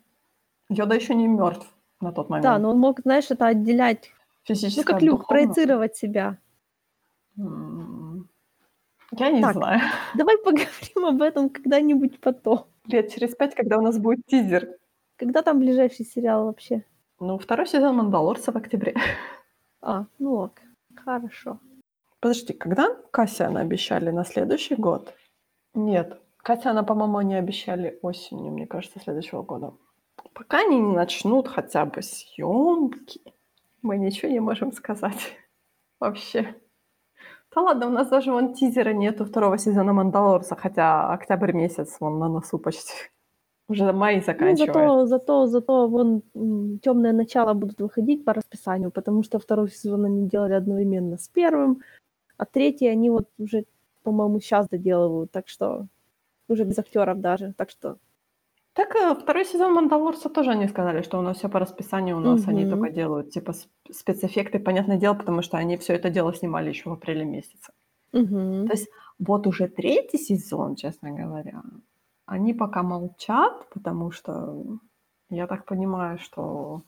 [0.69, 1.67] Йода еще не мертв
[2.01, 2.43] на тот момент.
[2.43, 4.11] Да, но он мог, знаешь, это отделять.
[4.43, 5.45] Физически Ну, как от Люк, духовного.
[5.45, 6.37] проецировать себя.
[7.37, 8.27] М,
[9.17, 9.53] Я не Так.
[9.53, 9.79] знаю.
[10.15, 12.65] Давай поговорим об этом когда-нибудь потом.
[12.87, 14.67] Лет через пять, когда у нас будет тизер.
[15.17, 16.83] Когда там ближайший сериал вообще?
[17.25, 18.95] Ну, второй сезон Мандалорца в октябре.
[19.81, 20.59] А, ну ок.
[20.93, 21.57] Хорошо.
[22.19, 24.11] Подожди, когда Кассиана обещали?
[24.11, 25.13] На следующий год?
[25.73, 26.21] Нет.
[26.37, 29.73] Кассиана, по-моему, они обещали осенью, мне кажется, следующего года.
[30.33, 33.21] Пока они не начнут хотя бы съемки,
[33.81, 35.37] мы ничего не можем сказать.
[36.01, 36.55] Вообще.
[37.55, 42.19] Да ладно, у нас даже вон тизера нету второго сезона Мандалорца, хотя октябрь месяц вон
[42.19, 43.12] на носу почти.
[43.69, 44.65] Уже май Ну, заканчивается.
[44.73, 46.21] зато, зато, зато вон
[46.81, 51.81] темное начало будут выходить по расписанию, потому что второй сезон они делали одновременно с первым,
[52.37, 53.63] а третий они вот уже,
[54.03, 55.87] по-моему, сейчас доделывают, так что
[56.49, 57.97] уже без актеров даже, так что
[58.73, 62.19] Так э, второй сезон Мандалорца тоже они сказали, что у нас все по расписанию, у
[62.19, 62.69] нас они Мгм.
[62.69, 66.89] только делают типа сп- спецэффекты, понятное дело, потому что они все это дело снимали еще
[66.89, 67.71] в апреле месяце.
[68.13, 68.67] Мгм.
[68.67, 71.61] То есть вот уже третий сезон, честно говоря,
[72.25, 74.79] они пока молчат, потому что
[75.29, 76.83] я так понимаю, что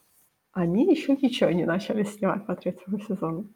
[0.53, 3.49] они еще ничего не начали снимать по третьему сезону.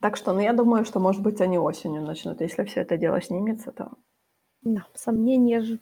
[0.00, 2.40] Так что, ну, я думаю, что, может быть, они осенью начнут.
[2.40, 3.92] Если все это дело снимется, то
[4.62, 5.78] да, сомнения же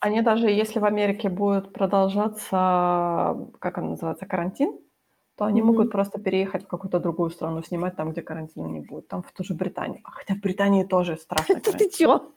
[0.00, 4.78] Они даже, если в Америке будет продолжаться, как он называется, карантин,
[5.36, 5.66] то они Мгм.
[5.66, 9.08] могут просто переехать в какую-то другую страну, снимать там, где карантина не будет.
[9.08, 10.00] Там в ту же Британию.
[10.04, 11.60] А Хотя в Британии тоже страшно.
[11.64, 12.32] Да ты чё?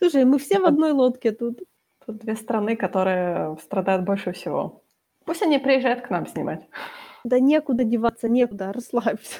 [0.00, 1.60] Слушай, мы все в одной лодке тут.
[2.06, 4.82] Тут две страны, которые страдают больше всего.
[5.24, 6.66] Пусть они приезжают к нам снимать.
[7.22, 9.36] Да некуда деваться, некуда, расслабься.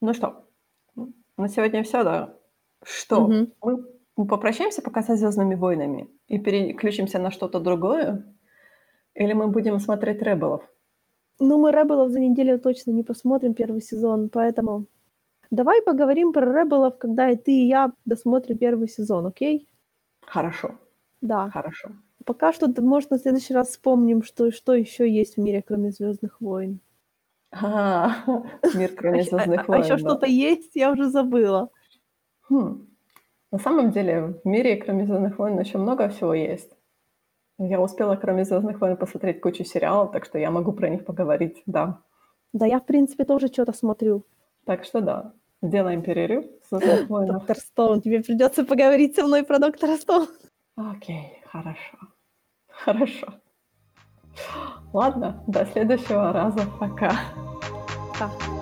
[0.00, 0.44] Ну что,
[1.36, 2.34] на сегодня все, да?
[2.84, 3.22] Что?
[3.22, 3.52] Мгм.
[3.62, 3.84] Мы
[4.18, 8.24] мы попрощаемся пока со Звездными войнами и переключимся на что-то другое?
[9.14, 10.68] Или мы будем смотреть Ребелов?
[11.38, 14.86] Ну, мы Ребелов за неделю точно не посмотрим первый сезон, поэтому
[15.52, 19.68] давай поговорим про Ребелов, когда и ты, и я досмотрим первый сезон, окей?
[20.30, 20.74] Хорошо,
[21.20, 21.50] Да.
[21.50, 21.90] хорошо.
[22.24, 26.40] Пока что, может, на следующий раз вспомним, что, что еще есть в мире, кроме Звездных
[26.40, 26.80] войн.
[27.50, 28.10] А,
[28.74, 29.82] мир кроме а, щ- а- Звездных а войн.
[29.82, 29.98] еще да.
[29.98, 31.70] что-то есть, я уже забыла.
[32.50, 32.86] Хм.
[33.50, 36.70] На самом деле, в мире, кроме Звездных войн, еще много всего есть.
[37.58, 41.62] Я успела, кроме Звездных войн, посмотреть кучу сериалов, так что я могу про них поговорить,
[41.66, 42.00] да.
[42.52, 44.24] Да, я, в принципе, тоже что-то смотрю.
[44.64, 45.32] Так что да,
[45.62, 46.44] сделаем перерыв.
[46.70, 50.28] Доктор Стоун, тебе придется поговорить со мной про Доктора Стоун.
[50.76, 51.98] Окей, хорошо.
[52.68, 53.26] Хорошо.
[54.92, 56.60] Ладно, до следующего раза.
[56.78, 57.18] Пока.
[58.18, 58.57] Пока.